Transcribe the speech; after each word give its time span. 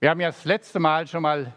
Wir 0.00 0.08
haben 0.08 0.20
ja 0.20 0.28
das 0.28 0.46
letzte 0.46 0.80
Mal 0.80 1.06
schon 1.06 1.20
mal 1.20 1.52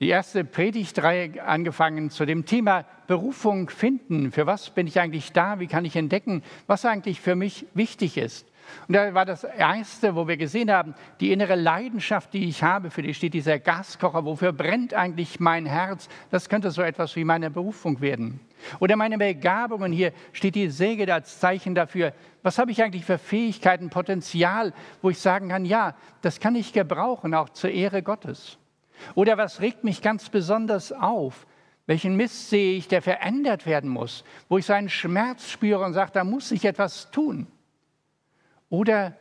die 0.00 0.08
erste 0.08 0.44
Predigtreihe 0.44 1.40
angefangen 1.44 2.10
zu 2.10 2.26
dem 2.26 2.44
Thema 2.44 2.84
Berufung 3.06 3.70
finden. 3.70 4.32
Für 4.32 4.44
was 4.44 4.70
bin 4.70 4.88
ich 4.88 4.98
eigentlich 4.98 5.30
da? 5.30 5.60
Wie 5.60 5.68
kann 5.68 5.84
ich 5.84 5.94
entdecken, 5.94 6.42
was 6.66 6.84
eigentlich 6.84 7.20
für 7.20 7.36
mich 7.36 7.64
wichtig 7.74 8.18
ist? 8.18 8.48
Und 8.88 8.94
da 8.94 9.14
war 9.14 9.24
das 9.24 9.44
Erste, 9.44 10.14
wo 10.14 10.28
wir 10.28 10.36
gesehen 10.36 10.70
haben, 10.70 10.94
die 11.20 11.32
innere 11.32 11.54
Leidenschaft, 11.54 12.32
die 12.32 12.48
ich 12.48 12.62
habe, 12.62 12.90
für 12.90 13.02
die 13.02 13.14
steht 13.14 13.34
dieser 13.34 13.58
Gaskocher, 13.58 14.24
wofür 14.24 14.52
brennt 14.52 14.94
eigentlich 14.94 15.40
mein 15.40 15.66
Herz? 15.66 16.08
Das 16.30 16.48
könnte 16.48 16.70
so 16.70 16.82
etwas 16.82 17.16
wie 17.16 17.24
meine 17.24 17.50
Berufung 17.50 18.00
werden. 18.00 18.40
Oder 18.80 18.96
meine 18.96 19.18
Begabungen, 19.18 19.92
hier 19.92 20.12
steht 20.32 20.54
die 20.54 20.70
Säge 20.70 21.12
als 21.12 21.40
Zeichen 21.40 21.74
dafür, 21.74 22.12
was 22.42 22.58
habe 22.58 22.70
ich 22.70 22.82
eigentlich 22.82 23.04
für 23.04 23.18
Fähigkeiten, 23.18 23.90
Potenzial, 23.90 24.72
wo 25.02 25.10
ich 25.10 25.18
sagen 25.18 25.48
kann, 25.48 25.64
ja, 25.64 25.94
das 26.22 26.40
kann 26.40 26.54
ich 26.54 26.72
gebrauchen, 26.72 27.34
auch 27.34 27.50
zur 27.50 27.70
Ehre 27.70 28.02
Gottes. 28.02 28.58
Oder 29.14 29.36
was 29.36 29.60
regt 29.60 29.84
mich 29.84 30.02
ganz 30.02 30.28
besonders 30.28 30.92
auf? 30.92 31.46
Welchen 31.86 32.16
Mist 32.16 32.50
sehe 32.50 32.76
ich, 32.76 32.88
der 32.88 33.02
verändert 33.02 33.66
werden 33.66 33.90
muss, 33.90 34.24
wo 34.48 34.58
ich 34.58 34.66
seinen 34.66 34.88
Schmerz 34.88 35.48
spüre 35.48 35.84
und 35.84 35.92
sage, 35.92 36.10
da 36.12 36.24
muss 36.24 36.50
ich 36.50 36.64
etwas 36.64 37.10
tun? 37.10 37.46
Oder 38.68 39.16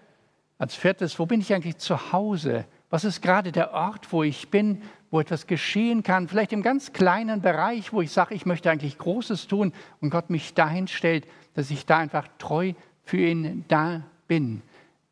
als 0.58 0.76
viertes, 0.76 1.20
wo 1.20 1.26
bin 1.26 1.42
ich 1.42 1.54
eigentlich 1.54 1.78
zu 1.78 2.12
Hause? 2.12 2.66
Was 2.90 3.04
ist 3.04 3.22
gerade 3.22 3.52
der 3.52 3.74
Ort, 3.74 4.12
wo 4.12 4.24
ich 4.24 4.50
bin, 4.50 4.82
wo 5.12 5.20
etwas 5.20 5.48
geschehen 5.48 6.04
kann? 6.04 6.28
Vielleicht 6.28 6.54
im 6.54 6.64
ganz 6.64 6.94
kleinen 6.94 7.42
Bereich, 7.42 7.92
wo 7.94 8.02
ich 8.02 8.12
sage, 8.12 8.36
ich 8.36 8.46
möchte 8.46 8.72
eigentlich 8.72 8.98
Großes 8.98 9.48
tun 9.48 9.74
und 10.02 10.10
Gott 10.10 10.30
mich 10.30 10.54
dahin 10.54 10.88
stellt, 10.88 11.28
dass 11.56 11.72
ich 11.72 11.86
da 11.86 11.98
einfach 11.98 12.28
treu 12.38 12.74
für 13.04 13.18
ihn 13.18 13.66
da 13.68 14.02
bin. 14.28 14.62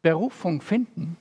Berufung 0.01 0.61
finden. 0.61 1.17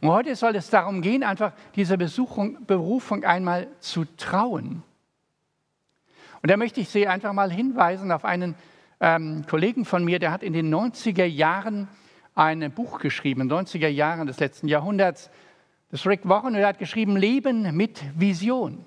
Und 0.00 0.10
heute 0.10 0.36
soll 0.36 0.56
es 0.56 0.70
darum 0.70 1.02
gehen, 1.02 1.22
einfach 1.22 1.52
diese 1.76 1.96
Besuchung, 1.96 2.58
Berufung 2.66 3.24
einmal 3.24 3.68
zu 3.80 4.04
trauen. 4.16 4.82
Und 6.42 6.50
da 6.50 6.56
möchte 6.56 6.80
ich 6.80 6.88
Sie 6.88 7.08
einfach 7.08 7.32
mal 7.32 7.50
hinweisen 7.50 8.12
auf 8.12 8.24
einen 8.24 8.54
ähm, 9.00 9.44
Kollegen 9.48 9.84
von 9.84 10.04
mir, 10.04 10.18
der 10.18 10.30
hat 10.30 10.42
in 10.42 10.52
den 10.52 10.72
90er 10.72 11.24
Jahren 11.24 11.88
ein 12.34 12.70
Buch 12.72 12.98
geschrieben, 12.98 13.42
in 13.42 13.48
den 13.48 13.58
90er 13.58 13.88
Jahren 13.88 14.26
des 14.26 14.40
letzten 14.40 14.68
Jahrhunderts. 14.68 15.30
Das 15.90 16.06
Rick 16.06 16.28
Warren, 16.28 16.54
der 16.54 16.66
hat 16.66 16.78
geschrieben 16.78 17.16
Leben 17.16 17.76
mit 17.76 18.02
Vision. 18.18 18.84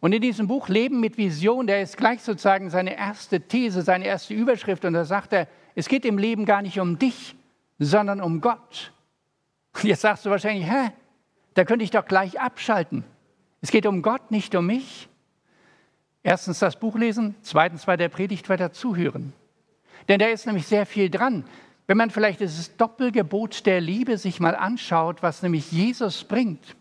Und 0.00 0.12
in 0.12 0.20
diesem 0.20 0.48
Buch 0.48 0.68
Leben 0.68 1.00
mit 1.00 1.16
Vision, 1.16 1.66
der 1.66 1.80
ist 1.80 1.96
gleich 1.96 2.20
sozusagen 2.22 2.68
seine 2.68 2.96
erste 2.96 3.40
These, 3.40 3.82
seine 3.82 4.04
erste 4.04 4.34
Überschrift. 4.34 4.84
Und 4.84 4.92
da 4.92 5.04
sagt 5.04 5.32
er, 5.32 5.48
es 5.74 5.88
geht 5.88 6.04
im 6.04 6.18
Leben 6.18 6.44
gar 6.44 6.62
nicht 6.62 6.78
um 6.78 6.98
dich, 6.98 7.36
sondern 7.78 8.20
um 8.20 8.40
Gott. 8.40 8.92
Und 9.74 9.84
jetzt 9.84 10.02
sagst 10.02 10.26
du 10.26 10.30
wahrscheinlich, 10.30 10.66
hä, 10.70 10.90
da 11.54 11.64
könnte 11.64 11.84
ich 11.84 11.90
doch 11.90 12.04
gleich 12.04 12.38
abschalten. 12.40 13.04
Es 13.60 13.70
geht 13.70 13.86
um 13.86 14.02
Gott, 14.02 14.30
nicht 14.30 14.54
um 14.54 14.66
mich. 14.66 15.08
Erstens 16.22 16.58
das 16.58 16.78
Buch 16.78 16.96
lesen, 16.96 17.34
zweitens 17.42 17.86
bei 17.86 17.96
der 17.96 18.08
Predigt 18.08 18.48
weiter 18.48 18.72
zuhören. 18.72 19.32
Denn 20.08 20.18
da 20.18 20.26
ist 20.26 20.46
nämlich 20.46 20.66
sehr 20.66 20.84
viel 20.84 21.08
dran. 21.08 21.44
Wenn 21.86 21.96
man 21.96 22.10
vielleicht 22.10 22.40
dieses 22.40 22.76
Doppelgebot 22.76 23.66
der 23.66 23.80
Liebe 23.80 24.16
sich 24.16 24.40
mal 24.40 24.56
anschaut, 24.56 25.22
was 25.22 25.42
nämlich 25.42 25.70
Jesus 25.70 26.24
bringt, 26.24 26.76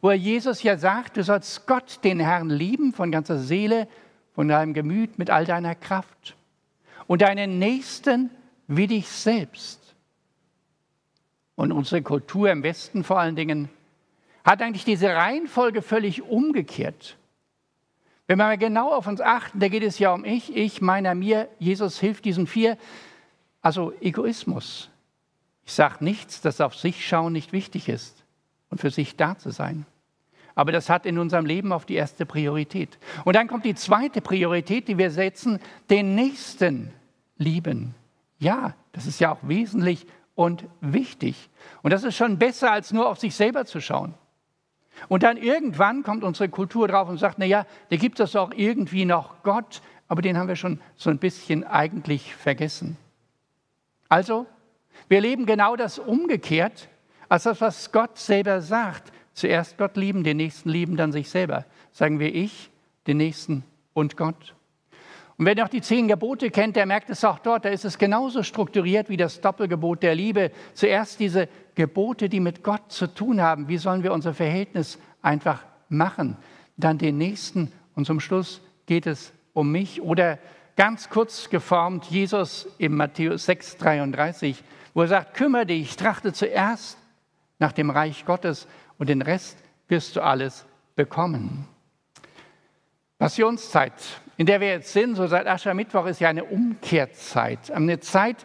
wo 0.00 0.10
er 0.10 0.16
Jesus 0.16 0.62
ja 0.62 0.76
sagt, 0.76 1.16
du 1.16 1.24
sollst 1.24 1.66
Gott, 1.66 2.00
den 2.04 2.20
Herrn, 2.20 2.50
lieben 2.50 2.92
von 2.92 3.10
ganzer 3.10 3.38
Seele, 3.38 3.88
von 4.34 4.48
deinem 4.48 4.74
Gemüt, 4.74 5.18
mit 5.18 5.30
all 5.30 5.44
deiner 5.44 5.74
Kraft 5.74 6.36
und 7.06 7.22
deinen 7.22 7.58
Nächsten 7.58 8.30
wie 8.66 8.86
dich 8.86 9.08
selbst. 9.08 9.96
Und 11.56 11.72
unsere 11.72 12.02
Kultur 12.02 12.50
im 12.50 12.62
Westen 12.62 13.02
vor 13.02 13.18
allen 13.18 13.34
Dingen 13.34 13.68
hat 14.44 14.62
eigentlich 14.62 14.84
diese 14.84 15.08
Reihenfolge 15.08 15.82
völlig 15.82 16.22
umgekehrt. 16.22 17.16
Wenn 18.28 18.38
wir 18.38 18.44
mal 18.44 18.58
genau 18.58 18.92
auf 18.92 19.06
uns 19.06 19.20
achten, 19.20 19.58
da 19.58 19.68
geht 19.68 19.82
es 19.82 19.98
ja 19.98 20.12
um 20.12 20.24
ich, 20.24 20.54
ich, 20.54 20.80
meiner, 20.82 21.14
mir. 21.14 21.48
Jesus 21.58 21.98
hilft 21.98 22.26
diesen 22.26 22.46
vier. 22.46 22.76
Also 23.68 23.92
Egoismus. 24.00 24.88
Ich 25.66 25.74
sage 25.74 26.02
nichts, 26.02 26.40
dass 26.40 26.62
auf 26.62 26.74
sich 26.74 27.06
schauen 27.06 27.34
nicht 27.34 27.52
wichtig 27.52 27.90
ist 27.90 28.24
und 28.70 28.80
für 28.80 28.88
sich 28.88 29.16
da 29.16 29.36
zu 29.36 29.50
sein. 29.50 29.84
Aber 30.54 30.72
das 30.72 30.88
hat 30.88 31.04
in 31.04 31.18
unserem 31.18 31.44
Leben 31.44 31.70
auf 31.74 31.84
die 31.84 31.96
erste 31.96 32.24
Priorität. 32.24 32.98
Und 33.26 33.36
dann 33.36 33.46
kommt 33.46 33.66
die 33.66 33.74
zweite 33.74 34.22
Priorität, 34.22 34.88
die 34.88 34.96
wir 34.96 35.10
setzen, 35.10 35.60
den 35.90 36.14
Nächsten 36.14 36.94
lieben. 37.36 37.94
Ja, 38.38 38.74
das 38.92 39.04
ist 39.04 39.20
ja 39.20 39.32
auch 39.32 39.40
wesentlich 39.42 40.06
und 40.34 40.64
wichtig. 40.80 41.50
Und 41.82 41.92
das 41.92 42.04
ist 42.04 42.16
schon 42.16 42.38
besser, 42.38 42.72
als 42.72 42.90
nur 42.90 43.06
auf 43.06 43.18
sich 43.18 43.34
selber 43.34 43.66
zu 43.66 43.82
schauen. 43.82 44.14
Und 45.08 45.24
dann 45.24 45.36
irgendwann 45.36 46.04
kommt 46.04 46.24
unsere 46.24 46.48
Kultur 46.48 46.88
drauf 46.88 47.10
und 47.10 47.18
sagt, 47.18 47.38
naja, 47.38 47.66
da 47.90 47.96
gibt 47.96 48.18
es 48.18 48.34
auch 48.34 48.52
irgendwie 48.56 49.04
noch 49.04 49.42
Gott, 49.42 49.82
aber 50.08 50.22
den 50.22 50.38
haben 50.38 50.48
wir 50.48 50.56
schon 50.56 50.80
so 50.96 51.10
ein 51.10 51.18
bisschen 51.18 51.64
eigentlich 51.64 52.34
vergessen. 52.34 52.96
Also, 54.08 54.46
wir 55.08 55.20
leben 55.20 55.46
genau 55.46 55.76
das 55.76 55.98
umgekehrt, 55.98 56.88
als 57.28 57.44
das, 57.44 57.60
was 57.60 57.92
Gott 57.92 58.18
selber 58.18 58.60
sagt. 58.60 59.12
Zuerst 59.32 59.78
Gott 59.78 59.96
lieben, 59.96 60.24
den 60.24 60.38
Nächsten 60.38 60.68
lieben, 60.68 60.96
dann 60.96 61.12
sich 61.12 61.30
selber. 61.30 61.64
Sagen 61.92 62.18
wir 62.18 62.34
ich, 62.34 62.70
den 63.06 63.18
Nächsten 63.18 63.64
und 63.92 64.16
Gott. 64.16 64.54
Und 65.36 65.46
wer 65.46 65.54
noch 65.54 65.68
die 65.68 65.80
zehn 65.80 66.08
Gebote 66.08 66.50
kennt, 66.50 66.74
der 66.74 66.84
merkt 66.84 67.10
es 67.10 67.24
auch 67.24 67.38
dort, 67.38 67.64
da 67.64 67.68
ist 67.68 67.84
es 67.84 67.96
genauso 67.96 68.42
strukturiert 68.42 69.08
wie 69.08 69.16
das 69.16 69.40
Doppelgebot 69.40 70.02
der 70.02 70.16
Liebe. 70.16 70.50
Zuerst 70.74 71.20
diese 71.20 71.48
Gebote, 71.76 72.28
die 72.28 72.40
mit 72.40 72.64
Gott 72.64 72.90
zu 72.90 73.06
tun 73.06 73.40
haben. 73.40 73.68
Wie 73.68 73.78
sollen 73.78 74.02
wir 74.02 74.12
unser 74.12 74.34
Verhältnis 74.34 74.98
einfach 75.22 75.64
machen? 75.88 76.36
Dann 76.76 76.98
den 76.98 77.18
nächsten 77.18 77.70
und 77.94 78.04
zum 78.04 78.18
Schluss 78.18 78.60
geht 78.86 79.06
es 79.06 79.32
um 79.52 79.70
mich. 79.70 80.02
Oder 80.02 80.40
ganz 80.78 81.10
kurz 81.10 81.50
geformt, 81.50 82.04
Jesus 82.04 82.68
im 82.78 82.94
Matthäus 82.94 83.46
6, 83.46 83.78
33, 83.78 84.62
wo 84.94 85.02
er 85.02 85.08
sagt, 85.08 85.34
kümmere 85.34 85.66
dich, 85.66 85.96
trachte 85.96 86.32
zuerst 86.32 86.96
nach 87.58 87.72
dem 87.72 87.90
Reich 87.90 88.24
Gottes 88.24 88.68
und 88.96 89.08
den 89.08 89.20
Rest 89.20 89.58
wirst 89.88 90.14
du 90.14 90.20
alles 90.22 90.66
bekommen. 90.94 91.66
Passionszeit, 93.18 93.92
in 94.36 94.46
der 94.46 94.60
wir 94.60 94.68
jetzt 94.68 94.92
sind, 94.92 95.16
so 95.16 95.26
seit 95.26 95.48
Aschermittwoch, 95.48 96.06
ist 96.06 96.20
ja 96.20 96.28
eine 96.28 96.44
Umkehrzeit. 96.44 97.72
Eine 97.72 97.98
Zeit, 97.98 98.36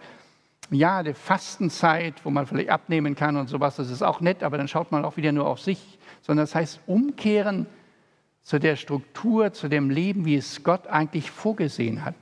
ja, 0.71 1.03
der 1.03 1.13
Fastenzeit, 1.13 2.15
wo 2.25 2.31
man 2.31 2.47
vielleicht 2.47 2.71
abnehmen 2.71 3.13
kann 3.13 3.37
und 3.37 3.47
sowas, 3.47 3.75
das 3.75 3.91
ist 3.91 4.01
auch 4.01 4.21
nett, 4.21 4.41
aber 4.41 4.57
dann 4.57 4.67
schaut 4.67 4.91
man 4.91 5.05
auch 5.05 5.17
wieder 5.17 5.31
nur 5.31 5.45
auf 5.45 5.59
sich, 5.59 5.99
sondern 6.23 6.47
das 6.47 6.55
heißt 6.55 6.79
umkehren 6.87 7.67
zu 8.43 8.59
der 8.59 8.75
Struktur, 8.75 9.53
zu 9.53 9.69
dem 9.69 9.89
Leben, 9.89 10.25
wie 10.25 10.35
es 10.35 10.63
Gott 10.63 10.87
eigentlich 10.87 11.31
vorgesehen 11.31 12.05
hat. 12.05 12.15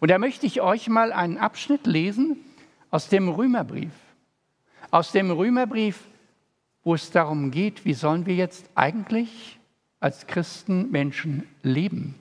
Und 0.00 0.10
da 0.10 0.18
möchte 0.18 0.46
ich 0.46 0.60
euch 0.60 0.88
mal 0.88 1.12
einen 1.12 1.38
Abschnitt 1.38 1.86
lesen 1.86 2.36
aus 2.90 3.08
dem 3.08 3.28
Römerbrief. 3.28 3.92
Aus 4.90 5.12
dem 5.12 5.30
Römerbrief, 5.30 6.04
wo 6.84 6.94
es 6.94 7.10
darum 7.10 7.50
geht, 7.50 7.84
wie 7.84 7.94
sollen 7.94 8.26
wir 8.26 8.34
jetzt 8.34 8.68
eigentlich 8.74 9.58
als 10.00 10.26
Christen 10.26 10.90
Menschen 10.90 11.48
leben. 11.62 12.14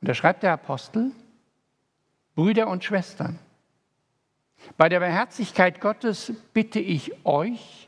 Und 0.00 0.08
da 0.08 0.14
schreibt 0.14 0.44
der 0.44 0.52
Apostel, 0.52 1.10
Brüder 2.34 2.68
und 2.68 2.84
Schwestern, 2.84 3.38
bei 4.76 4.88
der 4.88 5.00
Barmherzigkeit 5.00 5.80
Gottes 5.80 6.32
bitte 6.52 6.78
ich 6.80 7.12
euch, 7.24 7.85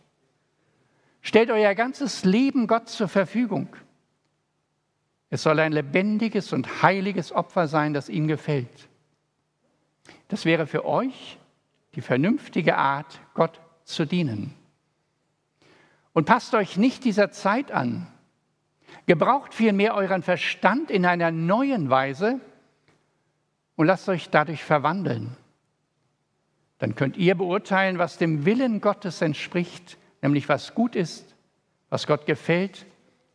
stellt 1.22 1.50
euer 1.50 1.74
ganzes 1.74 2.24
Leben 2.24 2.66
Gott 2.66 2.88
zur 2.88 3.08
Verfügung. 3.08 3.68
Es 5.30 5.42
soll 5.42 5.60
ein 5.60 5.72
lebendiges 5.72 6.52
und 6.52 6.82
heiliges 6.82 7.32
Opfer 7.32 7.68
sein, 7.68 7.92
das 7.92 8.08
ihm 8.08 8.28
gefällt. 8.28 8.88
Das 10.28 10.44
wäre 10.44 10.66
für 10.66 10.84
euch 10.84 11.38
die 11.94 12.00
vernünftige 12.00 12.76
Art, 12.76 13.20
Gott 13.34 13.60
zu 13.84 14.06
dienen. 14.06 14.54
Und 16.12 16.24
passt 16.24 16.54
euch 16.54 16.76
nicht 16.76 17.04
dieser 17.04 17.30
Zeit 17.30 17.72
an. 17.72 18.06
Gebraucht 19.06 19.54
vielmehr 19.54 19.94
euren 19.94 20.22
Verstand 20.22 20.90
in 20.90 21.06
einer 21.06 21.30
neuen 21.30 21.90
Weise 21.90 22.40
und 23.76 23.86
lasst 23.86 24.08
euch 24.08 24.28
dadurch 24.30 24.64
verwandeln. 24.64 25.36
Dann 26.78 26.94
könnt 26.94 27.16
ihr 27.16 27.34
beurteilen, 27.34 27.98
was 27.98 28.18
dem 28.18 28.44
Willen 28.44 28.80
Gottes 28.80 29.20
entspricht, 29.20 29.98
nämlich 30.22 30.48
was 30.48 30.74
gut 30.74 30.96
ist, 30.96 31.24
was 31.90 32.06
Gott 32.06 32.26
gefällt 32.26 32.86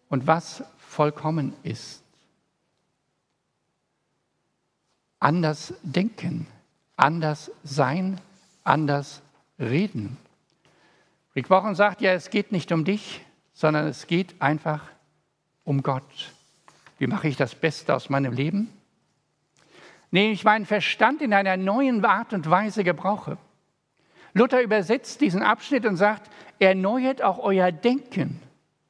und 0.10 0.28
was 0.28 0.64
vollkommen 0.78 1.54
ist. 1.64 2.04
Anders 5.20 5.74
denken, 5.84 6.48
anders 6.96 7.52
sein, 7.64 8.20
anders 8.64 9.22
reden. 9.58 10.18
Rick 11.36 11.50
Wochen 11.50 11.76
sagt 11.76 12.02
ja, 12.02 12.12
es 12.14 12.30
geht 12.30 12.52
nicht 12.52 12.72
um 12.72 12.86
dich, 12.86 13.22
sondern 13.54 13.88
es 13.88 14.08
geht 14.08 14.40
einfach 14.42 14.82
um 15.64 15.82
Gott. 15.82 16.32
Wie 17.00 17.08
mache 17.08 17.28
ich 17.28 17.38
das 17.38 17.56
Beste 17.56 17.96
aus 17.96 18.10
meinem 18.10 18.34
Leben? 18.34 18.70
Indem 20.12 20.32
ich 20.32 20.44
meinen 20.44 20.66
Verstand 20.66 21.22
in 21.22 21.34
einer 21.34 21.58
neuen 21.58 22.06
Art 22.06 22.34
und 22.34 22.50
Weise 22.50 22.84
gebrauche. 22.84 23.38
Luther 24.34 24.62
übersetzt 24.62 25.22
diesen 25.22 25.42
Abschnitt 25.42 25.86
und 25.86 25.96
sagt, 25.96 26.30
erneuert 26.64 27.22
auch 27.22 27.40
euer 27.40 27.72
Denken, 27.72 28.40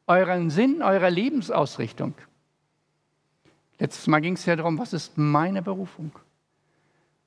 euren 0.08 0.50
Sinn, 0.50 0.82
eure 0.82 1.10
Lebensausrichtung. 1.10 2.14
Letztes 3.80 4.08
Mal 4.08 4.22
ging 4.22 4.34
es 4.34 4.46
ja 4.46 4.56
darum, 4.56 4.78
was 4.78 4.94
ist 4.94 5.18
meine 5.18 5.62
Berufung? 5.62 6.12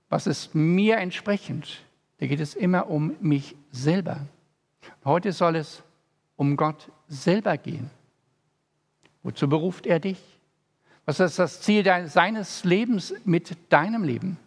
Was 0.09 0.27
ist 0.27 0.55
mir 0.55 0.99
entsprechend? 0.99 1.83
Da 2.19 2.27
geht 2.27 2.41
es 2.41 2.55
immer 2.55 2.89
um 2.89 3.17
mich 3.21 3.57
selber. 3.71 4.21
Heute 5.05 5.33
soll 5.33 5.57
es 5.57 5.83
um 6.37 6.57
Gott 6.57 6.91
selber 7.09 7.57
gehen. 7.59 7.91
Wozu 9.23 9.49
beruft 9.49 9.87
er 9.87 9.99
dich? 9.99 10.23
Was 11.05 11.21
ist 11.21 11.39
das 11.39 11.61
Ziel 11.61 11.85
seines 12.07 12.65
Lebens 12.65 13.15
mit 13.25 13.57
deinem 13.73 14.05
Leben? 14.05 14.39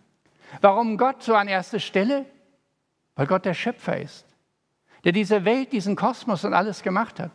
Warum 0.61 0.97
Gott 0.97 1.23
so 1.23 1.35
an 1.35 1.47
erster 1.47 1.79
Stelle? 1.79 2.25
Weil 3.15 3.27
Gott 3.27 3.45
der 3.45 3.53
Schöpfer 3.53 3.99
ist, 3.99 4.25
der 5.03 5.11
diese 5.11 5.45
Welt, 5.45 5.71
diesen 5.71 5.95
Kosmos 5.95 6.43
und 6.45 6.53
alles 6.53 6.83
gemacht 6.83 7.19
hat. 7.19 7.31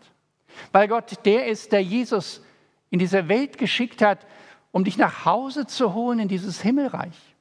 Weil 0.72 0.88
Gott 0.88 1.24
der 1.24 1.46
ist, 1.46 1.72
der 1.72 1.82
Jesus 1.82 2.42
in 2.90 2.98
diese 2.98 3.28
Welt 3.28 3.58
geschickt 3.58 4.02
hat, 4.02 4.26
um 4.70 4.84
dich 4.84 4.98
nach 4.98 5.24
Hause 5.24 5.66
zu 5.66 5.94
holen 5.94 6.18
in 6.18 6.28
dieses 6.28 6.60
Himmelreich. 6.60 7.34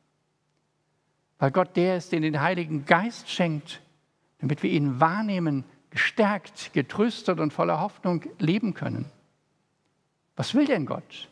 Weil 1.39 1.51
Gott 1.51 1.75
der 1.75 1.97
ist, 1.97 2.11
der 2.11 2.19
den 2.19 2.41
Heiligen 2.41 2.85
Geist 2.85 3.29
schenkt, 3.29 3.81
damit 4.39 4.63
wir 4.63 4.71
ihn 4.71 4.99
wahrnehmen, 4.99 5.63
gestärkt, 5.89 6.73
getröstet 6.73 7.39
und 7.39 7.53
voller 7.53 7.79
Hoffnung 7.79 8.23
leben 8.39 8.73
können. 8.73 9.05
Was 10.35 10.55
will 10.55 10.65
denn 10.65 10.85
Gott? 10.85 11.29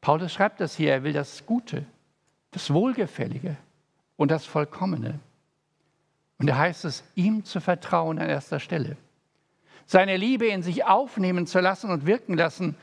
Paulus 0.00 0.32
schreibt 0.32 0.60
das 0.60 0.76
hier, 0.76 0.92
er 0.92 1.04
will 1.04 1.12
das 1.12 1.44
Gute, 1.44 1.84
das 2.52 2.72
Wohlgefällige 2.72 3.56
und 4.16 4.30
das 4.30 4.46
Vollkommene. 4.46 5.20
Und 6.40 6.46
da 6.46 6.56
heißt 6.56 6.86
es, 6.86 7.04
ihm 7.14 7.44
zu 7.44 7.60
vertrauen 7.60 8.18
an 8.18 8.30
erster 8.30 8.60
Stelle. 8.60 8.96
Seine 9.84 10.16
Liebe 10.16 10.46
in 10.46 10.62
sich 10.62 10.86
aufnehmen 10.86 11.46
zu 11.46 11.60
lassen 11.60 11.90
und 11.90 12.06
wirken 12.06 12.34
lassen 12.34 12.76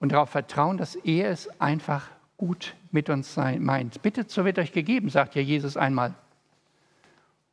und 0.00 0.12
darauf 0.12 0.28
vertrauen, 0.28 0.76
dass 0.76 0.96
er 0.96 1.30
es 1.30 1.48
einfach 1.58 2.08
gut 2.36 2.74
mit 2.90 3.08
uns 3.08 3.32
sein, 3.32 3.62
meint. 3.62 4.02
Bitte, 4.02 4.26
so 4.28 4.44
wird 4.44 4.58
euch 4.58 4.72
gegeben, 4.72 5.08
sagt 5.08 5.34
ja 5.34 5.40
Jesus 5.40 5.78
einmal. 5.78 6.14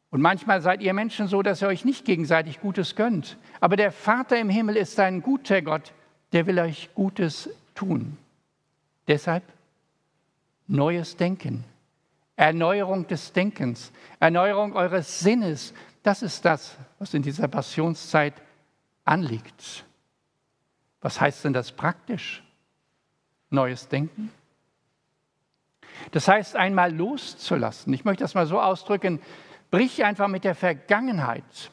Und 0.09 0.19
manchmal 0.21 0.61
seid 0.61 0.81
ihr 0.81 0.93
Menschen 0.93 1.27
so, 1.27 1.41
dass 1.41 1.61
ihr 1.61 1.69
euch 1.69 1.85
nicht 1.85 2.03
gegenseitig 2.03 2.59
Gutes 2.59 2.95
gönnt. 2.95 3.37
Aber 3.61 3.77
der 3.77 3.93
Vater 3.93 4.37
im 4.37 4.49
Himmel 4.49 4.75
ist 4.75 4.99
ein 4.99 5.21
guter 5.21 5.61
Gott, 5.61 5.93
der 6.33 6.45
will 6.45 6.59
euch 6.59 6.89
Gutes 6.93 7.49
tun. 7.73 8.17
Deshalb 9.07 9.43
neues 10.67 11.15
Denken, 11.15 11.63
Erneuerung 12.37 13.07
des 13.07 13.33
Denkens, 13.33 13.91
Erneuerung 14.19 14.73
eures 14.73 15.19
Sinnes. 15.19 15.73
Das 16.03 16.21
ist 16.21 16.45
das, 16.45 16.77
was 16.99 17.13
in 17.13 17.23
dieser 17.23 17.47
Passionszeit 17.47 18.35
anliegt. 19.03 19.85
Was 21.01 21.19
heißt 21.19 21.43
denn 21.45 21.53
das 21.53 21.71
praktisch? 21.71 22.43
Neues 23.49 23.87
Denken? 23.87 24.31
Das 26.11 26.27
heißt, 26.27 26.55
einmal 26.55 26.93
loszulassen. 26.93 27.91
Ich 27.93 28.05
möchte 28.05 28.23
das 28.23 28.35
mal 28.35 28.45
so 28.45 28.61
ausdrücken, 28.61 29.19
brich 29.71 30.05
einfach 30.05 30.27
mit 30.27 30.43
der 30.43 30.53
Vergangenheit. 30.53 31.71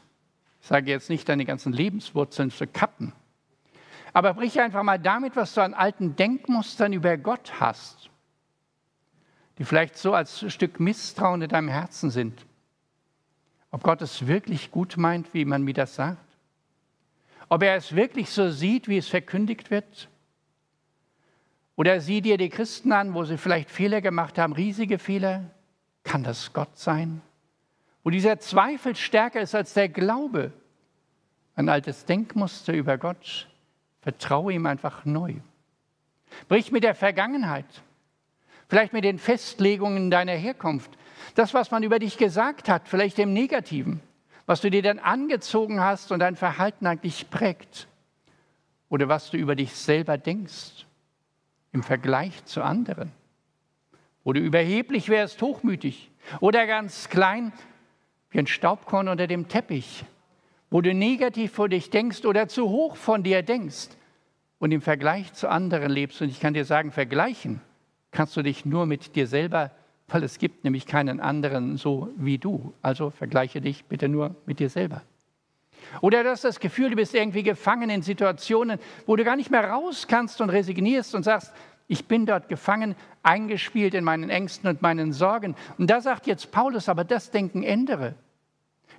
Ich 0.63 0.69
sage 0.69 0.91
jetzt 0.91 1.11
nicht, 1.11 1.29
deine 1.29 1.45
ganzen 1.45 1.75
Lebenswurzeln 1.75 2.51
zu 2.51 2.67
kappen. 2.67 3.13
Aber 4.15 4.33
brich 4.33 4.59
einfach 4.61 4.83
mal 4.83 4.99
damit, 4.99 5.37
was 5.37 5.53
du 5.53 5.61
an 5.61 5.75
alten 5.75 6.17
Denkmustern 6.17 6.95
über 6.95 7.19
Gott 7.19 7.61
hast, 7.61 8.09
die 9.59 9.65
vielleicht 9.65 9.97
so 9.97 10.15
als 10.15 10.53
Stück 10.53 10.81
Misstrauen 10.81 11.43
in 11.43 11.49
deinem 11.49 11.69
Herzen 11.69 12.11
sind. 12.11 12.45
Ob 13.71 13.83
Gott 13.83 14.03
es 14.03 14.27
wirklich 14.27 14.71
gut 14.71 14.97
meint, 14.97 15.33
wie 15.35 15.45
man 15.45 15.63
mir 15.63 15.75
das 15.75 15.95
sagt? 15.95 16.25
Ob 17.49 17.63
er 17.63 17.77
es 17.77 17.95
wirklich 17.95 18.31
so 18.31 18.51
sieht, 18.51 18.89
wie 18.89 18.99
es 18.99 19.09
verkündigt 19.09 19.71
wird? 19.71 20.09
Oder 21.77 22.01
sieh 22.01 22.21
dir 22.21 22.39
die 22.39 22.51
Christen 22.51 22.93
an, 22.93 23.15
wo 23.15 23.25
sie 23.25 23.37
vielleicht 23.37 23.71
Fehler 23.71 24.01
gemacht 24.01 24.39
haben, 24.39 24.53
riesige 24.53 24.99
Fehler. 24.99 25.51
Kann 26.05 26.23
das 26.23 26.53
Gott 26.53 26.79
sein? 26.79 27.21
Wo 28.03 28.11
dieser 28.11 28.39
Zweifel 28.39 28.95
stärker 28.95 29.41
ist 29.41 29.55
als 29.55 29.75
der 29.75 29.89
Glaube. 29.89 30.53
Ein 31.57 31.69
altes 31.69 32.05
Denkmuster 32.05 32.75
über 32.75 32.99
Gott. 32.99 33.49
Vertraue 34.03 34.53
ihm 34.53 34.67
einfach 34.67 35.05
neu. 35.05 35.35
Brich 36.49 36.71
mit 36.71 36.85
der 36.85 36.95
Vergangenheit, 36.95 37.83
vielleicht 38.75 38.93
mit 38.93 39.05
den 39.05 39.21
Festlegungen 39.21 40.11
deiner 40.11 40.33
Herkunft. 40.33 40.91
Das, 41.37 41.55
was 41.55 41.71
man 41.71 41.85
über 41.85 42.01
dich 42.01 42.19
gesagt 42.19 42.69
hat, 42.69 42.89
vielleicht 42.89 43.21
im 43.21 43.33
Negativen, 43.33 44.01
was 44.47 44.63
du 44.63 44.69
dir 44.69 44.83
dann 44.83 44.99
angezogen 44.99 45.81
hast 45.81 46.11
und 46.11 46.19
dein 46.19 46.35
Verhalten 46.35 46.85
eigentlich 46.85 47.31
prägt. 47.31 47.87
Oder 48.89 49.09
was 49.09 49.31
du 49.31 49.37
über 49.37 49.55
dich 49.55 49.77
selber 49.77 50.19
denkst 50.19 50.87
im 51.71 51.85
Vergleich 51.85 52.45
zu 52.47 52.65
anderen. 52.65 53.13
Wo 54.25 54.33
du 54.33 54.41
überheblich 54.41 55.09
wärst, 55.09 55.41
hochmütig. 55.41 56.11
Oder 56.41 56.67
ganz 56.67 57.09
klein, 57.09 57.53
wie 58.31 58.41
ein 58.41 58.49
Staubkorn 58.49 59.07
unter 59.07 59.29
dem 59.29 59.47
Teppich 59.47 60.05
wo 60.69 60.81
du 60.81 60.93
negativ 60.93 61.53
vor 61.53 61.69
dich 61.69 61.91
denkst 61.91 62.25
oder 62.25 62.49
zu 62.49 62.69
hoch 62.69 62.97
von 62.97 63.23
dir 63.23 63.45
denkst 63.45 63.91
und 64.59 64.73
im 64.73 64.81
Vergleich 64.81 65.33
zu 65.33 65.49
anderen 65.49 65.93
lebst. 65.93 66.21
Und 66.21 66.31
ich 66.31 66.41
kann 66.41 66.55
dir 66.55 66.65
sagen, 66.65 66.91
vergleichen 66.91 67.61
kannst 68.15 68.37
du 68.37 68.43
dich 68.43 68.65
nur 68.65 68.87
mit 68.87 69.15
dir 69.17 69.27
selber, 69.27 69.71
weil 70.09 70.23
es 70.23 70.39
gibt 70.39 70.65
nämlich 70.65 70.87
keinen 70.87 71.21
anderen 71.21 71.77
so 71.77 72.09
wie 72.17 72.39
du. 72.39 72.73
Also 72.81 73.11
vergleiche 73.11 73.61
dich 73.61 73.85
bitte 73.85 74.09
nur 74.09 74.35
mit 74.47 74.59
dir 74.59 74.71
selber. 74.71 75.03
Oder 76.01 76.23
du 76.23 76.31
hast 76.31 76.45
das 76.45 76.61
Gefühl, 76.61 76.91
du 76.91 76.97
bist 76.97 77.15
irgendwie 77.15 77.43
gefangen 77.43 77.91
in 77.91 78.03
Situationen, 78.03 78.79
wo 79.07 79.17
du 79.17 79.25
gar 79.25 79.37
nicht 79.37 79.51
mehr 79.51 79.69
raus 79.69 80.07
kannst 80.09 80.41
und 80.41 80.51
resignierst 80.51 81.15
und 81.15 81.25
sagst, 81.25 81.53
ich 81.87 82.07
bin 82.07 82.25
dort 82.25 82.49
gefangen, 82.49 82.95
eingespielt 83.23 83.93
in 83.95 84.05
meinen 84.05 84.31
Ängsten 84.31 84.71
und 84.71 84.81
meinen 84.81 85.13
Sorgen. 85.13 85.55
Und 85.77 85.91
da 85.91 86.01
sagt 86.01 86.27
jetzt 86.27 86.51
Paulus, 86.51 86.89
aber 86.89 87.05
das 87.05 87.31
Denken 87.31 87.63
ändere. 87.63 88.15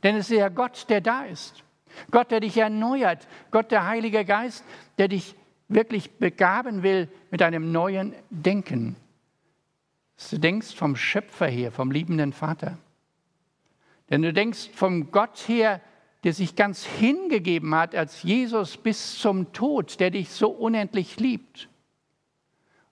Denn 0.04 0.16
es 0.16 0.30
ist 0.30 0.38
ja 0.38 0.50
Gott, 0.50 0.86
der 0.90 1.02
da 1.02 1.24
ist. 1.24 1.64
Gott, 2.12 2.30
der 2.30 2.42
dich 2.42 2.58
erneuert, 2.58 3.28
Gott, 3.52 3.72
der 3.72 3.88
Heilige 3.88 4.26
Geist, 4.26 4.64
der 4.98 5.08
dich 5.08 5.36
wirklich 5.68 6.12
begaben 6.12 6.84
will 6.84 7.08
mit 7.32 7.42
einem 7.42 7.72
neuen 7.72 8.14
Denken. 8.30 8.96
Du 10.32 10.38
denkst 10.38 10.76
vom 10.76 10.96
Schöpfer 10.96 11.48
her, 11.48 11.72
vom 11.72 11.92
liebenden 11.92 12.34
Vater. 12.34 12.78
Denn 14.10 14.22
du 14.22 14.32
denkst 14.32 14.70
vom 14.74 15.12
Gott 15.12 15.38
her, 15.48 15.82
der 16.24 16.34
sich 16.34 16.56
ganz 16.56 16.86
hingegeben 16.86 17.76
hat 17.76 17.96
als 17.96 18.24
Jesus 18.24 18.78
bis 18.78 19.20
zum 19.20 19.52
Tod, 19.54 20.00
der 20.00 20.12
dich 20.12 20.32
so 20.32 20.50
unendlich 20.50 21.20
liebt. 21.20 21.70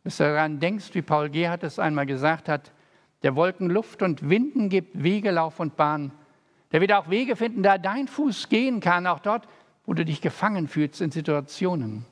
Dass 0.04 0.18
du 0.18 0.24
daran 0.24 0.60
denkst, 0.60 0.94
wie 0.94 1.02
Paul 1.02 1.30
Gerhard 1.30 1.64
es 1.64 1.80
einmal 1.80 2.06
gesagt 2.06 2.50
hat, 2.50 2.72
der 3.24 3.36
Wolken 3.36 3.70
Luft 3.70 4.02
und 4.02 4.30
Winden 4.30 4.70
gibt, 4.70 5.02
Wege, 5.02 5.32
Lauf 5.32 5.60
und 5.60 5.78
Bahn 5.78 6.12
der 6.74 6.82
wird 6.82 6.92
auch 6.92 7.10
Wege 7.10 7.36
finden, 7.36 7.64
da 7.64 7.78
dein 7.78 8.08
Fuß 8.08 8.50
gehen 8.50 8.80
kann, 8.80 9.08
auch 9.08 9.20
dort, 9.20 9.48
wo 9.86 9.94
du 9.94 10.04
dich 10.04 10.22
gefangen 10.22 10.68
fühlst 10.68 11.02
in 11.02 11.12
Situationen. 11.12 12.04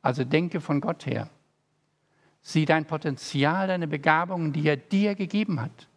Also 0.00 0.24
denke 0.24 0.60
von 0.60 0.80
Gott 0.80 1.04
her. 1.06 1.28
Sieh 2.46 2.66
dein 2.66 2.84
Potenzial, 2.84 3.68
deine 3.68 3.88
Begabungen, 3.88 4.52
die 4.52 4.68
er 4.68 4.76
dir 4.76 5.14
gegeben 5.14 5.62
hat. 5.62 5.88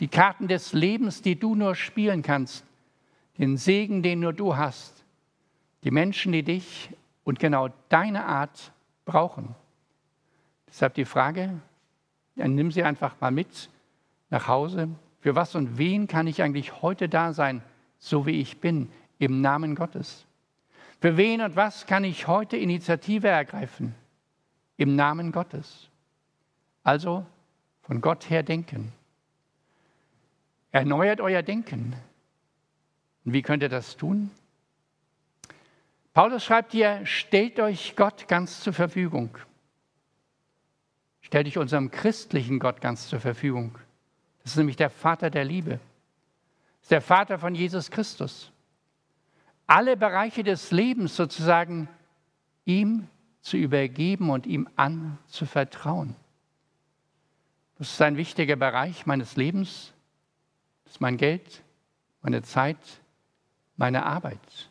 Die 0.00 0.08
Karten 0.08 0.48
des 0.48 0.72
Lebens, 0.72 1.22
die 1.22 1.38
du 1.38 1.54
nur 1.54 1.76
spielen 1.76 2.22
kannst. 2.22 2.64
Den 3.38 3.56
Segen, 3.56 4.02
den 4.02 4.18
nur 4.18 4.32
du 4.32 4.56
hast. 4.56 5.04
Die 5.84 5.92
Menschen, 5.92 6.32
die 6.32 6.42
dich 6.42 6.90
und 7.22 7.38
genau 7.38 7.68
deine 7.88 8.24
Art 8.24 8.72
brauchen. 9.04 9.54
Deshalb 10.68 10.94
die 10.94 11.04
Frage, 11.04 11.60
dann 12.34 12.56
nimm 12.56 12.72
sie 12.72 12.82
einfach 12.82 13.14
mal 13.20 13.30
mit 13.30 13.70
nach 14.28 14.48
Hause 14.48 14.88
für 15.20 15.36
was 15.36 15.54
und 15.54 15.78
wen 15.78 16.08
kann 16.08 16.26
ich 16.26 16.42
eigentlich 16.42 16.82
heute 16.82 17.08
da 17.08 17.32
sein, 17.32 17.62
so 17.98 18.26
wie 18.26 18.40
ich 18.40 18.58
bin, 18.58 18.90
im 19.18 19.40
Namen 19.40 19.76
Gottes? 19.76 20.26
Für 21.00 21.16
wen 21.16 21.42
und 21.42 21.54
was 21.54 21.86
kann 21.86 22.02
ich 22.02 22.26
heute 22.26 22.56
Initiative 22.56 23.28
ergreifen, 23.28 23.94
im 24.80 24.96
Namen 24.96 25.30
Gottes? 25.30 25.88
Also 26.82 27.26
von 27.82 28.00
Gott 28.00 28.30
her 28.30 28.42
denken. 28.42 28.92
Erneuert 30.72 31.20
euer 31.20 31.42
Denken. 31.42 31.94
Und 33.24 33.34
wie 33.34 33.42
könnt 33.42 33.62
ihr 33.62 33.68
das 33.68 33.98
tun? 33.98 34.30
Paulus 36.14 36.44
schreibt 36.44 36.72
hier, 36.72 37.04
stellt 37.04 37.60
euch 37.60 37.94
Gott 37.94 38.26
ganz 38.26 38.60
zur 38.60 38.72
Verfügung. 38.72 39.36
Stellt 41.20 41.46
euch 41.46 41.58
unserem 41.58 41.90
christlichen 41.90 42.58
Gott 42.58 42.80
ganz 42.80 43.08
zur 43.08 43.20
Verfügung. 43.20 43.78
Das 44.42 44.52
ist 44.52 44.56
nämlich 44.56 44.76
der 44.76 44.90
Vater 44.90 45.28
der 45.28 45.44
Liebe. 45.44 45.72
Das 45.72 46.82
ist 46.82 46.90
der 46.90 47.02
Vater 47.02 47.38
von 47.38 47.54
Jesus 47.54 47.90
Christus. 47.90 48.50
Alle 49.66 49.98
Bereiche 49.98 50.42
des 50.42 50.70
Lebens 50.70 51.16
sozusagen 51.16 51.88
ihm 52.64 53.08
zu 53.40 53.56
übergeben 53.56 54.30
und 54.30 54.46
ihm 54.46 54.68
anzuvertrauen. 54.76 56.14
Das 57.78 57.92
ist 57.92 58.02
ein 58.02 58.16
wichtiger 58.16 58.56
Bereich 58.56 59.06
meines 59.06 59.36
Lebens. 59.36 59.92
Das 60.84 60.94
ist 60.94 61.00
mein 61.00 61.16
Geld, 61.16 61.62
meine 62.22 62.42
Zeit, 62.42 62.76
meine 63.76 64.04
Arbeit, 64.04 64.68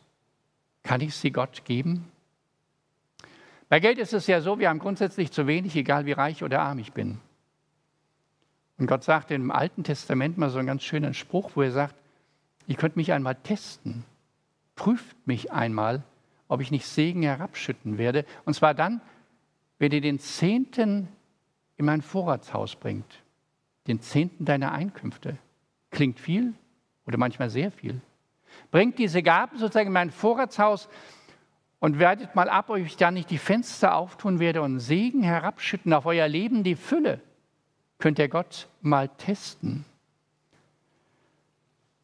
kann 0.82 1.00
ich 1.00 1.16
sie 1.16 1.32
Gott 1.32 1.64
geben? 1.64 2.10
Bei 3.68 3.80
Geld 3.80 3.98
ist 3.98 4.12
es 4.12 4.26
ja 4.26 4.40
so, 4.40 4.58
wir 4.58 4.68
haben 4.68 4.78
grundsätzlich 4.78 5.30
zu 5.32 5.46
wenig, 5.46 5.76
egal 5.76 6.06
wie 6.06 6.12
reich 6.12 6.42
oder 6.42 6.60
arm 6.60 6.78
ich 6.78 6.92
bin. 6.92 7.20
Und 8.78 8.86
Gott 8.86 9.04
sagt 9.04 9.30
im 9.30 9.50
Alten 9.50 9.84
Testament 9.84 10.38
mal 10.38 10.50
so 10.50 10.58
einen 10.58 10.66
ganz 10.66 10.82
schönen 10.82 11.14
Spruch, 11.14 11.52
wo 11.54 11.62
er 11.62 11.70
sagt, 11.70 11.94
ihr 12.66 12.76
könnt 12.76 12.96
mich 12.96 13.12
einmal 13.12 13.34
testen, 13.34 14.04
prüft 14.74 15.16
mich 15.26 15.52
einmal, 15.52 16.02
ob 16.50 16.60
ich 16.60 16.70
nicht 16.70 16.84
Segen 16.84 17.22
herabschütten 17.22 17.96
werde. 17.96 18.26
Und 18.44 18.54
zwar 18.54 18.74
dann, 18.74 19.00
wenn 19.78 19.92
ihr 19.92 20.00
den 20.00 20.18
Zehnten 20.18 21.08
in 21.76 21.86
mein 21.86 22.02
Vorratshaus 22.02 22.74
bringt, 22.74 23.22
den 23.86 24.00
Zehnten 24.00 24.44
deiner 24.44 24.72
Einkünfte. 24.72 25.38
Klingt 25.90 26.18
viel 26.18 26.52
oder 27.06 27.18
manchmal 27.18 27.50
sehr 27.50 27.70
viel. 27.70 28.00
Bringt 28.72 28.98
diese 28.98 29.22
Gaben 29.22 29.58
sozusagen 29.58 29.86
in 29.86 29.92
mein 29.92 30.10
Vorratshaus 30.10 30.88
und 31.78 32.00
werdet 32.00 32.34
mal 32.34 32.48
ab, 32.48 32.68
ob 32.68 32.78
ich 32.78 32.96
da 32.96 33.12
nicht 33.12 33.30
die 33.30 33.38
Fenster 33.38 33.94
auftun 33.94 34.40
werde 34.40 34.60
und 34.60 34.80
Segen 34.80 35.22
herabschütten 35.22 35.92
auf 35.92 36.04
euer 36.04 36.26
Leben, 36.26 36.64
die 36.64 36.74
Fülle. 36.74 37.20
Könnt 37.98 38.18
ihr 38.18 38.28
Gott 38.28 38.68
mal 38.82 39.08
testen. 39.08 39.84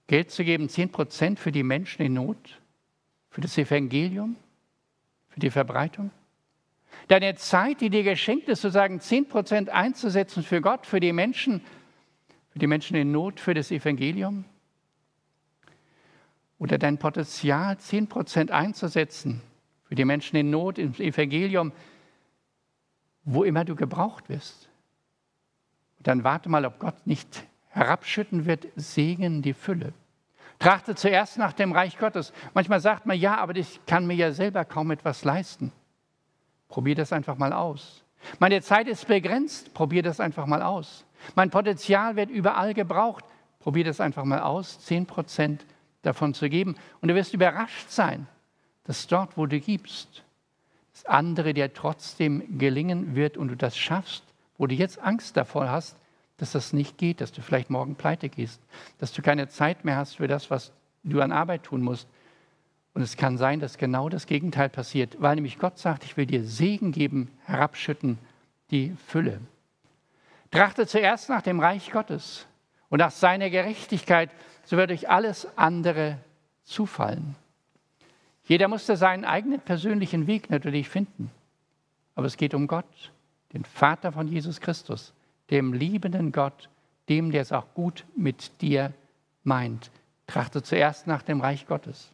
Geld 0.07 0.31
zu 0.31 0.45
geben, 0.45 0.69
10 0.69 0.93
Prozent 0.93 1.41
für 1.41 1.51
die 1.51 1.65
Menschen 1.65 2.03
in 2.03 2.15
Not, 2.15 2.61
für 3.37 3.43
das 3.43 3.59
Evangelium, 3.59 4.35
für 5.29 5.41
die 5.41 5.51
Verbreitung. 5.51 6.11
Deine 7.09 7.35
Zeit, 7.35 7.83
die 7.83 7.91
dir 7.91 8.03
geschenkt 8.03 8.49
ist, 8.49 8.63
sozusagen 8.63 8.99
10 8.99 9.29
Prozent 9.29 9.69
einzusetzen 9.69 10.43
für 10.43 10.63
Gott, 10.63 10.87
für 10.87 11.01
die 11.01 11.13
Menschen, 11.13 11.61
für 12.49 12.59
die 12.59 12.67
Menschen 12.67 12.97
in 12.97 13.13
Not, 13.13 13.39
für 13.39 13.53
das 13.53 13.71
Evangelium. 13.71 14.47
Oder 16.59 16.79
dein 16.79 16.97
Potenzial, 16.97 17.77
10 17.77 18.07
Prozent 18.09 18.53
einzusetzen 18.53 19.43
für 19.85 19.97
die 19.97 20.07
Menschen 20.07 20.37
in 20.37 20.49
Not, 20.49 20.79
im 20.79 20.95
Evangelium, 20.95 21.73
wo 23.25 23.45
immer 23.45 23.67
du 23.67 23.77
gebraucht 23.77 24.31
wirst. 24.31 24.71
Und 25.99 26.07
dann 26.07 26.25
warte 26.25 26.49
mal, 26.49 26.65
ob 26.65 26.79
Gott 26.79 27.07
nicht 27.07 27.45
herabschütten 27.69 28.47
wird, 28.47 28.67
Segen 28.77 29.43
die 29.43 29.53
Fülle. 29.53 29.93
Trachte 30.59 30.95
zuerst 30.95 31.39
nach 31.39 31.53
dem 31.53 31.73
Reich 31.73 31.99
Gottes. 31.99 32.33
Manchmal 32.55 32.81
sagt 32.81 33.07
man, 33.07 33.19
ja, 33.19 33.37
aber 33.37 33.57
ich 33.57 33.81
kann 33.87 34.07
mir 34.07 34.15
ja 34.15 34.33
selber 34.33 34.65
kaum 34.65 34.91
etwas 34.91 35.25
leisten. 35.25 35.73
Probier 36.69 36.95
das 36.95 37.13
einfach 37.13 37.37
mal 37.37 37.53
aus. 37.53 38.03
Meine 38.39 38.61
Zeit 38.63 38.89
ist 38.89 39.07
begrenzt, 39.07 39.75
probier 39.75 40.03
das 40.03 40.21
einfach 40.21 40.47
mal 40.47 40.63
aus. 40.63 41.05
Mein 41.35 41.51
Potenzial 41.51 42.17
wird 42.17 42.31
überall 42.31 42.75
gebraucht, 42.75 43.25
probier 43.61 43.85
das 43.85 44.01
einfach 44.01 44.25
mal 44.25 44.41
aus, 44.41 44.81
10 44.81 45.07
Prozent 45.07 45.67
davon 46.03 46.35
zu 46.35 46.49
geben. 46.49 46.77
Und 47.01 47.09
du 47.09 47.15
wirst 47.15 47.35
überrascht 47.35 47.91
sein, 47.91 48.27
dass 48.85 49.07
dort, 49.07 49.37
wo 49.37 49.47
du 49.47 49.61
gibst, 49.61 50.25
das 50.93 51.05
andere 51.05 51.53
dir 51.53 51.73
trotzdem 51.73 52.59
gelingen 52.59 53.15
wird 53.15 53.37
und 53.37 53.49
du 53.49 53.57
das 53.57 53.77
schaffst, 53.77 54.25
wo 54.57 54.67
du 54.67 54.75
jetzt 54.75 54.99
Angst 54.99 55.37
davor 55.37 55.71
hast, 55.71 55.97
dass 56.39 56.53
das 56.53 56.73
nicht 56.73 56.99
geht, 56.99 57.21
dass 57.21 57.33
du 57.33 57.41
vielleicht 57.41 57.71
morgen 57.71 57.95
pleite 57.95 58.29
gehst, 58.29 58.61
dass 58.99 59.13
du 59.13 59.23
keine 59.23 59.49
Zeit 59.49 59.85
mehr 59.85 59.97
hast 59.97 60.17
für 60.17 60.29
das, 60.29 60.51
was 60.51 60.73
du 61.03 61.21
an 61.21 61.33
Arbeit 61.33 61.65
tun 61.65 61.83
musst. 61.83 62.09
Und 62.95 63.03
es 63.03 63.17
kann 63.17 63.37
sein, 63.37 63.61
dass 63.61 63.79
genau 63.79 64.09
das 64.09 64.27
Gegenteil 64.27 64.69
passiert, 64.69 65.21
weil 65.21 65.35
nämlich 65.35 65.59
Gott 65.59 65.79
sagt, 65.79 66.05
ich 66.05 66.17
will 66.17 66.27
dir 66.27 66.45
Segen 66.45 66.93
geben, 66.93 67.31
herabschütten, 67.45 68.19
die 68.71 68.95
Fülle. 69.07 69.41
Trachte 70.51 70.87
zuerst 70.87 71.29
nach 71.29 71.43
dem 71.43 71.61
Reich 71.61 71.91
Gottes 71.91 72.47
und 72.89 72.99
nach 72.99 73.11
seiner 73.11 73.51
Gerechtigkeit, 73.51 74.31
so 74.65 74.77
wird 74.77 74.91
euch 74.91 75.11
alles 75.11 75.47
andere 75.57 76.19
zufallen. 76.65 77.37
Jeder 78.45 78.69
musste 78.69 78.97
seinen 78.97 79.25
eigenen 79.25 79.61
persönlichen 79.61 80.27
Weg 80.27 80.51
natürlich 80.51 80.89
finden. 80.89 81.31
Aber 82.15 82.27
es 82.27 82.37
geht 82.37 82.55
um 82.55 82.67
Gott, 82.67 83.13
den 83.53 83.65
Vater 83.65 84.13
von 84.13 84.29
Jesus 84.29 84.61
Christus 84.61 85.13
dem 85.51 85.73
liebenden 85.73 86.33
Gott, 86.33 86.69
dem, 87.09 87.31
der 87.31 87.43
es 87.43 87.53
auch 87.53 87.73
gut 87.75 88.05
mit 88.17 88.61
dir 88.61 88.93
meint. 89.45 89.91
Trachte 90.27 90.63
zuerst 90.63 91.07
nach 91.07 91.23
dem 91.23 91.41
Reich 91.41 91.67
Gottes. 91.67 92.11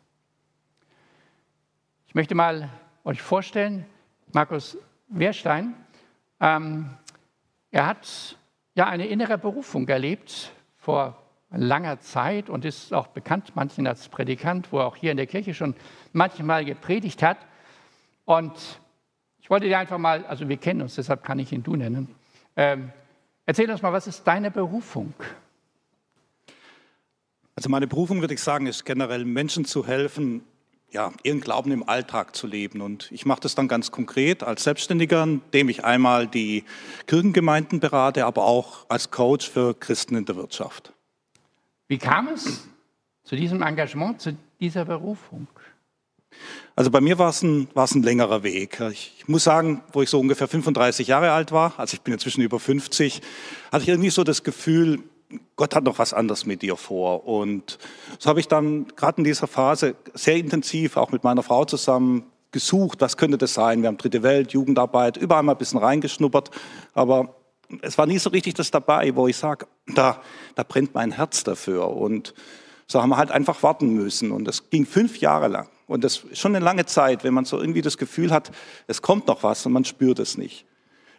Ich 2.07 2.15
möchte 2.15 2.35
mal 2.35 2.69
euch 3.05 3.23
vorstellen, 3.23 3.87
Markus 4.33 4.77
Wehrstein, 5.09 5.75
ähm, 6.41 6.91
er 7.71 7.87
hat 7.87 8.37
ja 8.75 8.87
eine 8.87 9.07
innere 9.07 9.39
Berufung 9.39 9.89
erlebt 9.89 10.53
vor 10.77 11.17
langer 11.51 12.01
Zeit 12.01 12.49
und 12.51 12.65
ist 12.65 12.93
auch 12.93 13.09
bekannt, 13.09 13.53
manchen 13.55 13.87
als 13.87 14.09
Predikant, 14.09 14.73
wo 14.73 14.79
er 14.79 14.87
auch 14.87 14.97
hier 14.97 15.11
in 15.11 15.17
der 15.17 15.27
Kirche 15.27 15.55
schon 15.55 15.75
manchmal 16.13 16.65
gepredigt 16.65 17.23
hat. 17.23 17.39
Und 18.25 18.81
ich 19.39 19.51
wollte 19.51 19.67
dir 19.67 19.79
einfach 19.79 19.99
mal, 19.99 20.25
also 20.27 20.49
wir 20.49 20.57
kennen 20.57 20.83
uns, 20.83 20.95
deshalb 20.95 21.25
kann 21.25 21.39
ich 21.39 21.53
ihn 21.53 21.63
du 21.63 21.77
nennen, 21.77 22.15
ähm, 22.57 22.93
Erzähl 23.47 23.71
uns 23.71 23.83
mal, 23.83 23.93
was 23.93 24.07
ist 24.07 24.25
deine 24.25 24.51
Berufung? 24.51 25.15
Also 27.57 27.69
meine 27.69 27.87
Berufung, 27.87 28.21
würde 28.21 28.35
ich 28.35 28.41
sagen, 28.41 28.67
ist 28.67 28.85
generell 28.85 29.25
Menschen 29.25 29.65
zu 29.65 29.87
helfen, 29.87 30.43
ja, 30.91 31.13
ihren 31.23 31.41
Glauben 31.41 31.71
im 31.73 31.89
Alltag 31.89 32.37
zu 32.37 32.47
leben. 32.47 32.81
Und 32.81 33.11
ich 33.13 33.27
mache 33.27 33.41
das 33.41 33.55
dann 33.55 33.67
ganz 33.67 33.91
konkret 33.91 34.43
als 34.43 34.65
Selbstständiger, 34.65 35.23
indem 35.25 35.69
ich 35.69 35.85
einmal 35.85 36.27
die 36.27 36.65
Kirchengemeinden 37.07 37.81
berate, 37.81 38.27
aber 38.27 38.45
auch 38.45 38.87
als 38.89 39.11
Coach 39.11 39.51
für 39.51 39.75
Christen 39.75 40.17
in 40.17 40.25
der 40.25 40.37
Wirtschaft. 40.37 40.93
Wie 41.89 41.99
kam 41.99 42.29
es 42.29 42.67
zu 43.25 43.37
diesem 43.37 43.63
Engagement, 43.63 44.21
zu 44.21 44.37
dieser 44.61 44.85
Berufung? 44.85 45.47
Also 46.75 46.91
bei 46.91 47.01
mir 47.01 47.19
war 47.19 47.31
es 47.31 47.43
ein, 47.43 47.69
ein 47.75 48.03
längerer 48.03 48.43
Weg. 48.43 48.81
Ich, 48.93 49.15
ich 49.19 49.29
muss 49.29 49.45
sagen, 49.45 49.83
wo 49.93 50.03
ich 50.03 50.09
so 50.09 50.19
ungefähr 50.19 50.49
35 50.49 51.07
Jahre 51.07 51.33
alt 51.33 51.53
war, 51.53 51.75
also 51.77 51.95
ich 51.95 52.01
bin 52.01 52.15
inzwischen 52.15 52.41
über 52.41 52.59
50, 52.59 53.21
hatte 53.71 53.83
ich 53.83 53.89
irgendwie 53.89 54.11
so 54.11 54.25
das 54.25 54.43
Gefühl, 54.43 55.01
Gott 55.57 55.75
hat 55.75 55.85
noch 55.85 55.99
was 55.99 56.13
anderes 56.13 56.47
mit 56.47 56.63
dir 56.63 56.77
vor. 56.77 57.27
Und 57.27 57.79
so 58.19 58.29
habe 58.31 58.41
ich 58.41 58.49
dann 58.49 58.87
gerade 58.97 59.19
in 59.19 59.25
dieser 59.25 59.47
Phase 59.47 59.97
sehr 60.15 60.37
intensiv 60.37 60.97
auch 60.97 61.11
mit 61.11 61.25
meiner 61.25 61.43
Frau 61.43 61.65
zusammen 61.65 62.25
gesucht, 62.53 63.01
was 63.01 63.17
könnte 63.17 63.39
das 63.39 63.55
sein. 63.55 63.83
Wir 63.83 63.89
haben 63.89 63.97
Dritte 63.97 64.23
Welt, 64.23 64.53
Jugendarbeit, 64.53 65.17
überall 65.17 65.43
mal 65.43 65.53
ein 65.53 65.59
bisschen 65.59 65.79
reingeschnuppert. 65.79 66.51
Aber 66.93 67.35
es 67.81 67.97
war 67.97 68.07
nie 68.07 68.19
so 68.19 68.31
richtig 68.31 68.55
das 68.55 68.71
dabei, 68.71 69.15
wo 69.17 69.27
ich 69.27 69.37
sage, 69.37 69.67
da, 69.95 70.21
da 70.55 70.63
brennt 70.63 70.95
mein 70.95 71.13
Herz 71.13 71.45
dafür. 71.45 71.89
Und 71.89 72.35
so 72.87 73.01
haben 73.01 73.09
wir 73.09 73.17
halt 73.17 73.31
einfach 73.31 73.63
warten 73.63 73.95
müssen. 73.95 74.31
Und 74.33 74.45
das 74.45 74.69
ging 74.69 74.85
fünf 74.85 75.19
Jahre 75.19 75.49
lang. 75.49 75.69
Und 75.93 76.05
das 76.05 76.19
ist 76.19 76.39
schon 76.39 76.57
eine 76.57 76.65
lange 76.65 76.87
Zeit, 76.87 77.23
wenn 77.23 77.35
man 77.35 77.45
so 77.45 77.61
irgendwie 77.61 77.83
das 77.83 77.99
Gefühl 77.99 78.33
hat, 78.33 78.51
es 78.87 79.03
kommt 79.03 79.27
noch 79.27 79.43
was 79.43 79.67
und 79.67 79.73
man 79.73 79.85
spürt 79.85 80.19
es 80.19 80.39
nicht. 80.39 80.65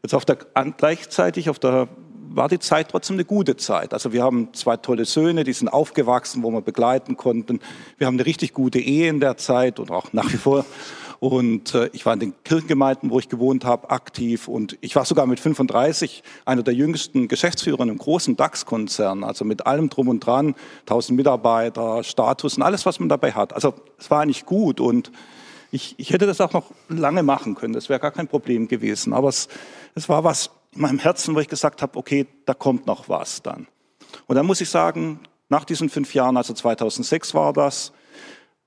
Jetzt 0.01 0.15
auf 0.15 0.25
der, 0.25 0.38
gleichzeitig 0.77 1.50
auf 1.50 1.60
der, 1.60 1.88
war 2.30 2.50
die 2.50 2.58
Zeit 2.58 2.89
trotzdem 2.89 3.18
eine 3.18 3.25
gute 3.25 3.56
Zeit. 3.56 3.94
Also 3.94 4.12
wir 4.13 4.24
haben 4.24 4.51
zwei 4.53 4.75
tolle 4.77 5.06
Söhne, 5.06 5.44
die 5.44 5.53
sind 5.53 5.68
aufgewachsen, 5.68 6.42
wo 6.42 6.50
wir 6.50 6.62
begleiten 6.62 7.18
konnten. 7.18 7.60
Wir 8.00 8.08
haben 8.08 8.15
eine 8.15 8.25
richtig 8.25 8.53
gute 8.53 8.80
Ehe 8.80 9.10
in 9.10 9.20
der 9.20 9.38
Zeit 9.38 9.80
und 9.80 9.92
auch 9.92 10.12
nach 10.12 10.34
wie 10.34 10.38
vor. 10.38 10.65
Und 11.24 11.74
äh, 11.74 11.89
ich 11.94 12.06
war 12.06 12.15
in 12.15 12.20
den 12.20 12.34
Kirchengemeinden, 12.44 13.10
wo 13.10 13.18
ich 13.18 13.30
gewohnt 13.30 13.63
habe, 13.63 13.89
aktiv. 13.92 14.50
Und 14.50 14.77
ich 14.82 14.94
war 14.98 15.06
sogar 15.06 15.25
mit 15.25 15.39
35 15.39 16.22
einer 16.44 16.63
der 16.63 16.74
jüngsten 16.74 17.30
Geschäftsführer 17.30 17.80
in 17.80 17.92
einem 17.92 17.98
großen 17.98 18.36
DAX-Konzern. 18.36 19.24
Also 19.24 19.46
mit 19.46 19.65
allem 19.65 19.88
drum 19.88 20.10
und 20.10 20.20
dran, 20.20 20.53
1000 20.82 21.15
Mitarbeiter, 21.15 22.03
Status 22.03 22.58
und 22.58 22.63
alles, 22.63 22.86
was 22.86 23.00
man 23.00 23.08
dabei 23.08 23.32
hat. 23.32 23.53
Also 23.53 23.74
es 23.98 24.12
war 24.12 24.20
eigentlich 24.20 24.46
gut. 24.46 24.82
Und 24.82 25.13
ich, 25.72 25.96
ich 25.98 26.10
hätte 26.10 26.25
das 26.25 26.42
auch 26.42 26.51
noch 26.51 26.72
lange 26.89 27.24
machen 27.24 27.56
können. 27.56 27.72
Das 27.72 27.88
wäre 27.88 28.01
gar 28.01 28.12
kein 28.12 28.27
Problem 28.27 28.68
gewesen. 28.68 29.13
Aber 29.13 29.30
es, 29.30 29.48
es 29.96 30.10
war 30.10 30.25
was 30.25 30.50
in 30.75 30.82
meinem 30.82 31.00
Herzen, 31.00 31.36
wo 31.36 31.39
ich 31.39 31.48
gesagt 31.48 31.82
habe, 31.82 31.98
okay, 31.98 32.27
da 32.46 32.53
kommt 32.53 32.86
noch 32.86 33.08
was 33.08 33.42
dann. 33.42 33.68
Und 34.27 34.36
dann 34.36 34.46
muss 34.46 34.60
ich 34.60 34.70
sagen, 34.70 35.22
nach 35.48 35.63
diesen 35.63 35.88
fünf 35.88 36.13
Jahren, 36.13 36.36
also 36.36 36.53
2006 36.53 37.34
war 37.34 37.53
das, 37.53 37.94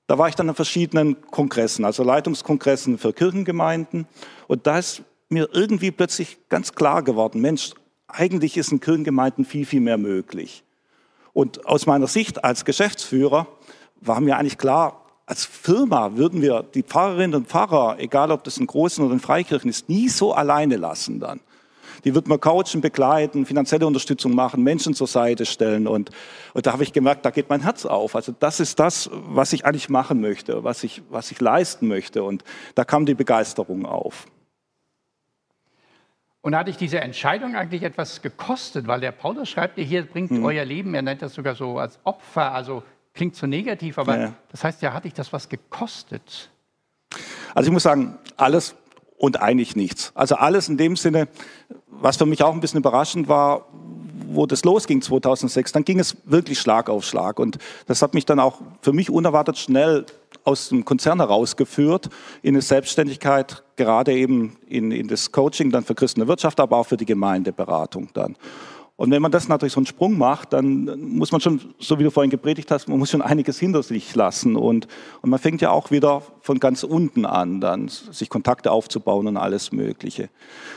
da 0.07 0.17
war 0.17 0.29
ich 0.29 0.35
dann 0.35 0.49
an 0.49 0.55
verschiedenen 0.55 1.21
Kongressen, 1.31 1.85
also 1.85 2.03
Leitungskongressen 2.03 2.97
für 2.97 3.13
Kirchengemeinden. 3.13 4.07
Und 4.47 4.65
da 4.65 4.79
ist 4.79 5.03
mir 5.29 5.49
irgendwie 5.51 5.91
plötzlich 5.91 6.37
ganz 6.49 6.73
klar 6.73 7.03
geworden, 7.03 7.41
Mensch, 7.41 7.73
eigentlich 8.07 8.55
ist 8.55 8.71
in 8.71 8.79
Kirchengemeinden 8.79 9.43
viel, 9.43 9.65
viel 9.65 9.81
mehr 9.81 9.97
möglich. 9.97 10.63
Und 11.33 11.65
aus 11.65 11.85
meiner 11.85 12.07
Sicht 12.07 12.43
als 12.43 12.63
Geschäftsführer 12.63 13.47
war 13.99 14.21
mir 14.21 14.37
eigentlich 14.37 14.57
klar, 14.57 15.03
als 15.25 15.43
Firma 15.43 16.15
würden 16.15 16.41
wir 16.41 16.63
die 16.63 16.83
Pfarrerinnen 16.83 17.35
und 17.35 17.49
Pfarrer, 17.49 17.97
egal 17.99 18.31
ob 18.31 18.45
das 18.45 18.57
in 18.57 18.65
großen 18.65 19.03
oder 19.03 19.13
in 19.13 19.19
Freikirchen 19.19 19.69
ist, 19.69 19.89
nie 19.89 20.07
so 20.07 20.33
alleine 20.33 20.77
lassen 20.77 21.19
dann 21.19 21.41
die 22.03 22.15
wird 22.15 22.27
man 22.27 22.39
coachen, 22.39 22.81
begleiten, 22.81 23.45
finanzielle 23.45 23.85
Unterstützung 23.87 24.35
machen, 24.35 24.63
Menschen 24.63 24.93
zur 24.93 25.07
Seite 25.07 25.45
stellen. 25.45 25.87
Und, 25.87 26.11
und 26.53 26.65
da 26.65 26.73
habe 26.73 26.83
ich 26.83 26.93
gemerkt, 26.93 27.25
da 27.25 27.29
geht 27.29 27.49
mein 27.49 27.61
Herz 27.61 27.85
auf. 27.85 28.15
Also 28.15 28.33
das 28.39 28.59
ist 28.59 28.79
das, 28.79 29.09
was 29.11 29.53
ich 29.53 29.65
eigentlich 29.65 29.89
machen 29.89 30.21
möchte, 30.21 30.63
was 30.63 30.83
ich, 30.83 31.01
was 31.09 31.31
ich 31.31 31.39
leisten 31.39 31.87
möchte. 31.87 32.23
Und 32.23 32.43
da 32.75 32.83
kam 32.83 33.05
die 33.05 33.15
Begeisterung 33.15 33.85
auf. 33.85 34.27
Und 36.41 36.55
hat 36.55 36.67
dich 36.67 36.77
diese 36.77 37.01
Entscheidung 37.01 37.55
eigentlich 37.55 37.83
etwas 37.83 38.21
gekostet? 38.21 38.87
Weil 38.87 39.01
der 39.01 39.11
Paulus 39.11 39.49
schreibt, 39.49 39.77
ihr 39.77 39.83
hier 39.83 40.03
bringt 40.05 40.29
hm. 40.29 40.45
euer 40.45 40.63
Leben, 40.63 40.93
er 40.93 41.01
nennt 41.01 41.21
das 41.21 41.33
sogar 41.33 41.55
so 41.55 41.77
als 41.77 41.99
Opfer, 42.05 42.53
also 42.53 42.83
klingt 43.13 43.35
so 43.35 43.47
negativ, 43.47 43.97
aber 43.97 44.17
ja. 44.17 44.33
das 44.51 44.63
heißt 44.63 44.81
ja, 44.81 44.93
hat 44.93 45.03
dich 45.03 45.13
das 45.13 45.33
was 45.33 45.49
gekostet? 45.49 46.49
Also 47.53 47.67
ich 47.67 47.73
muss 47.73 47.83
sagen, 47.83 48.17
alles 48.37 48.75
und 49.17 49.41
eigentlich 49.41 49.75
nichts. 49.75 50.11
Also 50.15 50.35
alles 50.35 50.69
in 50.69 50.77
dem 50.77 50.95
Sinne, 50.95 51.27
was 51.87 52.17
für 52.17 52.25
mich 52.25 52.43
auch 52.43 52.53
ein 52.53 52.61
bisschen 52.61 52.79
überraschend 52.79 53.27
war, 53.27 53.67
wo 54.29 54.45
das 54.45 54.63
losging 54.63 55.01
2006, 55.01 55.71
dann 55.71 55.83
ging 55.83 55.99
es 55.99 56.17
wirklich 56.25 56.59
Schlag 56.59 56.89
auf 56.89 57.03
Schlag. 57.03 57.39
Und 57.39 57.57
das 57.87 58.01
hat 58.01 58.13
mich 58.13 58.25
dann 58.25 58.39
auch 58.39 58.61
für 58.81 58.93
mich 58.93 59.09
unerwartet 59.09 59.57
schnell 59.57 60.05
aus 60.43 60.69
dem 60.69 60.85
Konzern 60.85 61.19
herausgeführt 61.19 62.09
in 62.41 62.55
eine 62.55 62.61
Selbstständigkeit, 62.61 63.63
gerade 63.75 64.13
eben 64.13 64.57
in, 64.67 64.91
in 64.91 65.07
das 65.07 65.31
Coaching 65.31 65.71
dann 65.71 65.83
für 65.83 65.95
christliche 65.95 66.27
Wirtschaft, 66.27 66.59
aber 66.59 66.77
auch 66.77 66.85
für 66.85 66.97
die 66.97 67.05
Gemeindeberatung 67.05 68.09
dann. 68.13 68.35
Und 68.97 69.11
wenn 69.11 69.21
man 69.21 69.31
das 69.31 69.47
natürlich 69.47 69.73
so 69.73 69.79
einen 69.79 69.85
Sprung 69.85 70.17
macht, 70.17 70.53
dann 70.53 70.99
muss 70.99 71.31
man 71.31 71.39
schon, 71.39 71.61
so 71.77 71.99
wie 71.99 72.03
du 72.03 72.09
vorhin 72.09 72.31
gepredigt 72.31 72.71
hast, 72.71 72.89
man 72.89 72.97
muss 72.97 73.11
schon 73.11 73.21
einiges 73.21 73.59
hinter 73.59 73.83
sich 73.83 74.15
lassen. 74.15 74.55
Und, 74.55 74.87
und 75.21 75.29
man 75.29 75.39
fängt 75.39 75.61
ja 75.61 75.69
auch 75.69 75.91
wieder 75.91 76.23
von 76.41 76.59
ganz 76.59 76.83
unten 76.83 77.27
an, 77.27 77.61
dann 77.61 77.89
sich 77.89 78.27
Kontakte 78.27 78.71
aufzubauen 78.71 79.27
und 79.27 79.37
alles 79.37 79.71
Mögliche. 79.71 80.29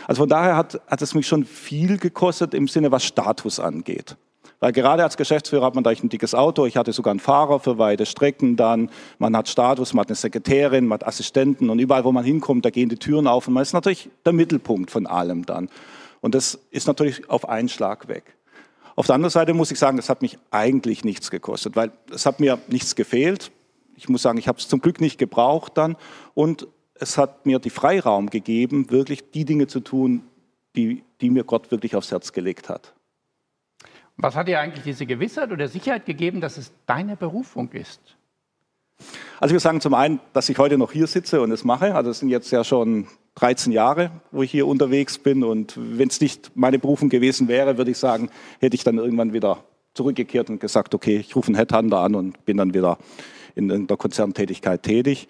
Also 0.06 0.20
von 0.20 0.28
daher 0.28 0.54
hat, 0.54 0.82
hat 0.86 1.00
es 1.00 1.14
mich 1.14 1.26
schon 1.26 1.46
viel 1.46 1.96
gekostet 1.96 2.52
im 2.52 2.68
Sinne, 2.68 2.92
was 2.92 3.04
Status 3.04 3.58
angeht. 3.58 4.16
Weil 4.60 4.72
gerade 4.72 5.02
als 5.02 5.16
Geschäftsführer 5.16 5.64
hat 5.64 5.74
man 5.74 5.82
da 5.82 5.88
ein 5.88 6.08
dickes 6.10 6.34
Auto, 6.34 6.66
ich 6.66 6.76
hatte 6.76 6.92
sogar 6.92 7.12
einen 7.12 7.20
Fahrer 7.20 7.58
für 7.60 7.78
weite 7.78 8.04
Strecken 8.04 8.56
dann, 8.56 8.90
man 9.18 9.34
hat 9.34 9.48
Status, 9.48 9.94
man 9.94 10.02
hat 10.02 10.08
eine 10.10 10.16
Sekretärin, 10.16 10.86
man 10.86 10.96
hat 10.96 11.06
Assistenten 11.06 11.70
und 11.70 11.78
überall, 11.78 12.04
wo 12.04 12.12
man 12.12 12.24
hinkommt, 12.24 12.66
da 12.66 12.70
gehen 12.70 12.90
die 12.90 12.96
Türen 12.96 13.26
auf 13.26 13.48
und 13.48 13.54
man 13.54 13.62
ist 13.62 13.72
natürlich 13.72 14.10
der 14.26 14.34
Mittelpunkt 14.34 14.90
von 14.90 15.06
allem 15.06 15.46
dann. 15.46 15.70
Und 16.20 16.34
das 16.34 16.58
ist 16.70 16.86
natürlich 16.86 17.28
auf 17.30 17.48
einen 17.48 17.68
Schlag 17.68 18.08
weg. 18.08 18.36
Auf 18.96 19.06
der 19.06 19.14
anderen 19.14 19.30
Seite 19.30 19.54
muss 19.54 19.70
ich 19.70 19.78
sagen, 19.78 19.96
das 19.96 20.08
hat 20.08 20.22
mich 20.22 20.38
eigentlich 20.50 21.04
nichts 21.04 21.30
gekostet, 21.30 21.76
weil 21.76 21.92
es 22.12 22.26
hat 22.26 22.40
mir 22.40 22.58
nichts 22.68 22.96
gefehlt. 22.96 23.50
Ich 23.96 24.08
muss 24.08 24.22
sagen, 24.22 24.38
ich 24.38 24.48
habe 24.48 24.58
es 24.58 24.68
zum 24.68 24.80
Glück 24.80 25.00
nicht 25.00 25.18
gebraucht 25.18 25.76
dann. 25.76 25.96
Und 26.34 26.66
es 26.94 27.16
hat 27.16 27.46
mir 27.46 27.58
die 27.58 27.70
Freiraum 27.70 28.28
gegeben, 28.28 28.90
wirklich 28.90 29.30
die 29.30 29.44
Dinge 29.44 29.66
zu 29.66 29.80
tun, 29.80 30.22
die, 30.76 31.02
die 31.20 31.30
mir 31.30 31.44
Gott 31.44 31.70
wirklich 31.70 31.96
aufs 31.96 32.10
Herz 32.10 32.32
gelegt 32.32 32.68
hat. 32.68 32.94
Was 34.16 34.36
hat 34.36 34.48
dir 34.48 34.60
eigentlich 34.60 34.84
diese 34.84 35.06
Gewissheit 35.06 35.50
oder 35.50 35.66
Sicherheit 35.66 36.04
gegeben, 36.04 36.42
dass 36.42 36.58
es 36.58 36.72
deine 36.86 37.16
Berufung 37.16 37.70
ist? 37.72 38.00
Also 39.38 39.54
wir 39.54 39.60
sagen 39.60 39.80
zum 39.80 39.94
einen, 39.94 40.20
dass 40.34 40.50
ich 40.50 40.58
heute 40.58 40.76
noch 40.76 40.92
hier 40.92 41.06
sitze 41.06 41.40
und 41.40 41.50
es 41.52 41.64
mache. 41.64 41.94
Also 41.94 42.10
es 42.10 42.18
sind 42.18 42.28
jetzt 42.28 42.50
ja 42.50 42.64
schon 42.64 43.08
13 43.40 43.72
Jahre, 43.72 44.10
wo 44.32 44.42
ich 44.42 44.50
hier 44.50 44.66
unterwegs 44.66 45.18
bin. 45.18 45.42
Und 45.42 45.74
wenn 45.76 46.08
es 46.08 46.20
nicht 46.20 46.52
meine 46.54 46.78
Berufung 46.78 47.08
gewesen 47.08 47.48
wäre, 47.48 47.78
würde 47.78 47.90
ich 47.90 47.98
sagen, 47.98 48.30
hätte 48.58 48.74
ich 48.74 48.84
dann 48.84 48.98
irgendwann 48.98 49.32
wieder 49.32 49.64
zurückgekehrt 49.94 50.50
und 50.50 50.60
gesagt, 50.60 50.94
okay, 50.94 51.16
ich 51.16 51.34
rufe 51.34 51.48
einen 51.48 51.56
Headhunter 51.56 51.98
an 51.98 52.14
und 52.14 52.44
bin 52.44 52.58
dann 52.58 52.74
wieder 52.74 52.98
in 53.54 53.86
der 53.86 53.96
Konzerntätigkeit 53.96 54.82
tätig. 54.82 55.26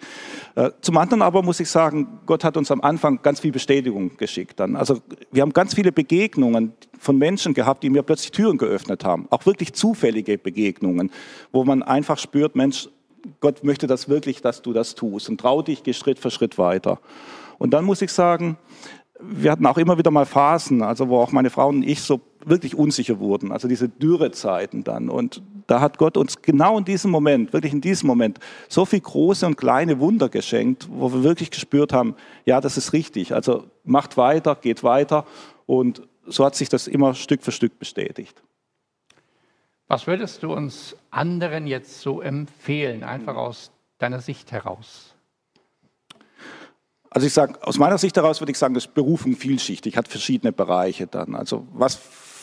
Äh, 0.55 0.71
zum 0.81 0.97
anderen 0.97 1.21
aber 1.21 1.41
muss 1.41 1.59
ich 1.59 1.69
sagen, 1.69 2.19
Gott 2.25 2.43
hat 2.43 2.57
uns 2.57 2.69
am 2.69 2.81
Anfang 2.81 3.21
ganz 3.21 3.39
viel 3.39 3.51
Bestätigung 3.51 4.17
geschickt. 4.17 4.59
Dann. 4.59 4.75
Also 4.75 4.99
wir 5.31 5.41
haben 5.41 5.53
ganz 5.53 5.73
viele 5.73 5.91
Begegnungen 5.91 6.73
von 6.99 7.17
Menschen 7.17 7.53
gehabt, 7.53 7.83
die 7.83 7.89
mir 7.89 8.03
plötzlich 8.03 8.31
Türen 8.31 8.57
geöffnet 8.57 9.03
haben. 9.03 9.27
Auch 9.31 9.45
wirklich 9.45 9.73
zufällige 9.73 10.37
Begegnungen, 10.37 11.11
wo 11.51 11.63
man 11.63 11.81
einfach 11.81 12.19
spürt, 12.19 12.55
Mensch, 12.55 12.89
Gott 13.39 13.63
möchte 13.63 13.87
das 13.87 14.09
wirklich, 14.09 14.41
dass 14.41 14.61
du 14.61 14.73
das 14.73 14.95
tust 14.95 15.29
und 15.29 15.39
trau 15.39 15.61
dich, 15.61 15.83
geh 15.83 15.93
Schritt 15.93 16.19
für 16.19 16.31
Schritt 16.31 16.57
weiter. 16.57 16.99
Und 17.61 17.69
dann 17.75 17.85
muss 17.85 18.01
ich 18.01 18.11
sagen, 18.11 18.57
wir 19.19 19.51
hatten 19.51 19.67
auch 19.67 19.77
immer 19.77 19.95
wieder 19.99 20.09
mal 20.09 20.25
Phasen, 20.25 20.81
also 20.81 21.09
wo 21.09 21.19
auch 21.19 21.31
meine 21.31 21.51
Frau 21.51 21.67
und 21.67 21.83
ich 21.83 22.01
so 22.01 22.19
wirklich 22.43 22.73
unsicher 22.73 23.19
wurden, 23.19 23.51
also 23.51 23.67
diese 23.67 23.87
Dürrezeiten 23.87 24.83
dann. 24.83 25.09
Und 25.09 25.43
da 25.67 25.79
hat 25.79 25.99
Gott 25.99 26.17
uns 26.17 26.41
genau 26.41 26.79
in 26.79 26.85
diesem 26.85 27.11
Moment, 27.11 27.53
wirklich 27.53 27.71
in 27.71 27.79
diesem 27.79 28.07
Moment, 28.07 28.39
so 28.67 28.83
viel 28.83 29.01
große 29.01 29.45
und 29.45 29.57
kleine 29.57 29.99
Wunder 29.99 30.27
geschenkt, 30.27 30.87
wo 30.91 31.13
wir 31.13 31.23
wirklich 31.23 31.51
gespürt 31.51 31.93
haben, 31.93 32.15
ja, 32.45 32.61
das 32.61 32.77
ist 32.77 32.93
richtig. 32.93 33.35
Also 33.35 33.65
macht 33.83 34.17
weiter, 34.17 34.55
geht 34.55 34.81
weiter. 34.81 35.27
Und 35.67 36.01
so 36.25 36.43
hat 36.43 36.55
sich 36.55 36.67
das 36.67 36.87
immer 36.87 37.13
Stück 37.13 37.43
für 37.43 37.51
Stück 37.51 37.77
bestätigt. 37.77 38.41
Was 39.87 40.07
würdest 40.07 40.41
du 40.41 40.51
uns 40.51 40.95
anderen 41.11 41.67
jetzt 41.67 42.01
so 42.01 42.21
empfehlen, 42.21 43.03
einfach 43.03 43.35
aus 43.35 43.69
deiner 43.99 44.19
Sicht 44.19 44.51
heraus? 44.51 45.10
Also 47.13 47.27
ich 47.27 47.33
sage, 47.33 47.59
aus 47.61 47.77
meiner 47.77 47.97
Sicht 47.97 48.15
heraus 48.15 48.39
würde 48.39 48.51
ich 48.51 48.57
sagen, 48.57 48.73
das 48.73 48.87
Berufung 48.87 49.35
vielschichtig, 49.35 49.97
hat 49.97 50.07
verschiedene 50.07 50.53
Bereiche 50.53 51.07
dann. 51.07 51.35
Also 51.35 51.67
was 51.73 51.99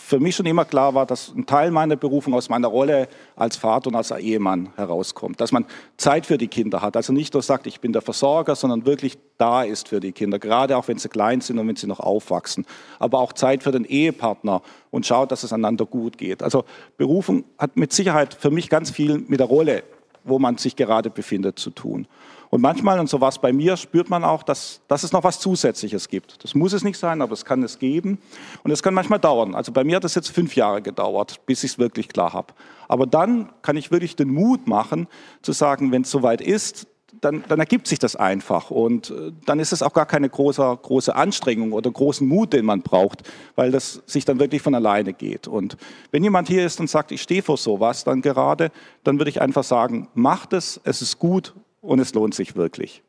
für 0.09 0.20
mich 0.20 0.37
schon 0.37 0.44
immer 0.46 0.66
klar 0.66 0.94
war, 0.94 1.07
dass 1.07 1.35
ein 1.35 1.46
Teil 1.46 1.70
meiner 1.70 1.96
Berufung 1.96 2.35
aus 2.35 2.50
meiner 2.50 2.68
Rolle 2.68 3.09
als 3.35 3.57
Vater 3.57 3.88
und 3.88 3.96
als 3.96 4.11
Ehemann 4.11 4.70
herauskommt. 4.76 5.40
Dass 5.40 5.52
man 5.52 5.64
Zeit 5.96 6.26
für 6.26 6.37
die 6.37 6.48
Kinder 6.48 6.83
hat. 6.83 6.96
Also 6.96 7.14
nicht 7.14 7.33
nur 7.33 7.42
sagt, 7.42 7.66
ich 7.66 7.81
bin 7.81 7.94
der 7.94 8.02
Versorger, 8.02 8.54
sondern 8.57 8.85
wirklich 8.85 9.18
da 9.38 9.62
ist 9.62 9.88
für 9.88 10.00
die 10.00 10.12
Kinder. 10.12 10.38
Gerade 10.38 10.76
auch 10.76 10.88
wenn 10.88 10.98
sie 10.98 11.09
klein 11.09 11.40
sind 11.40 11.59
und 11.59 11.66
wenn 11.66 11.76
sie 11.76 11.87
noch 11.87 12.00
aufwachsen. 12.00 12.66
Aber 12.98 13.20
auch 13.20 13.33
Zeit 13.33 13.62
für 13.62 13.72
den 13.72 13.85
Ehepartner 13.85 14.61
und 14.90 15.07
schaut, 15.07 15.31
dass 15.33 15.44
es 15.44 15.52
einander 15.52 15.87
gut 15.87 16.18
geht. 16.18 16.42
Also 16.42 16.64
Berufung 16.98 17.44
hat 17.59 17.76
mit 17.76 17.92
Sicherheit 17.92 18.35
für 18.35 18.50
mich 18.50 18.68
ganz 18.68 18.90
viel 18.90 19.18
mit 19.18 19.40
der 19.40 19.46
Rolle, 19.46 19.83
wo 20.28 20.38
man 20.38 20.58
sich 20.58 20.76
gerade 20.76 21.10
befindet, 21.10 21.58
zu 21.58 21.70
tun. 21.70 22.06
Und 22.50 22.62
manchmal, 22.62 22.98
und 22.98 23.08
so 23.08 23.20
war 23.20 23.28
es 23.28 23.38
bei 23.38 23.52
mir, 23.52 23.76
spürt 23.76 24.08
man 24.08 24.24
auch, 24.24 24.42
dass, 24.42 24.80
dass 24.88 25.02
es 25.02 25.12
noch 25.12 25.22
was 25.22 25.38
Zusätzliches 25.38 26.08
gibt. 26.08 26.42
Das 26.42 26.54
muss 26.54 26.72
es 26.72 26.82
nicht 26.82 26.98
sein, 26.98 27.20
aber 27.20 27.32
es 27.32 27.44
kann 27.44 27.62
es 27.62 27.78
geben. 27.78 28.18
Und 28.62 28.70
es 28.70 28.82
kann 28.82 28.94
manchmal 28.94 29.18
dauern. 29.18 29.54
Also 29.54 29.70
bei 29.70 29.84
mir 29.84 29.96
hat 29.96 30.04
es 30.04 30.14
jetzt 30.14 30.30
fünf 30.30 30.56
Jahre 30.56 30.80
gedauert, 30.80 31.44
bis 31.44 31.62
ich 31.62 31.72
es 31.72 31.78
wirklich 31.78 32.08
klar 32.08 32.32
habe. 32.32 32.54
Aber 32.88 33.06
dann 33.06 33.50
kann 33.60 33.76
ich 33.76 33.90
wirklich 33.90 34.16
den 34.16 34.30
Mut 34.30 34.66
machen, 34.66 35.08
zu 35.42 35.52
sagen, 35.52 35.92
wenn 35.92 36.02
es 36.02 36.10
soweit 36.10 36.40
ist, 36.40 36.86
dann, 37.21 37.44
dann, 37.49 37.59
ergibt 37.59 37.87
sich 37.87 37.99
das 37.99 38.16
einfach. 38.16 38.71
Und 38.71 39.11
äh, 39.11 39.33
dann 39.47 39.61
ist 39.61 39.73
es 39.73 39.83
auch 39.83 39.92
gar 39.92 40.07
keine 40.07 40.29
große, 40.29 40.79
große 40.83 41.14
Anstrengung 41.14 41.73
oder 41.73 41.90
großen 41.90 42.27
Mut, 42.27 42.53
den 42.53 42.64
man 42.64 42.83
braucht, 42.83 43.23
weil 43.57 43.71
das 43.71 44.03
sich 44.07 44.25
dann 44.25 44.38
wirklich 44.38 44.62
von 44.62 44.75
alleine 44.75 45.12
geht. 45.12 45.49
Und 45.49 45.77
wenn 46.11 46.23
jemand 46.23 46.49
hier 46.49 46.64
ist 46.64 46.81
und 46.81 46.88
sagt, 46.88 47.12
ich 47.12 47.23
stehe 47.23 47.42
vor 47.42 47.57
sowas 47.57 48.05
dann 48.05 48.23
gerade, 48.23 48.71
dann 49.05 49.18
würde 49.18 49.31
ich 49.31 49.40
einfach 49.40 49.64
sagen, 49.64 50.09
macht 50.14 50.53
es, 50.53 50.81
es 50.85 51.03
ist 51.03 51.18
gut 51.18 51.55
und 51.81 51.99
es 51.99 52.14
lohnt 52.14 52.35
sich 52.35 52.57
wirklich. 52.57 53.03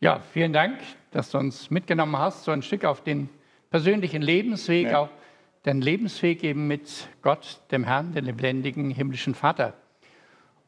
Ja, 0.00 0.20
vielen 0.32 0.52
Dank, 0.52 0.78
dass 1.12 1.30
du 1.30 1.38
uns 1.38 1.70
mitgenommen 1.70 2.18
hast, 2.18 2.44
so 2.44 2.50
ein 2.50 2.62
Stück 2.62 2.84
auf 2.84 3.02
den 3.02 3.28
persönlichen 3.70 4.20
Lebensweg, 4.20 4.88
ja. 4.88 4.98
auch 4.98 5.08
den 5.64 5.80
Lebensweg 5.80 6.42
eben 6.42 6.66
mit 6.66 7.08
Gott, 7.22 7.60
dem 7.70 7.84
Herrn, 7.84 8.12
dem 8.12 8.24
lebendigen 8.24 8.90
himmlischen 8.90 9.34
Vater. 9.34 9.74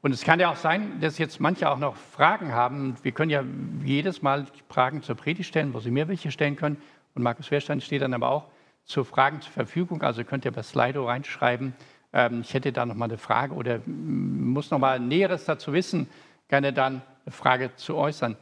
Und 0.05 0.13
es 0.13 0.23
kann 0.23 0.39
ja 0.39 0.51
auch 0.51 0.57
sein, 0.57 1.01
dass 1.01 1.17
jetzt 1.17 1.41
manche 1.41 1.71
auch 1.71 1.79
noch 1.79 1.97
Fragen 1.97 2.53
haben. 2.53 2.95
Wir 3.03 3.13
können 3.13 3.31
ja 3.31 3.43
jedes 3.83 4.21
Mal 4.21 4.45
Fragen 4.69 5.01
zur 5.01 5.15
Predigt 5.15 5.49
stellen, 5.49 5.73
wo 5.73 5.81
Sie 5.81 5.91
mir 5.91 6.09
welche 6.09 6.31
stellen 6.31 6.57
können. 6.57 6.77
Und 7.15 7.23
Markus 7.23 7.51
Wehrstein 7.51 7.81
steht 7.81 8.03
dann 8.03 8.13
aber 8.13 8.29
auch 8.29 8.45
zu 8.85 9.03
Fragen 9.05 9.41
zur 9.41 9.53
Verfügung. 9.53 10.03
Also 10.03 10.23
könnt 10.23 10.45
ihr 10.45 10.51
bei 10.51 10.63
Slido 10.63 11.07
reinschreiben. 11.07 11.75
Ähm, 12.13 12.43
ich 12.43 12.53
hätte 12.53 12.71
da 12.71 12.85
noch 12.85 12.97
mal 12.97 13.07
eine 13.07 13.17
Frage 13.17 13.55
oder 13.55 13.81
muss 13.87 14.71
noch 14.71 14.79
mal 14.79 15.01
Näheres 15.01 15.47
dazu 15.47 15.73
wissen 15.73 16.07
gerne 16.49 16.75
dann 16.75 17.01
eine 17.25 17.33
Frage 17.33 17.75
zu 17.77 17.97
äußern. 17.97 18.37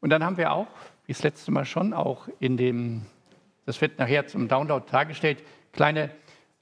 Und 0.00 0.10
dann 0.10 0.24
haben 0.24 0.36
wir 0.36 0.50
auch, 0.50 0.66
wie 1.06 1.12
das 1.12 1.22
letzte 1.22 1.52
Mal 1.52 1.64
schon, 1.64 1.94
auch 1.94 2.26
in 2.40 2.56
dem, 2.56 3.06
das 3.66 3.80
wird 3.80 4.00
nachher 4.00 4.26
zum 4.26 4.48
Download 4.48 4.84
dargestellt, 4.90 5.44
kleine 5.72 6.10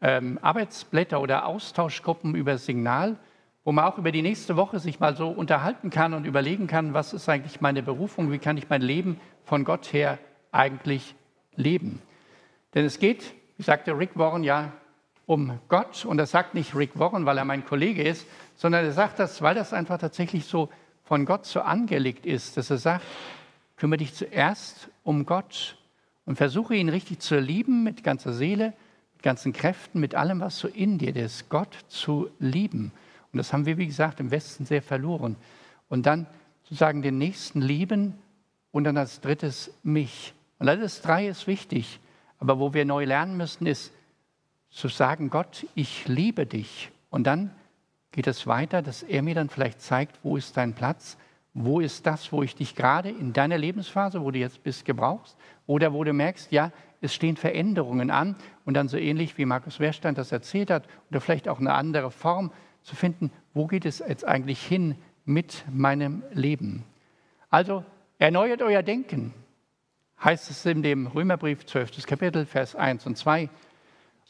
ähm, 0.02 0.38
Arbeitsblätter 0.42 1.22
oder 1.22 1.46
Austauschgruppen 1.46 2.34
über 2.34 2.58
Signal, 2.58 3.16
wo 3.66 3.72
man 3.72 3.84
auch 3.84 3.98
über 3.98 4.12
die 4.12 4.22
nächste 4.22 4.56
Woche 4.56 4.78
sich 4.78 5.00
mal 5.00 5.16
so 5.16 5.28
unterhalten 5.28 5.90
kann 5.90 6.14
und 6.14 6.24
überlegen 6.24 6.68
kann, 6.68 6.94
was 6.94 7.12
ist 7.12 7.28
eigentlich 7.28 7.60
meine 7.60 7.82
Berufung, 7.82 8.30
wie 8.30 8.38
kann 8.38 8.56
ich 8.56 8.68
mein 8.68 8.80
Leben 8.80 9.18
von 9.44 9.64
Gott 9.64 9.92
her 9.92 10.20
eigentlich 10.52 11.16
leben. 11.56 12.00
Denn 12.74 12.84
es 12.84 13.00
geht, 13.00 13.34
wie 13.56 13.64
sagte 13.64 13.98
Rick 13.98 14.10
Warren, 14.14 14.44
ja 14.44 14.70
um 15.26 15.58
Gott. 15.66 16.04
Und 16.04 16.18
das 16.18 16.30
sagt 16.30 16.54
nicht 16.54 16.76
Rick 16.76 16.96
Warren, 16.96 17.26
weil 17.26 17.38
er 17.38 17.44
mein 17.44 17.64
Kollege 17.64 18.04
ist, 18.04 18.24
sondern 18.54 18.84
er 18.84 18.92
sagt 18.92 19.18
das, 19.18 19.42
weil 19.42 19.56
das 19.56 19.72
einfach 19.72 19.98
tatsächlich 19.98 20.44
so 20.44 20.68
von 21.02 21.26
Gott 21.26 21.44
so 21.44 21.60
angelegt 21.60 22.24
ist, 22.24 22.56
dass 22.56 22.70
er 22.70 22.78
sagt, 22.78 23.04
kümmere 23.78 23.98
dich 23.98 24.14
zuerst 24.14 24.90
um 25.02 25.26
Gott 25.26 25.76
und 26.24 26.36
versuche 26.36 26.76
ihn 26.76 26.88
richtig 26.88 27.18
zu 27.18 27.40
lieben 27.40 27.82
mit 27.82 28.04
ganzer 28.04 28.32
Seele, 28.32 28.74
mit 29.14 29.24
ganzen 29.24 29.52
Kräften, 29.52 29.98
mit 29.98 30.14
allem, 30.14 30.38
was 30.38 30.56
so 30.56 30.68
in 30.68 30.98
dir 30.98 31.16
ist, 31.16 31.48
Gott 31.48 31.76
zu 31.88 32.30
lieben. 32.38 32.92
Und 33.32 33.38
das 33.38 33.52
haben 33.52 33.66
wir, 33.66 33.78
wie 33.78 33.86
gesagt, 33.86 34.20
im 34.20 34.30
Westen 34.30 34.64
sehr 34.64 34.82
verloren. 34.82 35.36
Und 35.88 36.06
dann 36.06 36.26
sozusagen 36.64 37.02
den 37.02 37.18
Nächsten 37.18 37.60
lieben 37.60 38.14
und 38.72 38.84
dann 38.84 38.96
als 38.96 39.20
drittes 39.20 39.72
mich. 39.82 40.34
Und 40.58 40.68
alles 40.68 41.02
drei 41.02 41.28
ist 41.28 41.46
wichtig. 41.46 42.00
Aber 42.38 42.58
wo 42.58 42.74
wir 42.74 42.84
neu 42.84 43.04
lernen 43.04 43.36
müssen, 43.36 43.66
ist 43.66 43.92
zu 44.70 44.88
sagen, 44.88 45.30
Gott, 45.30 45.66
ich 45.74 46.06
liebe 46.08 46.46
dich. 46.46 46.90
Und 47.10 47.26
dann 47.26 47.50
geht 48.12 48.26
es 48.26 48.46
weiter, 48.46 48.82
dass 48.82 49.02
er 49.02 49.22
mir 49.22 49.34
dann 49.34 49.48
vielleicht 49.48 49.80
zeigt, 49.80 50.18
wo 50.22 50.36
ist 50.36 50.56
dein 50.56 50.74
Platz, 50.74 51.16
wo 51.54 51.80
ist 51.80 52.06
das, 52.06 52.32
wo 52.32 52.42
ich 52.42 52.54
dich 52.54 52.74
gerade 52.74 53.08
in 53.08 53.32
deiner 53.32 53.56
Lebensphase, 53.56 54.22
wo 54.22 54.30
du 54.30 54.38
jetzt 54.38 54.62
bist, 54.62 54.84
gebrauchst, 54.84 55.36
oder 55.66 55.92
wo 55.92 56.04
du 56.04 56.12
merkst, 56.12 56.52
ja, 56.52 56.70
es 57.00 57.14
stehen 57.14 57.36
Veränderungen 57.36 58.10
an 58.10 58.36
und 58.64 58.74
dann 58.74 58.88
so 58.88 58.96
ähnlich 58.96 59.38
wie 59.38 59.46
Markus 59.46 59.80
Wehrstein 59.80 60.14
das 60.14 60.32
erzählt 60.32 60.70
hat, 60.70 60.84
oder 61.10 61.20
vielleicht 61.20 61.48
auch 61.48 61.58
eine 61.58 61.72
andere 61.72 62.10
Form 62.10 62.50
zu 62.86 62.94
finden, 62.94 63.32
wo 63.52 63.66
geht 63.66 63.84
es 63.84 63.98
jetzt 63.98 64.24
eigentlich 64.24 64.64
hin 64.64 64.94
mit 65.24 65.64
meinem 65.70 66.22
Leben. 66.32 66.84
Also 67.50 67.84
erneuert 68.18 68.62
euer 68.62 68.82
Denken, 68.82 69.34
heißt 70.22 70.50
es 70.50 70.64
in 70.64 70.82
dem 70.82 71.08
Römerbrief 71.08 71.66
12. 71.66 72.06
Kapitel, 72.06 72.46
Vers 72.46 72.76
1 72.76 73.04
und 73.06 73.18
2. 73.18 73.50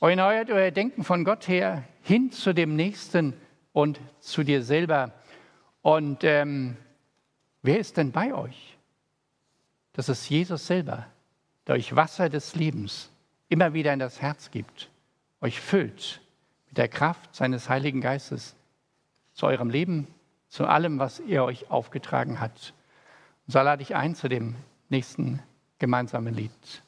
Erneuert 0.01 0.51
euer 0.51 0.71
Denken 0.71 1.05
von 1.05 1.25
Gott 1.25 1.49
her 1.49 1.85
hin 2.03 2.33
zu 2.33 2.55
dem 2.55 2.77
Nächsten 2.77 3.35
und 3.73 4.01
zu 4.21 4.43
dir 4.43 4.63
selber. 4.63 5.13
Und 5.83 6.25
ähm, 6.25 6.77
wer 7.63 7.79
ist 7.79 7.99
denn 7.99 8.11
bei 8.11 8.33
euch? 8.35 8.79
Das 9.93 10.09
ist 10.09 10.29
Jesus 10.31 10.67
selber, 10.67 11.07
der 11.67 11.75
euch 11.75 11.95
Wasser 11.95 12.31
des 12.31 12.55
Lebens 12.55 13.11
immer 13.51 13.75
wieder 13.75 13.93
in 13.93 13.99
das 13.99 14.23
Herz 14.23 14.51
gibt, 14.51 14.91
euch 15.43 15.61
füllt 15.61 16.21
der 16.77 16.89
Kraft 16.89 17.35
seines 17.35 17.69
Heiligen 17.69 18.01
Geistes 18.01 18.55
zu 19.33 19.47
eurem 19.47 19.71
Leben, 19.71 20.07
zu 20.49 20.67
allem, 20.67 20.99
was 20.99 21.21
er 21.21 21.45
euch 21.45 21.71
aufgetragen 21.71 22.41
hat. 22.41 22.75
Und 23.47 23.53
so 23.53 23.59
lade 23.59 23.83
ich 23.83 23.95
ein 23.95 24.15
zu 24.15 24.29
dem 24.29 24.55
nächsten 24.89 25.43
gemeinsamen 25.79 26.35
Lied. 26.35 26.83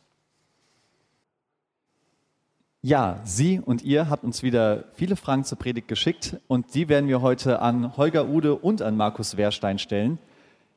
Ja, 2.81 3.21
Sie 3.25 3.59
und 3.59 3.83
ihr 3.83 4.09
habt 4.09 4.23
uns 4.23 4.43
wieder 4.43 4.85
viele 4.95 5.17
Fragen 5.17 5.45
zur 5.45 5.59
Predigt 5.59 5.89
geschickt 5.89 6.37
und 6.47 6.75
die 6.75 6.89
werden 6.89 7.09
wir 7.09 7.21
heute 7.21 7.61
an 7.61 7.97
Holger 7.97 8.29
Ude 8.29 8.55
und 8.55 8.83
an 8.83 8.97
Markus 8.97 9.37
Wehrstein 9.37 9.81
stellen. 9.81 10.19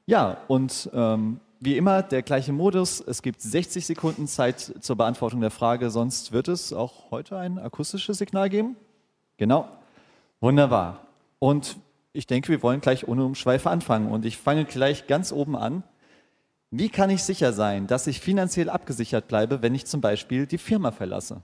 Ja, 0.08 0.38
und 0.48 0.90
ähm, 0.94 1.40
wie 1.60 1.78
immer 1.78 2.02
der 2.02 2.24
gleiche 2.24 2.52
Modus. 2.54 3.02
Es 3.02 3.22
gibt 3.22 3.40
60 3.40 3.86
Sekunden 3.86 4.28
Zeit 4.28 4.60
zur 4.80 4.96
Beantwortung 4.96 5.42
der 5.42 5.52
Frage, 5.52 5.92
sonst 5.92 6.32
wird 6.32 6.48
es 6.48 6.74
auch 6.74 7.12
heute 7.12 7.38
ein 7.38 7.60
akustisches 7.60 8.18
Signal 8.18 8.50
geben. 8.50 8.76
Genau. 9.42 9.68
Wunderbar. 10.40 11.08
Und 11.40 11.78
ich 12.14 12.28
denke, 12.28 12.50
wir 12.50 12.62
wollen 12.62 12.80
gleich 12.80 13.08
ohne 13.08 13.26
Umschweife 13.26 13.72
anfangen. 13.72 14.12
Und 14.12 14.24
ich 14.24 14.38
fange 14.38 14.66
gleich 14.66 15.08
ganz 15.08 15.32
oben 15.32 15.56
an. 15.56 15.82
Wie 16.70 16.90
kann 16.90 17.10
ich 17.10 17.24
sicher 17.24 17.52
sein, 17.52 17.88
dass 17.88 18.06
ich 18.06 18.20
finanziell 18.20 18.70
abgesichert 18.70 19.28
bleibe, 19.28 19.64
wenn 19.64 19.74
ich 19.74 19.88
zum 19.88 20.00
Beispiel 20.00 20.46
die 20.46 20.60
Firma 20.60 20.92
verlasse? 20.92 21.42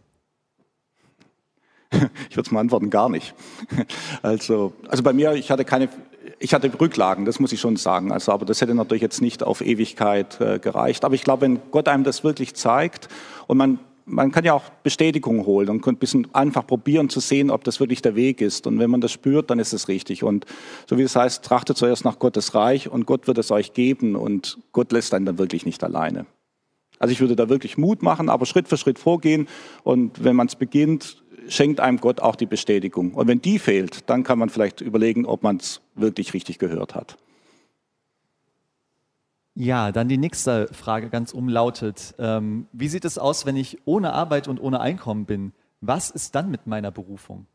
Ich 2.29 2.37
würde 2.37 2.45
es 2.45 2.51
mal 2.51 2.59
antworten, 2.59 2.91
gar 2.91 3.09
nicht. 3.09 3.33
Also, 4.21 4.73
also 4.89 5.01
bei 5.01 5.13
mir, 5.13 5.33
ich 5.33 5.49
hatte 5.49 5.65
keine, 5.65 5.89
ich 6.37 6.53
hatte 6.53 6.71
Rücklagen, 6.79 7.25
das 7.25 7.39
muss 7.39 7.51
ich 7.51 7.59
schon 7.59 7.77
sagen. 7.77 8.11
Also, 8.11 8.31
aber 8.31 8.45
das 8.45 8.61
hätte 8.61 8.75
natürlich 8.75 9.01
jetzt 9.01 9.21
nicht 9.21 9.41
auf 9.41 9.61
Ewigkeit 9.61 10.39
äh, 10.39 10.59
gereicht. 10.59 11.03
Aber 11.03 11.15
ich 11.15 11.23
glaube, 11.23 11.41
wenn 11.41 11.71
Gott 11.71 11.87
einem 11.87 12.03
das 12.03 12.23
wirklich 12.23 12.53
zeigt 12.53 13.07
und 13.47 13.57
man 13.57 13.79
man 14.07 14.31
kann 14.31 14.45
ja 14.45 14.53
auch 14.53 14.63
Bestätigung 14.83 15.45
holen 15.45 15.69
und 15.69 15.85
ein 15.85 15.97
bisschen 15.97 16.33
einfach 16.33 16.65
probieren 16.65 17.09
zu 17.09 17.19
sehen, 17.19 17.51
ob 17.51 17.65
das 17.65 17.79
wirklich 17.79 18.01
der 18.01 18.15
Weg 18.15 18.39
ist. 18.41 18.65
Und 18.65 18.79
wenn 18.79 18.89
man 18.89 19.01
das 19.01 19.11
spürt, 19.11 19.49
dann 19.49 19.59
ist 19.59 19.73
es 19.73 19.89
richtig. 19.89 20.23
Und 20.23 20.45
so 20.87 20.97
wie 20.97 21.01
es 21.01 21.15
heißt, 21.15 21.43
trachtet 21.43 21.77
zuerst 21.77 22.05
nach 22.05 22.17
Gottes 22.17 22.55
Reich 22.55 22.89
und 22.89 23.05
Gott 23.05 23.27
wird 23.27 23.37
es 23.37 23.51
euch 23.51 23.73
geben 23.73 24.15
und 24.15 24.59
Gott 24.71 24.91
lässt 24.93 25.13
einen 25.13 25.25
dann 25.25 25.37
wirklich 25.37 25.65
nicht 25.65 25.83
alleine. 25.83 26.25
Also 26.99 27.11
ich 27.11 27.19
würde 27.19 27.35
da 27.35 27.49
wirklich 27.49 27.77
Mut 27.77 28.01
machen, 28.01 28.29
aber 28.29 28.45
Schritt 28.45 28.69
für 28.69 28.77
Schritt 28.77 28.97
vorgehen. 28.97 29.47
Und 29.83 30.23
wenn 30.23 30.35
man 30.35 30.47
es 30.47 30.55
beginnt, 30.55 31.23
schenkt 31.49 31.79
einem 31.81 31.99
Gott 31.99 32.21
auch 32.21 32.37
die 32.37 32.45
Bestätigung. 32.45 33.13
Und 33.13 33.27
wenn 33.27 33.41
die 33.41 33.59
fehlt, 33.59 34.09
dann 34.09 34.23
kann 34.23 34.39
man 34.39 34.49
vielleicht 34.49 34.81
überlegen, 34.81 35.25
ob 35.25 35.43
man 35.43 35.57
es 35.57 35.81
wirklich 35.95 36.33
richtig 36.33 36.59
gehört 36.59 36.95
hat. 36.95 37.17
Ja, 39.59 39.91
dann 39.91 40.07
die 40.07 40.19
nächste 40.19 40.67
Frage 40.67 41.09
ganz 41.09 41.33
umlautet. 41.33 42.13
Ähm, 42.19 42.67
wie 42.73 42.87
sieht 42.89 43.05
es 43.05 43.17
aus, 43.17 43.47
wenn 43.47 43.55
ich 43.55 43.79
ohne 43.85 44.13
Arbeit 44.13 44.47
und 44.47 44.59
ohne 44.59 44.81
Einkommen 44.81 45.25
bin? 45.25 45.51
Was 45.81 46.11
ist 46.11 46.35
dann 46.35 46.51
mit 46.51 46.67
meiner 46.67 46.91
Berufung? 46.91 47.47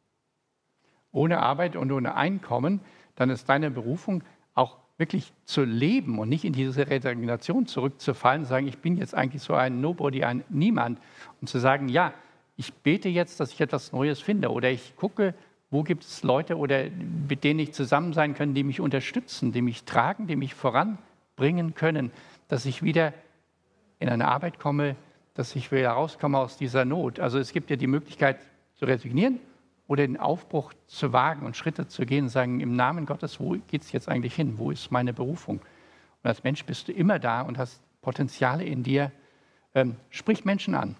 Ohne 1.12 1.38
Arbeit 1.38 1.76
und 1.76 1.92
ohne 1.92 2.16
Einkommen, 2.16 2.80
dann 3.14 3.30
ist 3.30 3.48
deine 3.48 3.70
Berufung 3.70 4.24
auch 4.54 4.78
wirklich 4.98 5.32
zu 5.44 5.62
leben 5.62 6.18
und 6.18 6.28
nicht 6.28 6.44
in 6.44 6.52
diese 6.52 6.88
Resignation 6.88 7.66
zurückzufallen, 7.66 8.46
sagen, 8.46 8.66
ich 8.66 8.78
bin 8.78 8.96
jetzt 8.96 9.14
eigentlich 9.14 9.42
so 9.42 9.54
ein 9.54 9.80
Nobody, 9.80 10.24
ein 10.24 10.42
Niemand. 10.48 10.98
Und 11.40 11.46
zu 11.46 11.60
sagen, 11.60 11.88
ja, 11.88 12.12
ich 12.56 12.74
bete 12.74 13.10
jetzt, 13.10 13.38
dass 13.38 13.52
ich 13.52 13.60
etwas 13.60 13.92
Neues 13.92 14.20
finde 14.20 14.50
oder 14.50 14.72
ich 14.72 14.96
gucke, 14.96 15.34
wo 15.70 15.84
gibt 15.84 16.02
es 16.02 16.24
Leute 16.24 16.58
oder 16.58 16.86
mit 17.28 17.44
denen 17.44 17.60
ich 17.60 17.72
zusammen 17.72 18.12
sein 18.12 18.34
kann, 18.34 18.54
die 18.54 18.64
mich 18.64 18.80
unterstützen, 18.80 19.52
die 19.52 19.62
mich 19.62 19.84
tragen, 19.84 20.26
die 20.26 20.34
mich 20.34 20.56
voranbringen 20.56 21.11
können, 21.74 22.12
dass 22.48 22.66
ich 22.66 22.82
wieder 22.82 23.12
in 23.98 24.08
eine 24.08 24.28
Arbeit 24.28 24.58
komme, 24.58 24.96
dass 25.34 25.56
ich 25.56 25.72
wieder 25.72 25.90
rauskomme 25.90 26.38
aus 26.38 26.56
dieser 26.56 26.84
Not. 26.84 27.20
Also 27.20 27.38
es 27.38 27.52
gibt 27.52 27.70
ja 27.70 27.76
die 27.76 27.86
Möglichkeit 27.86 28.38
zu 28.74 28.84
resignieren 28.84 29.40
oder 29.86 30.06
den 30.06 30.18
Aufbruch 30.18 30.72
zu 30.86 31.12
wagen 31.12 31.46
und 31.46 31.56
Schritte 31.56 31.86
zu 31.88 32.04
gehen 32.04 32.24
und 32.24 32.30
sagen, 32.30 32.60
im 32.60 32.76
Namen 32.76 33.06
Gottes, 33.06 33.40
wo 33.40 33.56
geht 33.68 33.82
es 33.82 33.92
jetzt 33.92 34.08
eigentlich 34.08 34.34
hin? 34.34 34.58
Wo 34.58 34.70
ist 34.70 34.90
meine 34.90 35.12
Berufung? 35.12 35.58
Und 35.58 36.28
als 36.28 36.44
Mensch 36.44 36.64
bist 36.64 36.88
du 36.88 36.92
immer 36.92 37.18
da 37.18 37.42
und 37.42 37.58
hast 37.58 37.80
Potenziale 38.02 38.64
in 38.64 38.82
dir. 38.82 39.12
Ähm, 39.74 39.96
sprich 40.10 40.44
Menschen 40.44 40.74
an. 40.74 40.96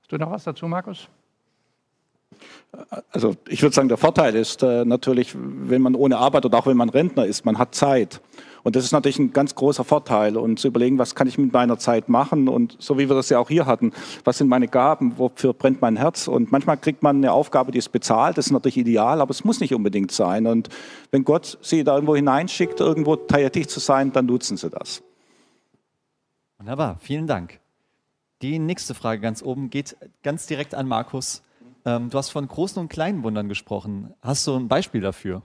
Hast 0.00 0.12
du 0.12 0.18
noch 0.18 0.30
was 0.30 0.44
dazu, 0.44 0.68
Markus? 0.68 1.08
Also 3.10 3.36
ich 3.48 3.62
würde 3.62 3.74
sagen, 3.74 3.88
der 3.88 3.98
Vorteil 3.98 4.34
ist 4.34 4.62
äh, 4.62 4.84
natürlich, 4.84 5.34
wenn 5.34 5.82
man 5.82 5.94
ohne 5.94 6.16
Arbeit 6.18 6.46
oder 6.46 6.58
auch 6.58 6.66
wenn 6.66 6.76
man 6.76 6.88
Rentner 6.88 7.26
ist, 7.26 7.44
man 7.44 7.58
hat 7.58 7.74
Zeit. 7.74 8.20
Und 8.62 8.76
das 8.76 8.84
ist 8.84 8.92
natürlich 8.92 9.18
ein 9.18 9.32
ganz 9.32 9.54
großer 9.54 9.84
Vorteil. 9.84 10.36
Und 10.36 10.58
zu 10.58 10.68
überlegen, 10.68 10.98
was 10.98 11.14
kann 11.14 11.26
ich 11.26 11.36
mit 11.36 11.52
meiner 11.52 11.78
Zeit 11.78 12.08
machen? 12.08 12.48
Und 12.48 12.76
so 12.78 12.98
wie 12.98 13.08
wir 13.08 13.16
das 13.16 13.28
ja 13.28 13.38
auch 13.38 13.48
hier 13.48 13.66
hatten, 13.66 13.92
was 14.24 14.38
sind 14.38 14.48
meine 14.48 14.68
Gaben? 14.68 15.18
Wofür 15.18 15.52
brennt 15.52 15.82
mein 15.82 15.96
Herz? 15.96 16.28
Und 16.28 16.52
manchmal 16.52 16.76
kriegt 16.76 17.02
man 17.02 17.16
eine 17.16 17.32
Aufgabe, 17.32 17.72
die 17.72 17.78
ist 17.78 17.90
bezahlt. 17.90 18.38
Das 18.38 18.46
ist 18.46 18.52
natürlich 18.52 18.78
ideal, 18.78 19.20
aber 19.20 19.30
es 19.30 19.44
muss 19.44 19.60
nicht 19.60 19.74
unbedingt 19.74 20.12
sein. 20.12 20.46
Und 20.46 20.68
wenn 21.10 21.24
Gott 21.24 21.58
sie 21.60 21.84
da 21.84 21.94
irgendwo 21.94 22.14
hineinschickt, 22.14 22.80
irgendwo 22.80 23.16
tätig 23.16 23.68
zu 23.68 23.80
sein, 23.80 24.12
dann 24.12 24.26
nutzen 24.26 24.56
sie 24.56 24.70
das. 24.70 25.02
Wunderbar, 26.58 26.98
vielen 27.00 27.26
Dank. 27.26 27.58
Die 28.42 28.58
nächste 28.58 28.94
Frage 28.94 29.20
ganz 29.20 29.42
oben 29.42 29.70
geht 29.70 29.96
ganz 30.22 30.46
direkt 30.46 30.74
an 30.74 30.86
Markus. 30.86 31.42
Ähm, 31.84 32.10
du 32.10 32.18
hast 32.18 32.30
von 32.30 32.46
großen 32.46 32.80
und 32.80 32.88
kleinen 32.88 33.22
Wundern 33.22 33.48
gesprochen. 33.48 34.14
Hast 34.22 34.46
du 34.46 34.54
ein 34.54 34.68
Beispiel 34.68 35.00
dafür? 35.00 35.42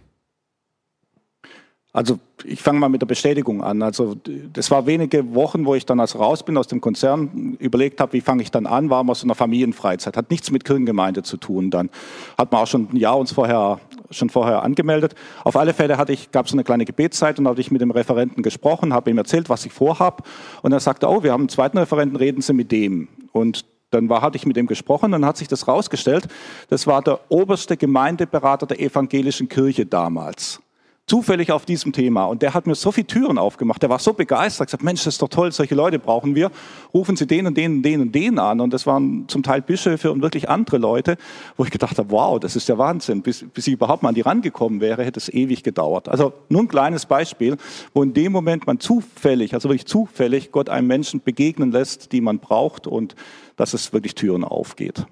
Also 1.93 2.19
ich 2.43 2.61
fange 2.61 2.79
mal 2.79 2.89
mit 2.89 3.01
der 3.01 3.07
Bestätigung 3.07 3.63
an. 3.63 3.81
Also 3.81 4.15
das 4.53 4.69
war 4.69 4.85
wenige 4.85 5.33
Wochen, 5.33 5.65
wo 5.65 5.73
ich 5.73 5.85
dann 5.85 5.99
als 5.99 6.19
raus 6.19 6.43
bin 6.43 6.55
aus 6.55 6.67
dem 6.67 6.79
Konzern, 6.79 7.55
überlegt 7.59 7.99
habe, 7.99 8.13
wie 8.13 8.21
fange 8.21 8.43
ich 8.43 8.51
dann 8.51 8.67
an, 8.67 8.91
war 8.91 9.03
mal 9.03 9.15
so 9.15 9.25
einer 9.25 9.33
Familienfreizeit. 9.33 10.15
Hat 10.15 10.29
nichts 10.29 10.51
mit 10.51 10.63
Kirchengemeinde 10.63 11.23
zu 11.23 11.37
tun. 11.37 11.71
Dann 11.71 11.89
hat 12.37 12.51
man 12.51 12.61
auch 12.61 12.67
schon 12.67 12.89
ein 12.91 12.97
Jahr 12.97 13.17
uns 13.17 13.31
vorher 13.31 13.79
schon 14.11 14.29
vorher 14.29 14.63
angemeldet. 14.63 15.15
Auf 15.43 15.55
alle 15.57 15.73
Fälle 15.73 15.97
hatte 15.97 16.13
ich, 16.13 16.31
gab 16.31 16.45
es 16.45 16.51
so 16.51 16.55
eine 16.55 16.63
kleine 16.63 16.85
Gebetszeit 16.85 17.39
und 17.39 17.47
hatte 17.47 17.61
ich 17.61 17.71
mit 17.71 17.81
dem 17.81 17.91
Referenten 17.91 18.43
gesprochen, 18.43 18.93
habe 18.93 19.09
ihm 19.09 19.17
erzählt, 19.17 19.49
was 19.49 19.65
ich 19.65 19.73
vorhab. 19.73 20.27
Und 20.61 20.71
er 20.71 20.79
sagte, 20.79 21.09
oh, 21.09 21.23
wir 21.23 21.31
haben 21.31 21.41
einen 21.41 21.49
zweiten 21.49 21.77
Referenten, 21.77 22.15
reden 22.15 22.41
Sie 22.41 22.53
mit 22.53 22.71
dem. 22.71 23.07
Und 23.31 23.65
dann 23.91 24.09
war, 24.09 24.21
hatte 24.21 24.37
ich 24.37 24.45
mit 24.45 24.57
ihm 24.57 24.67
gesprochen, 24.67 25.11
dann 25.11 25.25
hat 25.25 25.37
sich 25.37 25.47
das 25.47 25.67
rausgestellt, 25.67 26.27
das 26.69 26.87
war 26.87 27.01
der 27.01 27.19
oberste 27.29 27.77
Gemeindeberater 27.77 28.65
der 28.65 28.79
evangelischen 28.79 29.49
Kirche 29.49 29.85
damals 29.85 30.61
zufällig 31.07 31.53
auf 31.53 31.65
diesem 31.65 31.93
Thema. 31.93 32.25
Und 32.25 32.41
der 32.41 32.53
hat 32.53 32.67
mir 32.67 32.75
so 32.75 32.91
viele 32.91 33.07
Türen 33.07 33.37
aufgemacht. 33.37 33.81
Der 33.81 33.89
war 33.89 33.97
so 33.97 34.11
begeistert, 34.13 34.67
gesagt, 34.67 34.83
Mensch, 34.83 35.05
das 35.05 35.15
ist 35.15 35.21
doch 35.21 35.29
toll, 35.29 35.53
solche 35.53 35.73
Leute 35.73 35.99
brauchen 35.99 36.35
wir. 36.35 36.51
Rufen 36.93 37.15
Sie 37.15 37.25
den 37.25 37.47
und 37.47 37.57
den 37.57 37.77
und 37.77 37.81
den 37.81 38.01
und 38.01 38.13
den 38.13 38.37
an. 38.37 38.59
Und 38.59 38.73
das 38.73 38.85
waren 38.85 39.25
zum 39.29 39.41
Teil 39.41 39.61
Bischöfe 39.61 40.11
und 40.11 40.21
wirklich 40.21 40.49
andere 40.49 40.77
Leute, 40.77 41.17
wo 41.55 41.63
ich 41.63 41.71
gedacht 41.71 41.97
habe, 41.97 42.11
wow, 42.11 42.39
das 42.39 42.57
ist 42.57 42.67
der 42.67 42.77
Wahnsinn. 42.77 43.21
Bis, 43.21 43.45
bis 43.53 43.67
ich 43.67 43.73
überhaupt 43.73 44.03
mal 44.03 44.09
an 44.09 44.15
die 44.15 44.21
rangekommen 44.21 44.81
wäre, 44.81 45.05
hätte 45.05 45.19
es 45.19 45.29
ewig 45.29 45.63
gedauert. 45.63 46.09
Also 46.09 46.33
nur 46.49 46.61
ein 46.61 46.67
kleines 46.67 47.05
Beispiel, 47.05 47.55
wo 47.93 48.03
in 48.03 48.13
dem 48.13 48.33
Moment 48.33 48.67
man 48.67 48.81
zufällig, 48.81 49.53
also 49.53 49.69
wirklich 49.69 49.87
zufällig, 49.87 50.51
Gott 50.51 50.69
einem 50.69 50.87
Menschen 50.87 51.21
begegnen 51.21 51.71
lässt, 51.71 52.11
die 52.11 52.19
man 52.19 52.39
braucht 52.39 52.85
und 52.85 53.15
dass 53.57 53.73
es 53.73 53.91
wirklich 53.91 54.15
Türen 54.15 54.45
aufgeht. 54.45 55.05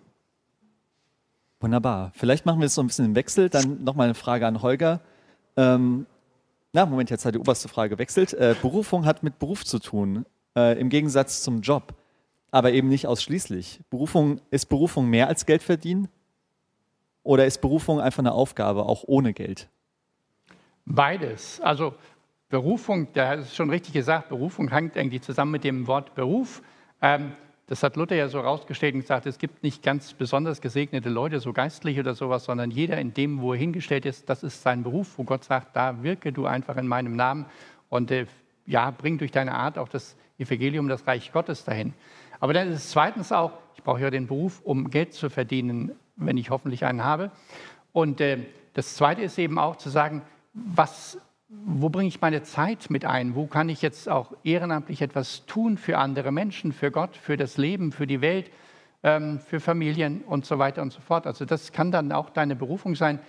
Wunderbar. 1.60 2.12
Vielleicht 2.16 2.46
machen 2.46 2.60
wir 2.60 2.68
es 2.68 2.76
so 2.76 2.82
ein 2.82 2.88
bisschen 2.88 3.06
im 3.06 3.16
Wechsel. 3.16 3.50
Dann 3.50 3.84
nochmal 3.84 4.06
eine 4.06 4.14
Frage 4.14 4.48
an 4.48 4.62
Holger. 4.62 5.02
Ähm, 5.58 6.06
na, 6.72 6.86
Moment, 6.86 7.10
jetzt 7.10 7.26
hat 7.26 7.34
die 7.34 7.40
oberste 7.40 7.68
Frage 7.68 7.96
gewechselt. 7.96 8.34
Äh, 8.34 8.56
Berufung 8.62 9.06
hat 9.06 9.24
mit 9.24 9.40
Beruf 9.40 9.66
zu 9.66 9.80
tun, 9.80 10.26
äh, 10.56 10.80
im 10.80 10.90
Gegensatz 10.90 11.42
zum 11.42 11.62
Job, 11.62 11.96
aber 12.52 12.72
eben 12.72 12.90
nicht 12.90 13.08
ausschließlich. 13.08 13.82
Berufung, 13.90 14.42
ist 14.52 14.68
Berufung 14.68 15.10
mehr 15.10 15.28
als 15.28 15.46
Geld 15.46 15.64
verdienen? 15.64 16.08
Oder 17.24 17.46
ist 17.46 17.62
Berufung 17.62 18.00
einfach 18.00 18.20
eine 18.20 18.34
Aufgabe, 18.34 18.84
auch 18.84 19.04
ohne 19.08 19.34
Geld? 19.34 19.70
Beides. 20.86 21.60
Also 21.62 21.96
Berufung, 22.50 23.08
da 23.14 23.34
ist 23.34 23.56
schon 23.56 23.72
richtig 23.72 23.94
gesagt, 23.94 24.30
Berufung 24.30 24.70
hängt 24.70 24.96
irgendwie 24.96 25.22
zusammen 25.22 25.52
mit 25.52 25.64
dem 25.64 25.88
Wort 25.88 26.14
Beruf. 26.14 26.62
Ähm, 27.02 27.32
das 27.68 27.82
hat 27.82 27.96
Luther 27.96 28.16
ja 28.16 28.28
so 28.28 28.40
rausgestellt 28.40 28.94
und 28.94 29.02
gesagt, 29.02 29.26
es 29.26 29.40
gibt 29.40 29.64
nicht 29.64 29.82
ganz 29.82 30.14
besonders 30.14 30.62
gesegnete 30.62 31.10
Leute, 31.10 31.40
so 31.40 31.52
geistlich 31.52 32.00
oder 32.00 32.14
sowas, 32.14 32.46
sondern 32.46 32.70
jeder 32.70 33.00
in 33.00 33.14
dem, 33.14 33.42
wo 33.42 33.54
er 33.54 33.60
hingestellt 33.60 34.06
ist, 34.06 34.30
das 34.30 34.44
ist 34.44 34.62
sein 34.62 34.84
Beruf, 34.84 35.18
wo 35.18 35.24
Gott 35.24 35.44
sagt, 35.44 35.76
da 35.76 36.04
wirke 36.04 36.32
du 36.32 36.46
einfach 36.46 36.78
in 36.78 36.88
meinem 36.88 37.16
Namen 37.16 37.46
und 37.90 38.12
äh, 38.12 38.28
ja, 38.68 38.92
bring 38.92 39.18
durch 39.18 39.32
deine 39.32 39.54
Art 39.54 39.78
auch 39.78 39.90
das 39.90 40.16
Evangelium, 40.38 40.88
das 40.88 41.08
Reich 41.08 41.32
Gottes 41.32 41.64
dahin. 41.64 41.94
Aber 42.40 42.54
dann 42.54 42.68
ist 42.68 42.78
es 42.78 42.92
zweitens 42.92 43.32
auch, 43.32 43.54
ich 43.76 43.84
brauche 43.84 44.02
ja 44.02 44.10
den 44.10 44.28
Beruf, 44.28 44.62
um 44.64 44.90
Geld 44.90 45.14
zu 45.14 45.30
verdienen, 45.30 45.92
wenn 46.16 46.38
ich 46.38 46.50
hoffentlich 46.50 46.86
einen 46.86 47.04
habe. 47.04 47.32
Und 47.94 48.22
äh, 48.22 48.40
das 48.74 48.96
Zweite 48.96 49.22
ist 49.22 49.40
eben 49.40 49.58
auch 49.58 49.78
zu 49.78 49.90
sagen, 49.90 50.22
was, 50.54 51.20
wo 51.48 51.90
bringe 51.90 52.08
ich 52.08 52.22
meine 52.22 52.44
Zeit 52.44 52.90
mit 52.90 53.06
ein? 53.06 53.36
Wo 53.36 53.46
kann 53.46 53.70
ich 53.70 53.82
jetzt 53.82 54.10
auch 54.10 54.34
ehrenamtlich 54.44 55.02
etwas 55.02 55.46
tun 55.46 55.78
für 55.78 55.98
andere 55.98 56.32
Menschen, 56.32 56.74
für 56.74 56.92
Gott, 56.92 57.16
für 57.16 57.38
das 57.38 57.58
Leben, 57.58 57.92
für 57.92 58.08
die 58.08 58.22
Welt, 58.22 58.50
ähm, 59.06 59.40
für 59.40 59.60
Familien 59.60 60.24
und 60.24 60.46
so 60.46 60.58
weiter 60.58 60.82
und 60.82 60.92
so 60.92 61.00
fort. 61.00 61.28
Also 61.28 61.46
das 61.46 61.72
kann 61.72 61.92
dann 61.92 62.12
auch 62.12 62.32
deine 62.32 62.56
Berufung 62.56 62.96
sein, 62.96 63.20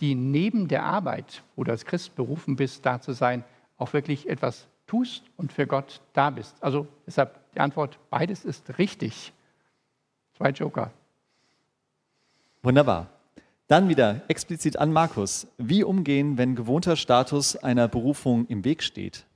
die 0.00 0.14
neben 0.14 0.68
der 0.68 0.84
Arbeit, 0.84 1.42
wo 1.56 1.64
du 1.64 1.72
als 1.72 1.84
Christ 1.84 2.14
berufen 2.14 2.54
bist, 2.54 2.86
da 2.86 3.00
zu 3.00 3.12
sein, 3.12 3.44
auch 3.76 3.92
wirklich 3.92 4.28
etwas 4.28 4.68
tust 4.86 5.24
und 5.36 5.52
für 5.52 5.66
Gott 5.66 6.00
da 6.12 6.30
bist. 6.30 6.62
Also 6.62 6.86
deshalb 7.04 7.40
die 7.52 7.60
Antwort, 7.60 7.98
beides 8.10 8.44
ist 8.44 8.78
richtig. 8.78 9.32
Zwei 10.36 10.50
Joker. 10.50 10.92
Wunderbar. 12.62 13.13
Dann 13.74 13.88
wieder 13.88 14.20
explizit 14.28 14.78
an 14.78 14.92
Markus. 14.92 15.48
Wie 15.58 15.82
umgehen, 15.82 16.38
wenn 16.38 16.54
gewohnter 16.54 16.94
Status 16.94 17.56
einer 17.56 17.88
Berufung 17.88 18.46
im 18.46 18.64
Weg 18.64 18.84
steht? 18.84 19.26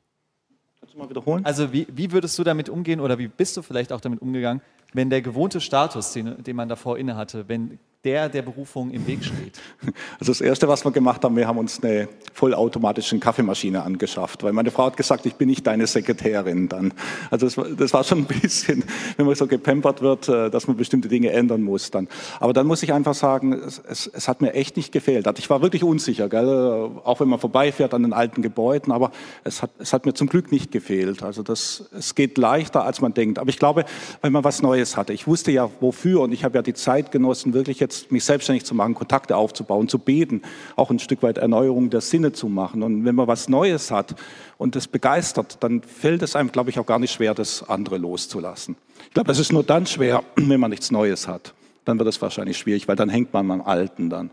Kannst 0.79 0.95
du 0.95 0.99
mal 1.01 1.11
wiederholen? 1.11 1.45
Also 1.45 1.73
wie, 1.73 1.89
wie 1.91 2.13
würdest 2.13 2.39
du 2.39 2.45
damit 2.45 2.69
umgehen 2.69 3.01
oder 3.01 3.19
wie 3.19 3.27
bist 3.27 3.57
du 3.57 3.63
vielleicht 3.63 3.93
auch 3.93 4.01
damit 4.01 4.23
umgegangen, 4.23 4.63
wenn 4.93 5.11
der 5.11 5.23
gewohnte 5.23 5.61
Status, 5.61 6.13
den, 6.13 6.41
den 6.41 6.55
man 6.55 6.69
davor 6.69 6.99
innehatte, 6.99 7.49
wenn 7.49 7.81
der 8.05 8.29
der 8.29 8.43
Berufung 8.43 8.91
im 8.91 9.07
Weg 9.07 9.25
steht? 9.25 9.61
Also 10.21 10.33
das 10.33 10.41
Erste, 10.41 10.67
was 10.69 10.85
wir 10.85 10.91
gemacht 10.91 11.25
haben, 11.25 11.37
wir 11.37 11.47
haben 11.47 11.59
uns 11.59 11.83
eine 11.83 12.09
vollautomatische 12.33 13.19
Kaffeemaschine 13.19 13.83
angeschafft, 13.83 14.43
weil 14.43 14.53
meine 14.53 14.71
Frau 14.71 14.87
hat 14.87 14.97
gesagt, 14.97 15.27
ich 15.27 15.35
bin 15.35 15.49
nicht 15.49 15.67
deine 15.67 15.87
Sekretärin 15.87 16.69
dann. 16.69 16.93
Also 17.31 17.47
das, 17.47 17.77
das 17.77 17.93
war 17.93 18.03
schon 18.05 18.19
ein 18.19 18.25
bisschen, 18.25 18.85
wenn 19.17 19.27
man 19.27 19.35
so 19.35 19.47
gepampert 19.47 20.03
wird, 20.03 20.29
äh, 20.29 20.51
dass 20.51 20.67
man 20.67 20.77
bestimmte 20.77 21.09
Dinge 21.09 21.31
ändern 21.31 21.63
muss 21.63 21.91
dann. 21.91 22.09
Aber 22.41 22.53
dann 22.53 22.67
muss 22.67 22.83
ich 22.83 22.93
einfach 22.93 23.15
sagen, 23.15 23.53
es, 23.53 23.79
es, 23.79 24.07
es 24.07 24.29
hat 24.29 24.41
mir 24.41 24.55
echt 24.55 24.77
nicht 24.77 24.93
gefehlt. 24.93 25.27
Also 25.27 25.39
ich 25.39 25.51
war 25.51 25.63
wirklich 25.63 25.85
unsicher, 25.85 26.29
gell? 26.29 26.91
auch 27.05 27.21
wenn 27.21 27.29
man 27.29 27.39
vorbeifährt 27.39 27.95
an 27.95 28.03
den 28.03 28.13
alten 28.13 28.43
Gebäuden, 28.43 28.93
aber 28.93 29.13
es 29.45 29.63
hat, 29.63 29.71
es 29.79 29.93
hat 29.93 30.05
mir 30.05 30.15
zum 30.15 30.29
Glück 30.29 30.53
nicht 30.53 30.73
gefehlt. 30.73 31.23
Also 31.23 31.43
das, 31.43 31.89
es 31.97 32.15
geht 32.15 32.39
leichter, 32.39 32.85
als 32.85 33.01
man 33.01 33.15
denkt. 33.15 33.39
Aber 33.39 33.51
ich 33.51 33.59
glaube, 33.59 33.85
weil 34.21 34.31
man 34.31 34.45
was 34.45 34.63
Neues 34.63 34.97
hatte. 34.97 35.13
Ich 35.13 35.27
wusste 35.27 35.53
ja, 35.53 35.71
wofür 35.81 36.21
und 36.23 36.33
ich 36.33 36.45
habe 36.45 36.57
ja 36.57 36.63
die 36.63 36.75
Zeit 36.75 37.13
genossen, 37.13 37.55
wirklich 37.55 37.81
jetzt 37.81 37.88
mich 38.11 38.25
selbstständig 38.25 38.65
zu 38.65 38.75
machen, 38.75 38.95
Kontakte 38.95 39.37
aufzubauen, 39.37 39.89
zu 39.89 39.99
beten, 39.99 40.43
auch 40.77 40.91
ein 40.91 40.99
Stück 40.99 41.23
weit 41.23 41.39
Erneuerung 41.39 41.91
der 41.91 42.01
Sinne 42.01 42.33
zu 42.33 42.49
machen. 42.49 42.83
Und 42.83 43.05
wenn 43.05 43.15
man 43.15 43.27
was 43.27 43.49
Neues 43.49 43.91
hat 43.91 44.15
und 44.57 44.77
das 44.77 44.89
begeistert, 44.89 45.59
dann 45.61 45.83
fällt 45.83 46.23
es 46.23 46.37
einem, 46.37 46.53
glaube 46.53 46.71
ich, 46.71 46.79
auch 46.79 46.87
gar 46.87 46.99
nicht 46.99 47.13
schwer, 47.13 47.35
das 47.35 47.69
andere 47.69 47.99
loszulassen. 47.99 48.77
Ich 49.07 49.15
glaube, 49.15 49.29
das 49.29 49.39
ist 49.39 49.53
nur 49.53 49.63
dann 49.63 49.87
schwer, 49.87 50.23
wenn 50.37 50.61
man 50.61 50.71
nichts 50.71 50.91
Neues 50.91 51.29
hat. 51.29 51.55
Dann 51.85 51.99
wird 51.99 52.09
es 52.09 52.21
wahrscheinlich 52.21 52.59
schwierig, 52.59 52.89
weil 52.89 52.97
dann 52.97 53.09
hängt 53.09 53.33
man 53.33 53.51
am 53.51 53.63
Alten 53.63 54.11
dann. 54.11 54.31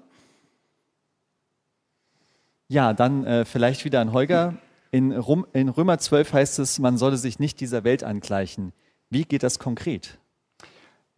Ja, 2.68 2.94
dann 2.94 3.26
äh, 3.26 3.46
vielleicht 3.46 3.86
wieder 3.86 4.02
an 4.02 4.12
Holger. 4.12 4.56
In, 4.92 5.12
Rum, 5.12 5.46
in 5.54 5.70
Römer 5.70 5.98
12 5.98 6.34
heißt 6.34 6.60
es, 6.60 6.80
man 6.80 6.98
solle 6.98 7.18
sich 7.18 7.40
nicht 7.40 7.60
dieser 7.60 7.84
Welt 7.84 8.04
angleichen. 8.04 8.74
Wie 9.10 9.24
geht 9.24 9.44
das 9.44 9.60
konkret? 9.60 10.18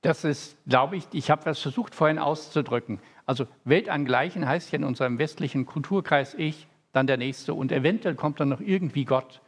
Das 0.02 0.24
ist, 0.24 0.58
glaube 0.68 0.98
ich, 0.98 1.08
ich 1.12 1.30
habe 1.32 1.44
das 1.44 1.60
versucht 1.60 1.96
vorhin 1.96 2.20
auszudrücken. 2.20 3.00
Also 3.26 3.46
Welt 3.66 3.90
angleichen 3.90 4.48
heißt 4.48 4.72
ja 4.72 4.78
in 4.78 4.84
unserem 4.84 5.18
westlichen 5.20 5.66
Kulturkreis 5.66 6.34
ich, 6.34 6.68
dann 6.94 7.08
der 7.08 7.18
Nächste 7.18 7.54
und 7.54 7.72
eventuell 7.72 8.16
kommt 8.16 8.40
dann 8.40 8.50
noch 8.50 8.62
irgendwie 8.62 9.06
Gott. 9.06 9.42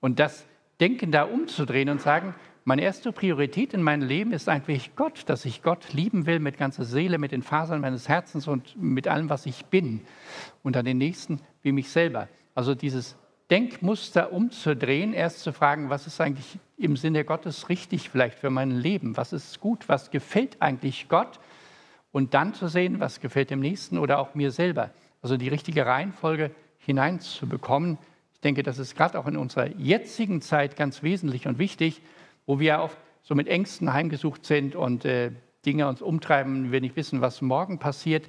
Und 0.00 0.18
das 0.18 0.46
Denken 0.80 1.10
da 1.10 1.24
umzudrehen 1.24 1.88
und 1.88 2.00
sagen, 2.00 2.34
meine 2.64 2.82
erste 2.82 3.12
Priorität 3.12 3.72
in 3.72 3.82
meinem 3.82 4.06
Leben 4.06 4.32
ist 4.32 4.48
eigentlich 4.48 4.94
Gott, 4.94 5.22
dass 5.26 5.44
ich 5.44 5.62
Gott 5.62 5.92
lieben 5.92 6.26
will 6.26 6.38
mit 6.38 6.58
ganzer 6.58 6.84
Seele, 6.84 7.18
mit 7.18 7.32
den 7.32 7.42
Fasern 7.42 7.80
meines 7.80 8.08
Herzens 8.08 8.46
und 8.46 8.80
mit 8.80 9.08
allem, 9.08 9.30
was 9.30 9.46
ich 9.46 9.64
bin. 9.66 10.02
Und 10.62 10.76
dann 10.76 10.84
den 10.84 10.98
Nächsten 10.98 11.40
wie 11.62 11.72
mich 11.72 11.88
selber. 11.88 12.28
Also 12.54 12.74
dieses 12.74 13.16
Denkmuster 13.50 14.32
umzudrehen, 14.32 15.14
erst 15.14 15.40
zu 15.40 15.52
fragen, 15.52 15.88
was 15.88 16.06
ist 16.06 16.20
eigentlich 16.20 16.58
im 16.76 16.96
Sinne 16.96 17.24
Gottes 17.24 17.68
richtig 17.68 18.10
vielleicht 18.10 18.38
für 18.38 18.50
mein 18.50 18.70
Leben? 18.70 19.16
Was 19.16 19.32
ist 19.32 19.60
gut? 19.60 19.88
Was 19.88 20.10
gefällt 20.10 20.60
eigentlich 20.60 21.08
Gott? 21.08 21.40
Und 22.12 22.34
dann 22.34 22.54
zu 22.54 22.68
sehen, 22.68 23.00
was 23.00 23.20
gefällt 23.20 23.50
dem 23.50 23.60
Nächsten 23.60 23.98
oder 23.98 24.18
auch 24.18 24.34
mir 24.34 24.50
selber. 24.50 24.90
Also 25.22 25.36
die 25.36 25.48
richtige 25.48 25.86
Reihenfolge 25.86 26.50
hineinzubekommen. 26.78 27.98
Ich 28.34 28.40
denke, 28.40 28.62
das 28.62 28.78
ist 28.78 28.96
gerade 28.96 29.18
auch 29.18 29.26
in 29.26 29.36
unserer 29.36 29.66
jetzigen 29.76 30.42
Zeit 30.42 30.76
ganz 30.76 31.02
wesentlich 31.02 31.46
und 31.46 31.58
wichtig, 31.58 32.02
wo 32.46 32.60
wir 32.60 32.80
oft 32.80 32.96
so 33.22 33.34
mit 33.34 33.48
Ängsten 33.48 33.92
heimgesucht 33.92 34.44
sind 34.44 34.74
und 34.74 35.04
äh, 35.04 35.32
Dinge 35.66 35.88
uns 35.88 36.02
umtreiben, 36.02 36.70
wir 36.70 36.80
nicht 36.80 36.96
wissen, 36.96 37.20
was 37.20 37.42
morgen 37.42 37.78
passiert 37.78 38.28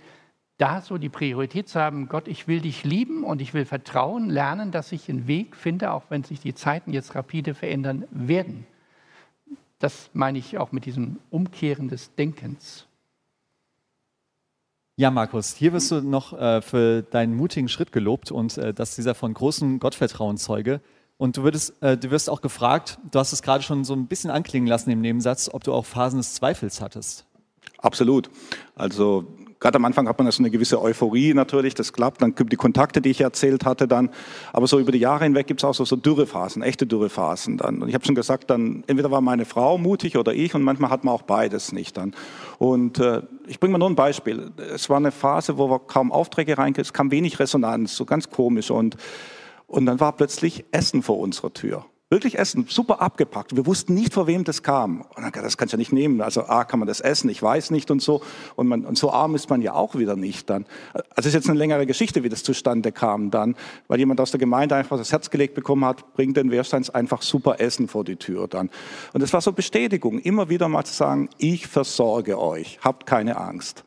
da 0.60 0.82
so 0.82 0.98
die 0.98 1.10
Priorität 1.10 1.70
zu 1.70 1.80
haben, 1.80 2.10
Gott, 2.10 2.28
ich 2.28 2.48
will 2.48 2.60
dich 2.60 2.84
lieben 2.84 3.24
und 3.24 3.42
ich 3.42 3.54
will 3.54 3.66
vertrauen, 3.66 4.30
lernen, 4.30 4.72
dass 4.72 4.92
ich 4.92 5.10
einen 5.10 5.26
Weg 5.26 5.56
finde, 5.56 5.92
auch 5.92 6.04
wenn 6.10 6.24
sich 6.24 6.42
die 6.42 6.54
Zeiten 6.54 6.92
jetzt 6.92 7.16
rapide 7.16 7.56
verändern 7.56 8.06
werden. 8.12 8.68
Das 9.80 10.10
meine 10.14 10.38
ich 10.38 10.58
auch 10.58 10.74
mit 10.74 10.86
diesem 10.86 11.20
Umkehren 11.30 11.88
des 11.88 12.14
Denkens. 12.16 12.86
Ja, 14.98 15.12
Markus, 15.12 15.56
hier 15.56 15.72
wirst 15.72 15.92
du 15.92 16.02
noch 16.02 16.38
äh, 16.38 16.62
für 16.62 17.04
deinen 17.04 17.34
mutigen 17.34 17.70
Schritt 17.70 17.94
gelobt 17.94 18.30
und 18.30 18.58
äh, 18.58 18.74
dass 18.74 18.96
dieser 18.96 19.16
von 19.16 19.34
großem 19.34 19.80
Gottvertrauen 19.80 20.36
zeuge. 20.36 20.82
Und 21.16 21.38
du, 21.38 21.44
würdest, 21.44 21.82
äh, 21.82 21.98
du 21.98 22.12
wirst 22.12 22.30
auch 22.30 22.42
gefragt, 22.42 23.00
du 23.10 23.20
hast 23.20 23.32
es 23.32 23.42
gerade 23.42 23.64
schon 23.64 23.86
so 23.86 23.94
ein 23.94 24.08
bisschen 24.08 24.30
anklingen 24.30 24.68
lassen 24.68 24.90
im 24.90 25.00
Nebensatz, 25.00 25.50
ob 25.54 25.64
du 25.64 25.72
auch 25.72 25.86
Phasen 25.86 26.20
des 26.20 26.34
Zweifels 26.34 26.82
hattest. 26.82 27.26
Absolut. 27.78 28.30
Also 28.76 29.26
Gerade 29.60 29.76
am 29.76 29.84
Anfang 29.84 30.08
hat 30.08 30.18
man 30.18 30.26
ja 30.26 30.32
so 30.32 30.42
eine 30.42 30.52
gewisse 30.52 30.82
Euphorie 30.82 31.34
natürlich, 31.34 31.76
das 31.76 31.92
klappt, 31.92 32.22
dann 32.22 32.34
gibt 32.34 32.54
die 32.54 32.58
Kontakte, 32.58 33.02
die 33.02 33.10
ich 33.10 33.20
erzählt 33.20 33.66
hatte 33.66 33.90
dann. 33.90 34.10
Aber 34.54 34.68
so 34.68 34.80
über 34.80 34.94
die 34.94 35.00
Jahre 35.00 35.26
hinweg 35.26 35.48
gibt 35.48 35.60
es 35.60 35.66
auch 35.66 35.74
so, 35.74 35.84
so 35.84 35.98
Dürrephasen, 35.98 36.62
echte 36.62 36.88
Dürrephasen 36.88 37.58
dann. 37.58 37.82
Und 37.82 37.90
ich 37.90 37.94
habe 37.94 38.06
schon 38.06 38.16
gesagt, 38.16 38.50
dann 38.50 38.86
entweder 38.88 39.12
war 39.12 39.20
meine 39.20 39.44
Frau 39.44 39.78
mutig 39.78 40.18
oder 40.18 40.34
ich 40.34 40.56
und 40.56 40.64
manchmal 40.64 40.90
hat 40.90 41.04
man 41.04 41.14
auch 41.14 41.24
beides 41.24 41.74
nicht 41.74 41.98
dann. 41.98 42.16
Und 42.58 43.00
äh, 43.00 43.22
ich 43.48 43.60
bringe 43.60 43.74
mal 43.74 43.80
nur 43.80 43.90
ein 43.90 43.96
Beispiel. 43.96 44.52
Es 44.74 44.90
war 44.90 44.98
eine 44.98 45.12
Phase, 45.12 45.58
wo 45.58 45.70
wir 45.70 45.80
kaum 45.80 46.14
Aufträge 46.14 46.58
reinkriegen, 46.58 46.86
es 46.86 46.94
kam 46.94 47.12
wenig 47.12 47.40
Resonanz, 47.40 47.98
so 47.98 48.06
ganz 48.06 48.30
komisch. 48.30 48.72
Und, 48.72 48.96
und 49.68 49.86
dann 49.86 50.00
war 50.00 50.14
plötzlich 50.14 50.64
Essen 50.72 51.04
vor 51.04 51.20
unserer 51.20 51.54
Tür. 51.54 51.86
Wirklich 52.12 52.40
essen, 52.40 52.66
super 52.68 53.04
abgepackt. 53.04 53.56
Wir 53.56 53.68
wussten 53.68 53.94
nicht, 53.94 54.16
vor 54.16 54.26
wem 54.26 54.44
das 54.44 54.64
kam. 54.64 55.02
Und 55.16 55.22
dann, 55.22 55.32
das 55.32 55.58
kannst 55.60 55.74
du 55.74 55.76
ja 55.76 55.78
nicht 55.78 55.94
nehmen. 55.94 56.22
Also, 56.22 56.48
A, 56.48 56.64
kann 56.64 56.80
man 56.80 56.88
das 56.88 57.02
essen? 57.02 57.30
Ich 57.30 57.40
weiß 57.40 57.70
nicht 57.70 57.92
und 57.92 58.02
so. 58.02 58.24
Und, 58.56 58.68
man, 58.68 58.84
und 58.84 58.98
so 58.98 59.12
arm 59.12 59.36
ist 59.36 59.48
man 59.52 59.62
ja 59.62 59.76
auch 59.76 59.94
wieder 59.94 60.16
nicht 60.16 60.50
dann. 60.50 60.66
Also, 60.94 61.06
es 61.18 61.26
ist 61.28 61.34
jetzt 61.36 61.50
eine 61.52 61.60
längere 61.60 61.86
Geschichte, 61.86 62.24
wie 62.24 62.30
das 62.30 62.42
zustande 62.42 62.92
kam 62.92 63.30
dann. 63.30 63.56
Weil 63.88 64.00
jemand 64.00 64.20
aus 64.22 64.32
der 64.32 64.40
Gemeinde 64.40 64.74
einfach 64.74 64.98
das 64.98 65.12
Herz 65.12 65.30
gelegt 65.30 65.54
bekommen 65.54 65.86
hat, 65.86 66.16
bringt 66.16 66.36
den 66.36 66.50
Wehrsteins 66.50 66.90
einfach 66.90 67.22
super 67.22 67.60
Essen 67.60 67.88
vor 67.88 68.04
die 68.04 68.16
Tür 68.16 68.48
dann. 68.48 68.72
Und 69.14 69.22
das 69.22 69.32
war 69.32 69.42
so 69.42 69.52
Bestätigung, 69.52 70.18
immer 70.18 70.50
wieder 70.50 70.68
mal 70.68 70.86
zu 70.86 70.94
sagen, 70.96 71.30
ich 71.38 71.68
versorge 71.68 72.40
euch, 72.40 72.80
habt 72.82 73.06
keine 73.06 73.38
Angst. 73.38 73.84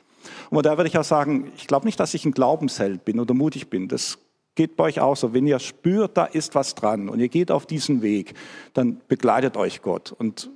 Und 0.50 0.64
da 0.64 0.76
würde 0.76 0.88
ich 0.88 0.96
auch 0.96 1.02
sagen, 1.02 1.50
ich 1.56 1.66
glaube 1.66 1.86
nicht, 1.86 1.98
dass 1.98 2.14
ich 2.14 2.24
ein 2.24 2.30
Glaubensheld 2.30 3.04
bin 3.04 3.18
oder 3.18 3.34
mutig 3.34 3.68
bin. 3.68 3.88
Das 3.88 4.18
geht 4.54 4.76
bei 4.76 4.84
euch 4.84 5.00
auch 5.00 5.16
so. 5.16 5.32
Wenn 5.32 5.46
ihr 5.46 5.58
spürt, 5.58 6.16
da 6.16 6.24
ist 6.24 6.54
was 6.54 6.74
dran 6.74 7.08
und 7.08 7.20
ihr 7.20 7.28
geht 7.28 7.50
auf 7.50 7.66
diesen 7.66 8.02
Weg, 8.02 8.34
dann 8.74 9.00
begleitet 9.08 9.56
euch 9.56 9.82
Gott. 9.82 10.12
Und, 10.12 10.50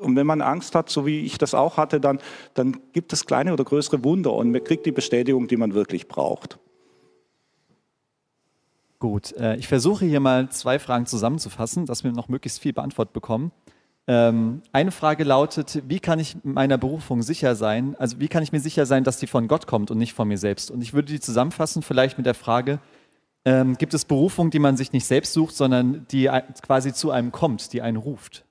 und 0.00 0.16
wenn 0.16 0.26
man 0.26 0.40
Angst 0.40 0.74
hat, 0.74 0.88
so 0.88 1.06
wie 1.06 1.20
ich 1.20 1.38
das 1.38 1.54
auch 1.54 1.76
hatte, 1.76 2.00
dann, 2.00 2.18
dann 2.54 2.78
gibt 2.92 3.12
es 3.12 3.26
kleine 3.26 3.52
oder 3.52 3.64
größere 3.64 4.02
Wunder 4.04 4.32
und 4.32 4.50
man 4.50 4.64
kriegt 4.64 4.86
die 4.86 4.92
Bestätigung, 4.92 5.48
die 5.48 5.56
man 5.56 5.74
wirklich 5.74 6.08
braucht. 6.08 6.58
Gut, 8.98 9.32
äh, 9.32 9.56
ich 9.56 9.66
versuche 9.66 10.04
hier 10.04 10.20
mal 10.20 10.48
zwei 10.50 10.78
Fragen 10.78 11.06
zusammenzufassen, 11.06 11.86
dass 11.86 12.04
wir 12.04 12.12
noch 12.12 12.28
möglichst 12.28 12.60
viel 12.60 12.72
beantwortet 12.72 13.12
bekommen. 13.12 13.50
Ähm, 14.08 14.62
eine 14.72 14.90
Frage 14.90 15.24
lautet, 15.24 15.82
wie 15.86 16.00
kann 16.00 16.18
ich 16.18 16.36
meiner 16.42 16.78
Berufung 16.78 17.22
sicher 17.22 17.54
sein? 17.54 17.94
Also 17.98 18.18
wie 18.18 18.28
kann 18.28 18.42
ich 18.42 18.52
mir 18.52 18.60
sicher 18.60 18.84
sein, 18.84 19.04
dass 19.04 19.18
die 19.18 19.26
von 19.28 19.46
Gott 19.46 19.66
kommt 19.66 19.90
und 19.90 19.98
nicht 19.98 20.12
von 20.12 20.26
mir 20.28 20.38
selbst? 20.38 20.70
Und 20.70 20.82
ich 20.82 20.92
würde 20.92 21.12
die 21.12 21.20
zusammenfassen 21.20 21.82
vielleicht 21.82 22.16
mit 22.16 22.26
der 22.26 22.34
Frage, 22.34 22.80
ähm, 23.44 23.76
gibt 23.76 23.94
es 23.94 24.04
Berufung, 24.04 24.50
die 24.50 24.58
man 24.58 24.76
sich 24.76 24.92
nicht 24.92 25.06
selbst 25.06 25.32
sucht, 25.32 25.54
sondern 25.54 26.06
die 26.10 26.30
quasi 26.62 26.92
zu 26.92 27.10
einem 27.10 27.32
kommt, 27.32 27.72
die 27.72 27.82
einen 27.82 27.96
ruft? 27.96 28.44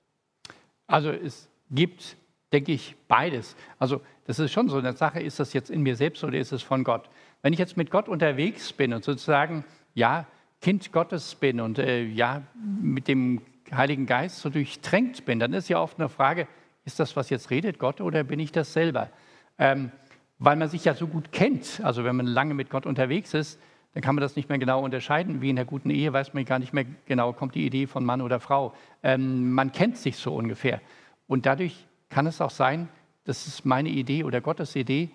Also 0.87 1.09
es 1.09 1.49
gibt, 1.69 2.17
denke 2.51 2.73
ich, 2.73 2.95
beides. 3.07 3.55
Also 3.79 4.01
das 4.27 4.39
ist 4.39 4.51
schon 4.51 4.69
so 4.69 4.77
eine 4.77 4.93
Sache, 4.93 5.21
ist 5.21 5.39
das 5.39 5.53
jetzt 5.53 5.69
in 5.69 5.81
mir 5.81 5.95
selbst 5.95 6.23
oder 6.23 6.37
ist 6.37 6.51
es 6.51 6.61
von 6.61 6.83
Gott? 6.83 7.09
Wenn 7.41 7.53
ich 7.53 7.59
jetzt 7.59 7.77
mit 7.77 7.89
Gott 7.89 8.07
unterwegs 8.07 8.73
bin 8.73 8.93
und 8.93 9.03
sozusagen, 9.03 9.63
ja, 9.93 10.27
Kind 10.61 10.91
Gottes 10.91 11.35
bin 11.35 11.59
und 11.59 11.79
äh, 11.79 12.03
ja, 12.03 12.43
mit 12.81 13.07
dem 13.07 13.41
Heiligen 13.71 14.05
Geist 14.05 14.39
so 14.39 14.49
durchtränkt 14.49 15.25
bin, 15.25 15.39
dann 15.39 15.53
ist 15.53 15.69
ja 15.69 15.81
oft 15.81 15.99
eine 15.99 16.09
Frage, 16.09 16.47
ist 16.85 16.99
das, 16.99 17.15
was 17.15 17.29
jetzt 17.29 17.49
redet, 17.49 17.79
Gott 17.79 18.01
oder 18.01 18.23
bin 18.23 18.39
ich 18.39 18.51
das 18.51 18.73
selber? 18.73 19.09
Ähm, 19.57 19.91
weil 20.37 20.55
man 20.55 20.69
sich 20.69 20.85
ja 20.85 20.93
so 20.93 21.07
gut 21.07 21.31
kennt, 21.31 21.81
also 21.83 22.03
wenn 22.03 22.15
man 22.15 22.25
lange 22.25 22.53
mit 22.53 22.69
Gott 22.69 22.85
unterwegs 22.85 23.33
ist, 23.33 23.59
dann 23.93 24.01
kann 24.01 24.15
man 24.15 24.21
das 24.21 24.35
nicht 24.35 24.49
mehr 24.49 24.57
genau 24.57 24.83
unterscheiden. 24.83 25.41
Wie 25.41 25.49
in 25.49 25.55
der 25.55 25.65
guten 25.65 25.89
Ehe 25.89 26.13
weiß 26.13 26.33
man 26.33 26.45
gar 26.45 26.59
nicht 26.59 26.73
mehr 26.73 26.85
genau, 27.05 27.33
kommt 27.33 27.55
die 27.55 27.65
Idee 27.65 27.87
von 27.87 28.05
Mann 28.05 28.21
oder 28.21 28.39
Frau. 28.39 28.73
Ähm, 29.03 29.51
man 29.51 29.71
kennt 29.71 29.97
sich 29.97 30.17
so 30.17 30.35
ungefähr. 30.35 30.81
Und 31.27 31.45
dadurch 31.45 31.87
kann 32.09 32.27
es 32.27 32.41
auch 32.41 32.51
sein, 32.51 32.87
das 33.25 33.47
ist 33.47 33.65
meine 33.65 33.89
Idee 33.89 34.23
oder 34.23 34.41
Gottes 34.41 34.75
Idee, 34.75 35.11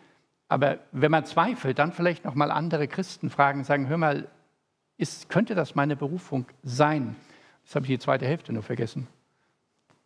Aber 0.49 0.79
wenn 0.93 1.11
man 1.11 1.25
zweifelt, 1.25 1.79
dann 1.79 1.93
vielleicht 1.93 2.25
noch 2.25 2.35
mal 2.35 2.51
andere 2.51 2.87
Christen 2.87 3.31
fragen, 3.31 3.65
sagen, 3.65 3.89
hör 3.89 3.99
mal, 3.99 4.29
ist, 4.97 5.29
könnte 5.29 5.55
das 5.55 5.75
meine 5.75 5.97
Berufung 5.97 6.47
sein? 6.63 7.17
Jetzt 7.65 7.75
habe 7.75 7.85
ich 7.87 7.91
die 7.91 7.99
zweite 7.99 8.27
Hälfte 8.27 8.53
nur 8.53 8.63
vergessen. 8.63 9.09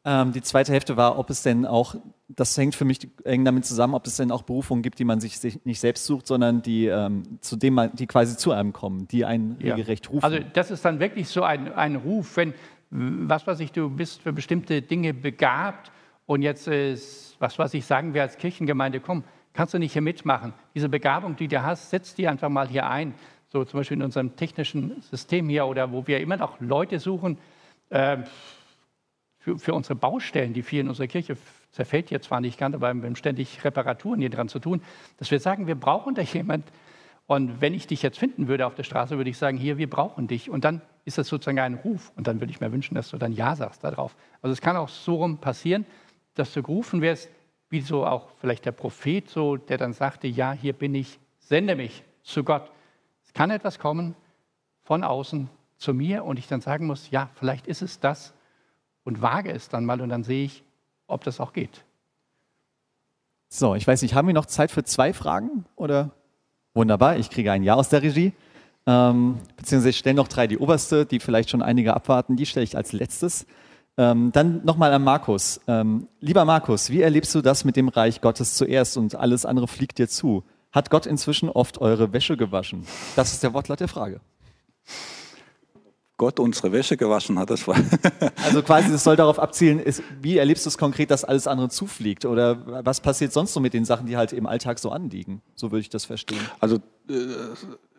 Ähm, 0.03 0.33
die 0.33 0.41
zweite 0.41 0.73
Hälfte 0.73 0.97
war, 0.97 1.19
ob 1.19 1.29
es 1.29 1.43
denn 1.43 1.67
auch, 1.67 1.95
das 2.29 2.57
hängt 2.57 2.75
für 2.75 2.87
mich 2.87 3.07
eng 3.25 3.45
damit 3.45 3.67
zusammen, 3.67 3.95
ob 3.95 4.07
es 4.07 4.17
denn 4.17 4.31
auch 4.33 4.43
Berufungen 4.43 4.83
gibt, 4.83 4.99
die 4.99 5.05
man 5.05 5.21
sich, 5.21 5.39
sich 5.39 5.65
nicht 5.67 5.79
selbst 5.79 6.07
sucht, 6.07 6.27
sondern 6.27 6.63
die, 6.63 6.87
ähm, 6.87 7.39
zu 7.41 7.57
dem 7.57 7.91
die 7.93 8.07
quasi 8.07 8.37
zu 8.37 8.53
einem 8.53 8.73
kommen, 8.73 9.09
die 9.09 9.27
einen 9.27 9.59
ja. 9.61 9.75
regelrecht 9.75 10.09
rufen. 10.09 10.25
Also 10.25 10.39
das 10.55 10.71
ist 10.71 10.85
dann 10.85 11.01
wirklich 11.01 11.29
so 11.29 11.43
ein, 11.43 11.73
ein 11.75 11.97
Ruf, 11.97 12.37
wenn, 12.39 12.55
was 12.91 13.47
weiß 13.47 13.61
ich, 13.61 13.73
du 13.73 13.91
bist 13.91 14.23
für 14.23 14.33
bestimmte 14.33 14.81
Dinge 14.81 15.13
begabt 15.13 15.93
und 16.25 16.41
jetzt 16.41 16.67
ist, 16.67 17.37
was 17.39 17.59
weiß 17.59 17.75
ich, 17.75 17.85
sagen 17.85 18.15
wir 18.15 18.23
als 18.23 18.39
Kirchengemeinde, 18.39 19.01
komm, 19.01 19.25
kannst 19.53 19.75
du 19.75 19.79
nicht 19.79 19.93
hier 19.93 20.03
mitmachen. 20.03 20.55
Diese 20.75 20.89
Begabung, 20.89 21.37
die 21.37 21.49
du 21.49 21.63
hast, 21.63 21.91
setz 21.91 22.15
die 22.15 22.27
einfach 22.27 22.49
mal 22.49 22.69
hier 22.69 22.89
ein. 22.89 23.15
So 23.49 23.65
zum 23.65 23.81
Beispiel 23.81 23.99
in 23.99 24.05
unserem 24.05 24.37
technischen 24.37 25.03
System 25.03 25.49
hier 25.49 25.67
oder 25.67 25.93
wo 25.93 26.07
wir 26.07 26.21
immer 26.21 26.37
noch 26.37 26.61
Leute 26.61 27.01
suchen, 27.01 27.37
äh, 27.91 28.19
für, 29.41 29.59
für 29.59 29.75
unsere 29.75 29.95
Baustellen, 29.97 30.53
die 30.53 30.63
viel 30.63 30.81
in 30.81 30.89
unserer 30.89 31.09
Kirche 31.09 31.37
zerfällt 31.73 32.11
hier 32.11 32.21
zwar 32.21 32.41
nicht 32.41 32.59
ganz, 32.59 32.75
aber 32.75 32.93
wir 32.95 33.07
haben 33.07 33.17
ständig 33.17 33.65
Reparaturen 33.65 34.21
hier 34.21 34.31
dran 34.31 34.49
zu 34.49 34.59
tun, 34.59 34.83
dass 35.19 35.31
wir 35.31 35.41
sagen, 35.41 35.67
wir 35.67 35.75
brauchen 35.75 36.15
da 36.15 36.23
jemand. 36.23 36.65
Und 37.27 37.61
wenn 37.61 37.75
ich 37.75 37.87
dich 37.87 38.03
jetzt 38.03 38.19
finden 38.19 38.49
würde 38.49 38.67
auf 38.67 38.75
der 38.75 38.83
Straße, 38.83 39.17
würde 39.17 39.31
ich 39.31 39.39
sagen, 39.39 39.57
hier, 39.57 39.79
wir 39.79 39.89
brauchen 39.89 40.27
dich. 40.27 40.51
Und 40.51 40.65
dann 40.65 40.83
ist 41.05 41.17
das 41.17 41.29
sozusagen 41.29 41.61
ein 41.61 41.75
Ruf. 41.75 42.13
Und 42.17 42.27
dann 42.27 42.41
würde 42.41 42.51
ich 42.53 42.61
mir 42.61 42.73
wünschen, 42.73 42.97
dass 42.97 43.11
du 43.11 43.19
dann 43.19 43.33
Ja 43.33 43.55
sagst 43.55 43.85
darauf. 43.85 44.17
Also 44.43 44.53
es 44.53 44.61
kann 44.61 44.77
auch 44.77 44.89
so 44.89 45.17
rum 45.17 45.39
passieren, 45.39 45.87
dass 46.35 46.53
du 46.53 46.63
gerufen 46.63 47.03
wirst, 47.03 47.31
wie 47.69 47.81
so 47.81 48.05
auch 48.05 48.31
vielleicht 48.41 48.67
der 48.67 48.73
Prophet, 48.73 49.29
so, 49.29 49.57
der 49.57 49.79
dann 49.79 49.93
sagte, 49.93 50.27
ja, 50.27 50.53
hier 50.53 50.73
bin 50.73 50.95
ich, 50.95 51.21
sende 51.39 51.77
mich 51.77 52.03
zu 52.25 52.43
Gott. 52.43 52.71
Es 53.25 53.33
kann 53.33 53.51
etwas 53.51 53.79
kommen 53.79 54.17
von 54.83 55.05
außen 55.05 55.49
zu 55.77 55.95
mir 55.95 56.25
und 56.25 56.39
ich 56.39 56.49
dann 56.49 56.61
sagen 56.61 56.87
muss, 56.87 57.11
ja, 57.11 57.31
vielleicht 57.35 57.69
ist 57.69 57.81
es 57.81 58.01
das, 58.01 58.35
und 59.05 59.23
wage 59.23 59.53
es 59.53 59.69
dann 59.69 59.85
mal 59.85 60.01
und 60.01 60.09
dann 60.09 60.25
sehe 60.25 60.45
ich, 60.45 60.65
ob 61.07 61.25
das 61.25 61.41
auch 61.41 61.53
geht. 61.53 61.85
So, 63.49 63.75
ich 63.75 63.87
weiß 63.87 64.03
nicht, 64.03 64.15
haben 64.15 64.29
wir 64.29 64.35
noch 64.35 64.47
Zeit 64.47 64.71
für 64.71 64.85
zwei 64.85 65.13
Fragen? 65.13 65.65
Oder? 65.75 66.11
Wunderbar, 66.75 67.17
ich 67.17 67.31
kriege 67.31 67.51
ein 67.51 67.65
Ja 67.65 67.75
aus 67.75 67.89
der 67.89 68.03
Regie. 68.03 68.33
Ähm, 68.87 69.39
beziehungsweise 69.57 69.91
ich 69.91 69.99
stelle 69.99 70.15
noch 70.15 70.29
drei. 70.29 70.47
Die 70.47 70.59
oberste, 70.59 71.05
die 71.05 71.21
vielleicht 71.21 71.51
schon 71.51 71.63
einige 71.63 71.95
abwarten, 71.95 72.37
die 72.37 72.47
stelle 72.47 72.65
ich 72.65 72.77
als 72.77 72.93
letztes. 72.93 73.47
Ähm, 73.97 74.31
dann 74.33 74.65
nochmal 74.65 74.93
an 74.93 75.03
Markus. 75.03 75.61
Ähm, 75.67 76.07
lieber 76.21 76.45
Markus, 76.45 76.91
wie 76.91 77.03
erlebst 77.03 77.35
du 77.35 77.43
das 77.43 77.65
mit 77.65 77.77
dem 77.77 77.89
Reich 77.89 78.21
Gottes 78.21 78.55
zuerst 78.55 78.97
und 78.97 79.17
alles 79.17 79.45
andere 79.45 79.67
fliegt 79.67 79.99
dir 79.99 80.09
zu? 80.09 80.45
Hat 80.71 80.91
Gott 80.91 81.07
inzwischen 81.07 81.49
oft 81.49 81.79
eure 81.79 82.13
Wäsche 82.13 82.37
gewaschen? 82.37 82.87
Das 83.17 83.33
ist 83.33 83.43
der 83.43 83.53
Wortlaut 83.53 83.81
der 83.81 83.89
Frage. 83.89 84.21
Gott 86.21 86.39
unsere 86.39 86.71
Wäsche 86.71 86.99
gewaschen 86.99 87.39
hat. 87.39 87.49
Das 87.49 87.67
war 87.67 87.77
also 88.45 88.63
quasi, 88.63 88.93
das 88.93 89.05
soll 89.05 89.17
darauf 89.17 89.39
abzielen, 89.39 89.79
ist, 89.79 90.03
wie 90.21 90.37
erlebst 90.37 90.67
du 90.67 90.69
es 90.69 90.77
konkret, 90.77 91.11
dass 91.11 91.25
alles 91.25 91.47
andere 91.47 91.71
zufliegt? 91.71 92.27
Oder 92.27 92.85
was 92.85 93.01
passiert 93.01 93.33
sonst 93.33 93.55
so 93.55 93.61
mit 93.61 93.73
den 93.73 93.87
Sachen, 93.87 94.07
die 94.07 94.19
halt 94.19 94.35
im 94.35 94.45
Alltag 94.45 94.79
so 94.79 94.91
anliegen? 94.91 95.41
So 95.55 95.73
würde 95.73 95.81
ich 95.81 95.89
das 95.89 96.05
verstehen. 96.05 96.43
Also 96.59 96.77
äh, 97.09 97.15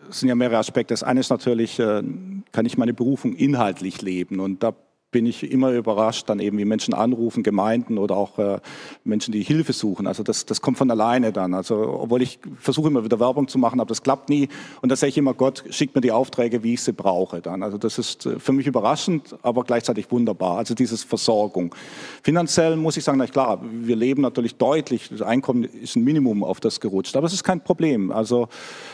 es 0.07 0.19
sind 0.19 0.29
ja 0.29 0.35
mehrere 0.35 0.59
Aspekte. 0.59 0.93
Das 0.93 1.01
eine 1.01 1.19
ist 1.19 1.31
natürlich, 1.31 1.79
äh, 1.79 2.03
kann 2.51 2.67
ich 2.67 2.77
meine 2.77 2.93
Berufung 2.93 3.33
inhaltlich 3.33 4.03
leben? 4.03 4.39
Und 4.39 4.61
da 4.61 4.75
bin 5.11 5.25
ich 5.25 5.51
immer 5.51 5.71
überrascht, 5.71 6.29
dann 6.29 6.39
eben 6.39 6.57
wie 6.57 6.65
Menschen 6.65 6.93
anrufen, 6.93 7.43
Gemeinden 7.43 7.97
oder 7.97 8.15
auch 8.15 8.39
äh, 8.39 8.59
Menschen, 9.03 9.33
die 9.33 9.43
Hilfe 9.43 9.73
suchen. 9.73 10.07
Also 10.07 10.23
das, 10.23 10.45
das 10.45 10.61
kommt 10.61 10.77
von 10.77 10.89
alleine 10.89 11.33
dann. 11.33 11.53
Also 11.53 11.99
obwohl 11.99 12.21
ich 12.21 12.39
versuche 12.57 12.87
immer 12.87 13.03
wieder 13.03 13.19
Werbung 13.19 13.47
zu 13.47 13.57
machen, 13.57 13.79
aber 13.79 13.89
das 13.89 14.03
klappt 14.03 14.29
nie. 14.29 14.47
Und 14.81 14.89
da 14.89 14.95
sage 14.95 15.09
ich 15.09 15.17
immer, 15.17 15.33
Gott 15.33 15.63
schickt 15.69 15.95
mir 15.95 16.01
die 16.01 16.11
Aufträge, 16.11 16.63
wie 16.63 16.73
ich 16.73 16.81
sie 16.81 16.93
brauche 16.93 17.41
dann. 17.41 17.61
Also 17.61 17.77
das 17.77 17.97
ist 17.97 18.25
äh, 18.25 18.39
für 18.39 18.53
mich 18.53 18.67
überraschend, 18.67 19.35
aber 19.41 19.63
gleichzeitig 19.63 20.11
wunderbar. 20.11 20.57
Also 20.57 20.73
dieses 20.73 21.03
Versorgung. 21.03 21.75
Finanziell 22.23 22.77
muss 22.77 22.95
ich 22.95 23.03
sagen, 23.03 23.17
na 23.17 23.27
klar, 23.27 23.61
wir 23.63 23.95
leben 23.95 24.21
natürlich 24.21 24.55
deutlich, 24.55 25.09
das 25.09 25.21
Einkommen 25.21 25.65
ist 25.65 25.95
ein 25.95 26.03
Minimum 26.03 26.43
auf 26.43 26.59
das 26.59 26.79
gerutscht, 26.79 27.15
aber 27.17 27.27
es 27.27 27.33
ist 27.33 27.43
kein 27.43 27.61
Problem. 27.61 28.11
Also 28.11 28.47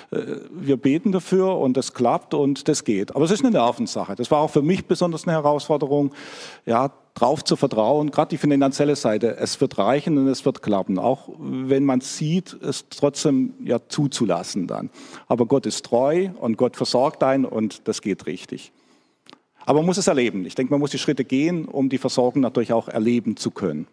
wir 0.09 0.77
beten 0.77 1.11
dafür 1.11 1.57
und 1.57 1.75
das 1.75 1.93
klappt 1.93 2.33
und 2.33 2.67
das 2.67 2.83
geht. 2.83 3.15
Aber 3.15 3.25
es 3.25 3.31
ist 3.31 3.43
eine 3.43 3.51
Nervensache. 3.51 4.15
Das 4.15 4.31
war 4.31 4.39
auch 4.39 4.49
für 4.49 4.61
mich 4.61 4.85
besonders 4.85 5.27
eine 5.27 5.33
Herausforderung, 5.33 6.13
ja, 6.65 6.91
drauf 7.13 7.43
zu 7.43 7.55
vertrauen, 7.55 8.11
gerade 8.11 8.29
die 8.29 8.37
finanzielle 8.37 8.95
Seite. 8.95 9.37
Es 9.37 9.59
wird 9.59 9.77
reichen 9.77 10.17
und 10.17 10.27
es 10.27 10.45
wird 10.45 10.61
klappen, 10.61 10.99
auch 10.99 11.29
wenn 11.39 11.83
man 11.83 11.99
sieht, 11.99 12.53
es 12.61 12.85
trotzdem 12.89 13.53
ja 13.63 13.79
zuzulassen 13.87 14.67
dann. 14.67 14.91
Aber 15.27 15.47
Gott 15.47 15.65
ist 15.65 15.83
treu 15.83 16.29
und 16.39 16.57
Gott 16.57 16.75
versorgt 16.77 17.23
einen 17.23 17.45
und 17.45 17.87
das 17.87 18.01
geht 18.01 18.27
richtig. 18.27 18.71
Aber 19.65 19.79
man 19.79 19.87
muss 19.87 19.97
es 19.97 20.07
erleben. 20.07 20.45
Ich 20.45 20.55
denke, 20.55 20.71
man 20.71 20.79
muss 20.79 20.91
die 20.91 20.99
Schritte 20.99 21.25
gehen, 21.25 21.65
um 21.65 21.89
die 21.89 21.97
Versorgung 21.97 22.41
natürlich 22.41 22.71
auch 22.71 22.87
erleben 22.87 23.35
zu 23.35 23.51
können. 23.51 23.87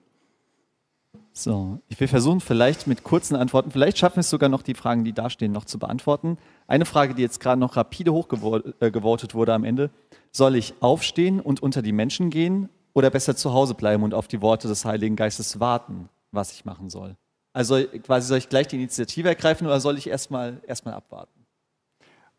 So, 1.36 1.80
ich 1.88 1.98
will 1.98 2.06
versuchen, 2.06 2.40
vielleicht 2.40 2.86
mit 2.86 3.02
kurzen 3.02 3.34
Antworten, 3.34 3.72
vielleicht 3.72 3.98
schaffen 3.98 4.16
wir 4.16 4.20
es 4.20 4.30
sogar 4.30 4.48
noch, 4.48 4.62
die 4.62 4.74
Fragen, 4.74 5.02
die 5.02 5.12
da 5.12 5.28
stehen, 5.28 5.50
noch 5.50 5.64
zu 5.64 5.80
beantworten. 5.80 6.38
Eine 6.68 6.84
Frage, 6.84 7.12
die 7.12 7.22
jetzt 7.22 7.40
gerade 7.40 7.60
noch 7.60 7.76
rapide 7.76 8.12
hochgevotet 8.12 9.30
äh, 9.32 9.34
wurde 9.34 9.52
am 9.52 9.64
Ende. 9.64 9.90
Soll 10.30 10.54
ich 10.54 10.74
aufstehen 10.78 11.40
und 11.40 11.60
unter 11.60 11.82
die 11.82 11.90
Menschen 11.90 12.30
gehen 12.30 12.68
oder 12.92 13.10
besser 13.10 13.34
zu 13.34 13.52
Hause 13.52 13.74
bleiben 13.74 14.04
und 14.04 14.14
auf 14.14 14.28
die 14.28 14.40
Worte 14.42 14.68
des 14.68 14.84
Heiligen 14.84 15.16
Geistes 15.16 15.58
warten, 15.58 16.08
was 16.30 16.52
ich 16.52 16.64
machen 16.64 16.88
soll? 16.88 17.16
Also 17.52 17.82
quasi 18.04 18.28
soll 18.28 18.38
ich 18.38 18.48
gleich 18.48 18.68
die 18.68 18.76
Initiative 18.76 19.26
ergreifen 19.26 19.66
oder 19.66 19.80
soll 19.80 19.98
ich 19.98 20.08
erstmal 20.08 20.60
erst 20.68 20.86
abwarten? 20.86 21.46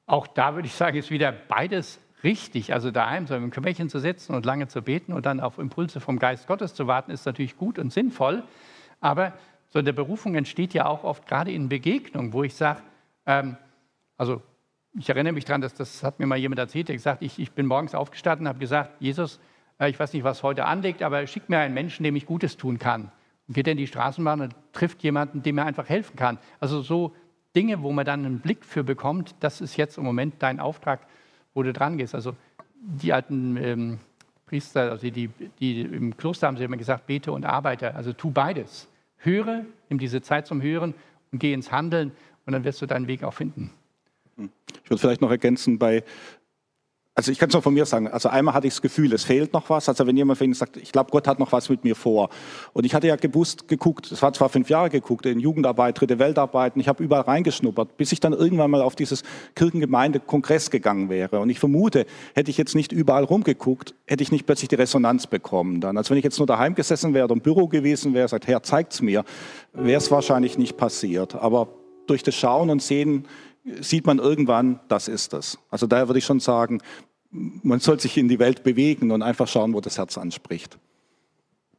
Auch 0.05 0.25
da 0.25 0.55
würde 0.55 0.69
ich 0.69 0.73
sagen, 0.73 0.97
ist 0.97 1.11
wieder 1.11 1.33
beides 1.33 1.99
richtig. 2.23 2.71
Also 2.71 2.91
daheim 2.91 3.27
so 3.27 3.35
im 3.35 3.51
Kämmerchen 3.51 3.89
zu 3.89 3.99
sitzen 3.99 4.35
und 4.35 4.45
lange 4.45 4.69
zu 4.69 4.81
beten 4.81 5.11
und 5.11 5.25
dann 5.25 5.41
auf 5.41 5.57
Impulse 5.57 5.99
vom 5.99 6.17
Geist 6.17 6.47
Gottes 6.47 6.73
zu 6.73 6.87
warten, 6.87 7.11
ist 7.11 7.25
natürlich 7.25 7.57
gut 7.57 7.77
und 7.77 7.91
sinnvoll. 7.91 8.43
Aber 8.99 9.33
so 9.69 9.79
eine 9.79 9.93
Berufung 9.93 10.35
entsteht 10.35 10.73
ja 10.73 10.85
auch 10.85 11.03
oft 11.03 11.27
gerade 11.27 11.51
in 11.51 11.69
Begegnungen, 11.69 12.33
wo 12.33 12.43
ich 12.43 12.55
sage, 12.55 12.81
ähm, 13.25 13.57
also 14.17 14.41
ich 14.97 15.09
erinnere 15.09 15.33
mich 15.33 15.45
daran, 15.45 15.61
dass 15.61 15.73
das 15.73 16.03
hat 16.03 16.19
mir 16.19 16.25
mal 16.25 16.37
jemand 16.37 16.59
erzählt, 16.59 16.87
der 16.87 16.95
gesagt, 16.95 17.21
ich, 17.21 17.39
ich 17.39 17.51
bin 17.51 17.65
morgens 17.65 17.93
aufgestanden 17.95 18.45
und 18.45 18.49
habe 18.49 18.59
gesagt, 18.59 18.91
Jesus, 18.99 19.39
äh, 19.79 19.89
ich 19.89 19.99
weiß 19.99 20.13
nicht, 20.13 20.23
was 20.23 20.43
heute 20.43 20.65
anliegt, 20.65 21.03
aber 21.03 21.25
schick 21.27 21.49
mir 21.49 21.59
einen 21.59 21.73
Menschen, 21.73 22.03
dem 22.03 22.15
ich 22.15 22.25
Gutes 22.25 22.57
tun 22.57 22.79
kann. 22.79 23.11
Und 23.47 23.53
geht 23.53 23.67
in 23.67 23.77
die 23.77 23.87
Straßenbahn 23.87 24.41
und 24.41 24.55
trifft 24.71 25.03
jemanden, 25.03 25.43
dem 25.43 25.57
er 25.57 25.65
einfach 25.65 25.89
helfen 25.89 26.15
kann. 26.15 26.39
Also 26.59 26.81
so 26.81 27.13
Dinge, 27.55 27.83
wo 27.83 27.91
man 27.91 28.05
dann 28.05 28.25
einen 28.25 28.39
Blick 28.39 28.65
für 28.65 28.83
bekommt, 28.83 29.35
das 29.39 29.61
ist 29.61 29.77
jetzt 29.77 29.97
im 29.97 30.03
Moment 30.03 30.35
dein 30.39 30.59
Auftrag, 30.59 31.01
wo 31.53 31.63
du 31.63 31.73
dran 31.73 31.97
gehst. 31.97 32.15
Also 32.15 32.35
die 32.79 33.13
alten 33.13 33.57
ähm, 33.57 33.99
Priester, 34.45 34.91
also 34.91 35.09
die, 35.09 35.29
die 35.59 35.81
im 35.81 36.15
Kloster 36.17 36.47
haben 36.47 36.57
sie 36.57 36.63
immer 36.63 36.77
gesagt, 36.77 37.07
bete 37.07 37.31
und 37.31 37.45
arbeite, 37.45 37.95
also 37.95 38.13
tu 38.13 38.31
beides. 38.31 38.87
Höre, 39.17 39.65
nimm 39.89 39.97
diese 39.97 40.21
Zeit 40.21 40.45
zum 40.45 40.61
Hören 40.61 40.93
und 41.31 41.39
geh 41.39 41.53
ins 41.53 41.71
Handeln 41.71 42.11
und 42.45 42.53
dann 42.53 42.63
wirst 42.63 42.81
du 42.81 42.85
deinen 42.85 43.07
Weg 43.07 43.23
auch 43.23 43.33
finden. 43.33 43.71
Ich 44.37 44.89
würde 44.89 44.99
vielleicht 44.99 45.21
noch 45.21 45.31
ergänzen, 45.31 45.79
bei 45.79 46.03
also 47.17 47.31
ich 47.31 47.39
kann 47.39 47.47
es 47.47 47.53
nur 47.53 47.61
von 47.61 47.73
mir 47.73 47.85
sagen. 47.85 48.09
Also 48.09 48.27
einmal 48.27 48.53
hatte 48.53 48.67
ich 48.67 48.73
das 48.73 48.81
Gefühl, 48.81 49.13
es 49.13 49.23
fehlt 49.23 49.53
noch 49.53 49.69
was. 49.69 49.87
Also 49.87 50.05
wenn 50.05 50.17
jemand 50.17 50.37
von 50.37 50.45
Ihnen 50.45 50.53
sagt, 50.53 50.75
ich 50.75 50.91
glaube, 50.91 51.11
Gott 51.11 51.29
hat 51.29 51.39
noch 51.39 51.53
was 51.53 51.69
mit 51.69 51.85
mir 51.85 51.95
vor. 51.95 52.29
Und 52.73 52.85
ich 52.85 52.93
hatte 52.93 53.07
ja 53.07 53.15
gewusst, 53.15 53.69
geguckt, 53.69 54.11
es 54.11 54.21
war 54.21 54.33
zwar 54.33 54.49
fünf 54.49 54.69
Jahre 54.69 54.89
geguckt, 54.89 55.25
in 55.25 55.39
Jugendarbeit, 55.39 55.97
Dritte 55.97 56.19
Weltarbeit, 56.19 56.75
und 56.75 56.81
ich 56.81 56.89
habe 56.89 57.01
überall 57.01 57.21
reingeschnuppert, 57.21 57.95
bis 57.95 58.11
ich 58.11 58.19
dann 58.19 58.33
irgendwann 58.33 58.69
mal 58.69 58.81
auf 58.81 58.97
dieses 58.97 59.23
Kirchengemeinde-Kongress 59.55 60.71
gegangen 60.71 61.09
wäre. 61.09 61.39
Und 61.39 61.49
ich 61.49 61.59
vermute, 61.59 62.05
hätte 62.33 62.51
ich 62.51 62.57
jetzt 62.57 62.75
nicht 62.75 62.91
überall 62.91 63.23
rumgeguckt, 63.23 63.95
hätte 64.05 64.21
ich 64.21 64.33
nicht 64.33 64.45
plötzlich 64.45 64.67
die 64.67 64.75
Resonanz 64.75 65.25
bekommen 65.25 65.79
dann. 65.79 65.97
Also 65.97 66.09
wenn 66.09 66.17
ich 66.17 66.25
jetzt 66.25 66.39
nur 66.39 66.47
daheim 66.47 66.75
gesessen 66.75 67.13
wäre 67.13 67.23
oder 67.25 67.35
im 67.35 67.41
Büro 67.41 67.69
gewesen 67.69 68.13
wäre, 68.13 68.27
sagt, 68.27 68.45
Herr, 68.45 68.61
zeigt's 68.61 69.01
mir, 69.01 69.23
wäre 69.71 69.99
es 69.99 70.11
wahrscheinlich 70.11 70.57
nicht 70.57 70.75
passiert. 70.75 71.35
Aber 71.35 71.69
durch 72.07 72.23
das 72.23 72.35
Schauen 72.35 72.69
und 72.69 72.81
Sehen 72.81 73.25
sieht 73.81 74.05
man 74.05 74.19
irgendwann, 74.19 74.79
das 74.87 75.07
ist 75.07 75.33
es. 75.33 75.57
Also 75.69 75.87
daher 75.87 76.07
würde 76.07 76.19
ich 76.19 76.25
schon 76.25 76.39
sagen, 76.39 76.81
man 77.31 77.79
soll 77.79 77.99
sich 77.99 78.17
in 78.17 78.27
die 78.27 78.39
Welt 78.39 78.63
bewegen 78.63 79.11
und 79.11 79.21
einfach 79.21 79.47
schauen, 79.47 79.73
wo 79.73 79.81
das 79.81 79.97
Herz 79.97 80.17
anspricht. 80.17 80.77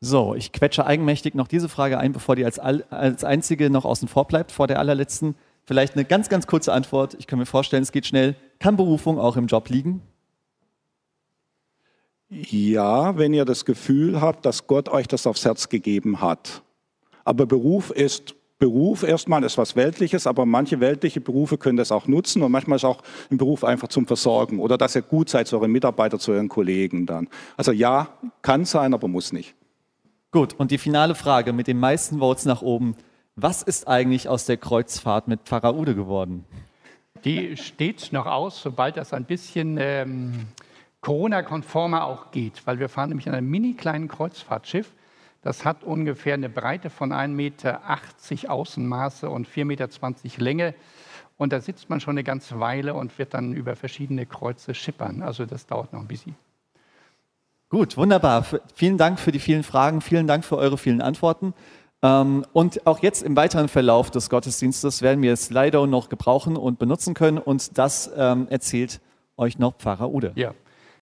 So, 0.01 0.35
ich 0.35 0.53
quetsche 0.53 0.87
eigenmächtig 0.87 1.35
noch 1.35 1.49
diese 1.49 1.69
Frage 1.69 1.99
ein, 1.99 2.13
bevor 2.13 2.37
die 2.37 2.45
als, 2.45 2.59
als 2.59 3.25
einzige 3.25 3.71
noch 3.71 3.85
außen 3.85 4.09
vor 4.09 4.27
bleibt, 4.27 4.53
vor 4.53 4.67
der 4.67 4.79
allerletzten. 4.79 5.35
Vielleicht 5.65 5.95
eine 5.95 6.05
ganz, 6.05 6.29
ganz 6.29 6.47
kurze 6.47 6.73
Antwort. 6.73 7.17
Ich 7.19 7.27
kann 7.27 7.39
mir 7.39 7.47
vorstellen, 7.47 7.83
es 7.83 7.93
geht 7.93 8.07
schnell. 8.07 8.37
Kann 8.59 8.77
Berufung 8.77 9.19
auch 9.19 9.37
im 9.37 9.47
Job 9.47 9.69
liegen? 9.69 10.03
Ja, 12.29 13.17
wenn 13.17 13.33
ihr 13.33 13.45
das 13.45 13.65
Gefühl 13.65 14.21
habt, 14.21 14.45
dass 14.45 14.67
Gott 14.67 14.89
euch 14.89 15.09
das 15.09 15.27
aufs 15.27 15.45
Herz 15.45 15.69
gegeben 15.69 16.21
hat. 16.21 16.63
Aber 17.25 17.47
Beruf 17.47 17.91
ist 17.91 18.36
Beruf 18.59 19.03
erstmal 19.03 19.45
ist 19.45 19.59
was 19.59 19.77
Weltliches, 19.77 20.27
aber 20.27 20.47
manche 20.47 20.81
weltliche 20.81 21.21
Berufe 21.21 21.59
können 21.59 21.77
das 21.77 21.93
auch 21.93 22.07
nutzen 22.07 22.43
und 22.43 22.51
manchmal 22.51 22.77
ist 22.77 22.85
auch 22.85 23.03
ein 23.31 23.37
Beruf 23.37 23.65
einfach 23.65 23.89
zum 23.89 24.07
Versorgen 24.07 24.61
oder 24.61 24.79
dass 24.79 24.95
ihr 24.95 25.03
gut 25.03 25.29
seid 25.29 25.47
zu 25.47 25.57
euren 25.57 25.73
Mitarbeitern, 25.73 26.21
zu 26.21 26.33
euren 26.33 26.49
Kollegen 26.49 27.05
dann. 27.05 27.29
Also 27.59 27.73
ja, 27.73 28.09
kann 28.41 28.65
sein, 28.65 28.95
aber 28.95 29.09
muss 29.09 29.33
nicht. 29.33 29.55
Gut, 30.31 30.55
und 30.59 30.71
die 30.71 30.79
finale 30.79 31.15
Frage 31.15 31.53
mit 31.53 31.67
den 31.67 31.79
meisten 31.79 32.19
Votes 32.19 32.47
nach 32.47 32.63
oben. 32.63 32.97
Was 33.37 33.63
ist 33.63 33.87
eigentlich 33.87 34.29
aus 34.31 34.47
der 34.47 34.57
Kreuzfahrt 34.57 35.29
mit 35.29 35.41
Pfarrer 35.45 35.77
Ude 35.77 35.95
geworden? 35.95 36.47
Die 37.25 37.57
steht 37.59 38.11
noch 38.13 38.25
aus, 38.25 38.63
sobald 38.63 38.97
das 38.97 39.13
ein 39.13 39.25
bisschen 39.25 39.77
ähm, 39.79 40.47
Corona-konformer 41.03 42.07
auch 42.07 42.31
geht, 42.31 42.67
weil 42.67 42.79
wir 42.79 42.89
fahren 42.89 43.11
nämlich 43.11 43.27
in 43.27 43.35
einem 43.35 43.51
mini 43.51 43.75
kleinen 43.75 44.09
Kreuzfahrtschiff. 44.09 44.93
Das 45.47 45.65
hat 45.65 45.85
ungefähr 45.85 46.35
eine 46.35 46.49
Breite 46.49 46.91
von 46.91 47.13
1,80 47.13 47.29
Meter 47.29 47.81
Außenmaße 48.51 49.31
und 49.31 49.47
4,20 49.47 49.65
Meter 49.65 49.89
Länge. 50.39 50.75
Und 51.37 51.53
da 51.53 51.61
sitzt 51.61 51.89
man 51.89 52.01
schon 52.01 52.15
eine 52.15 52.25
ganze 52.25 52.59
Weile 52.59 52.95
und 52.95 53.17
wird 53.17 53.33
dann 53.33 53.53
über 53.53 53.77
verschiedene 53.77 54.27
Kreuze 54.27 54.75
schippern. 54.75 55.23
Also 55.23 55.47
das 55.47 55.65
dauert 55.65 55.93
noch 55.93 56.01
ein 56.01 56.09
bisschen. 56.09 56.35
Gut, 57.69 57.97
wunderbar. 57.97 58.45
Vielen 58.75 58.99
Dank 58.99 59.21
für 59.21 59.31
die 59.31 59.39
vielen 59.39 59.63
Fragen. 59.63 60.01
Vielen 60.01 60.27
Dank 60.27 60.45
für 60.45 60.57
eure 60.57 60.79
vielen 60.79 61.01
Antworten. 61.01 61.55
Ähm, 62.03 62.45
und 62.53 62.85
auch 62.85 62.99
jetzt 62.99 63.23
im 63.23 63.37
weiteren 63.37 63.69
Verlauf 63.69 64.11
des 64.11 64.29
Gottesdienstes 64.29 65.01
werden 65.01 65.23
wir 65.23 65.37
Slido 65.37 65.87
noch 65.87 66.09
gebrauchen 66.09 66.57
und 66.57 66.81
benutzen 66.81 67.15
können. 67.15 67.39
Und 67.39 67.79
das 67.79 68.11
ähm, 68.17 68.49
erzählt 68.51 69.01
euch 69.37 69.61
noch 69.61 69.77
Pfarrer 69.77 70.11
Ude. 70.11 70.33
Ja. 70.35 70.55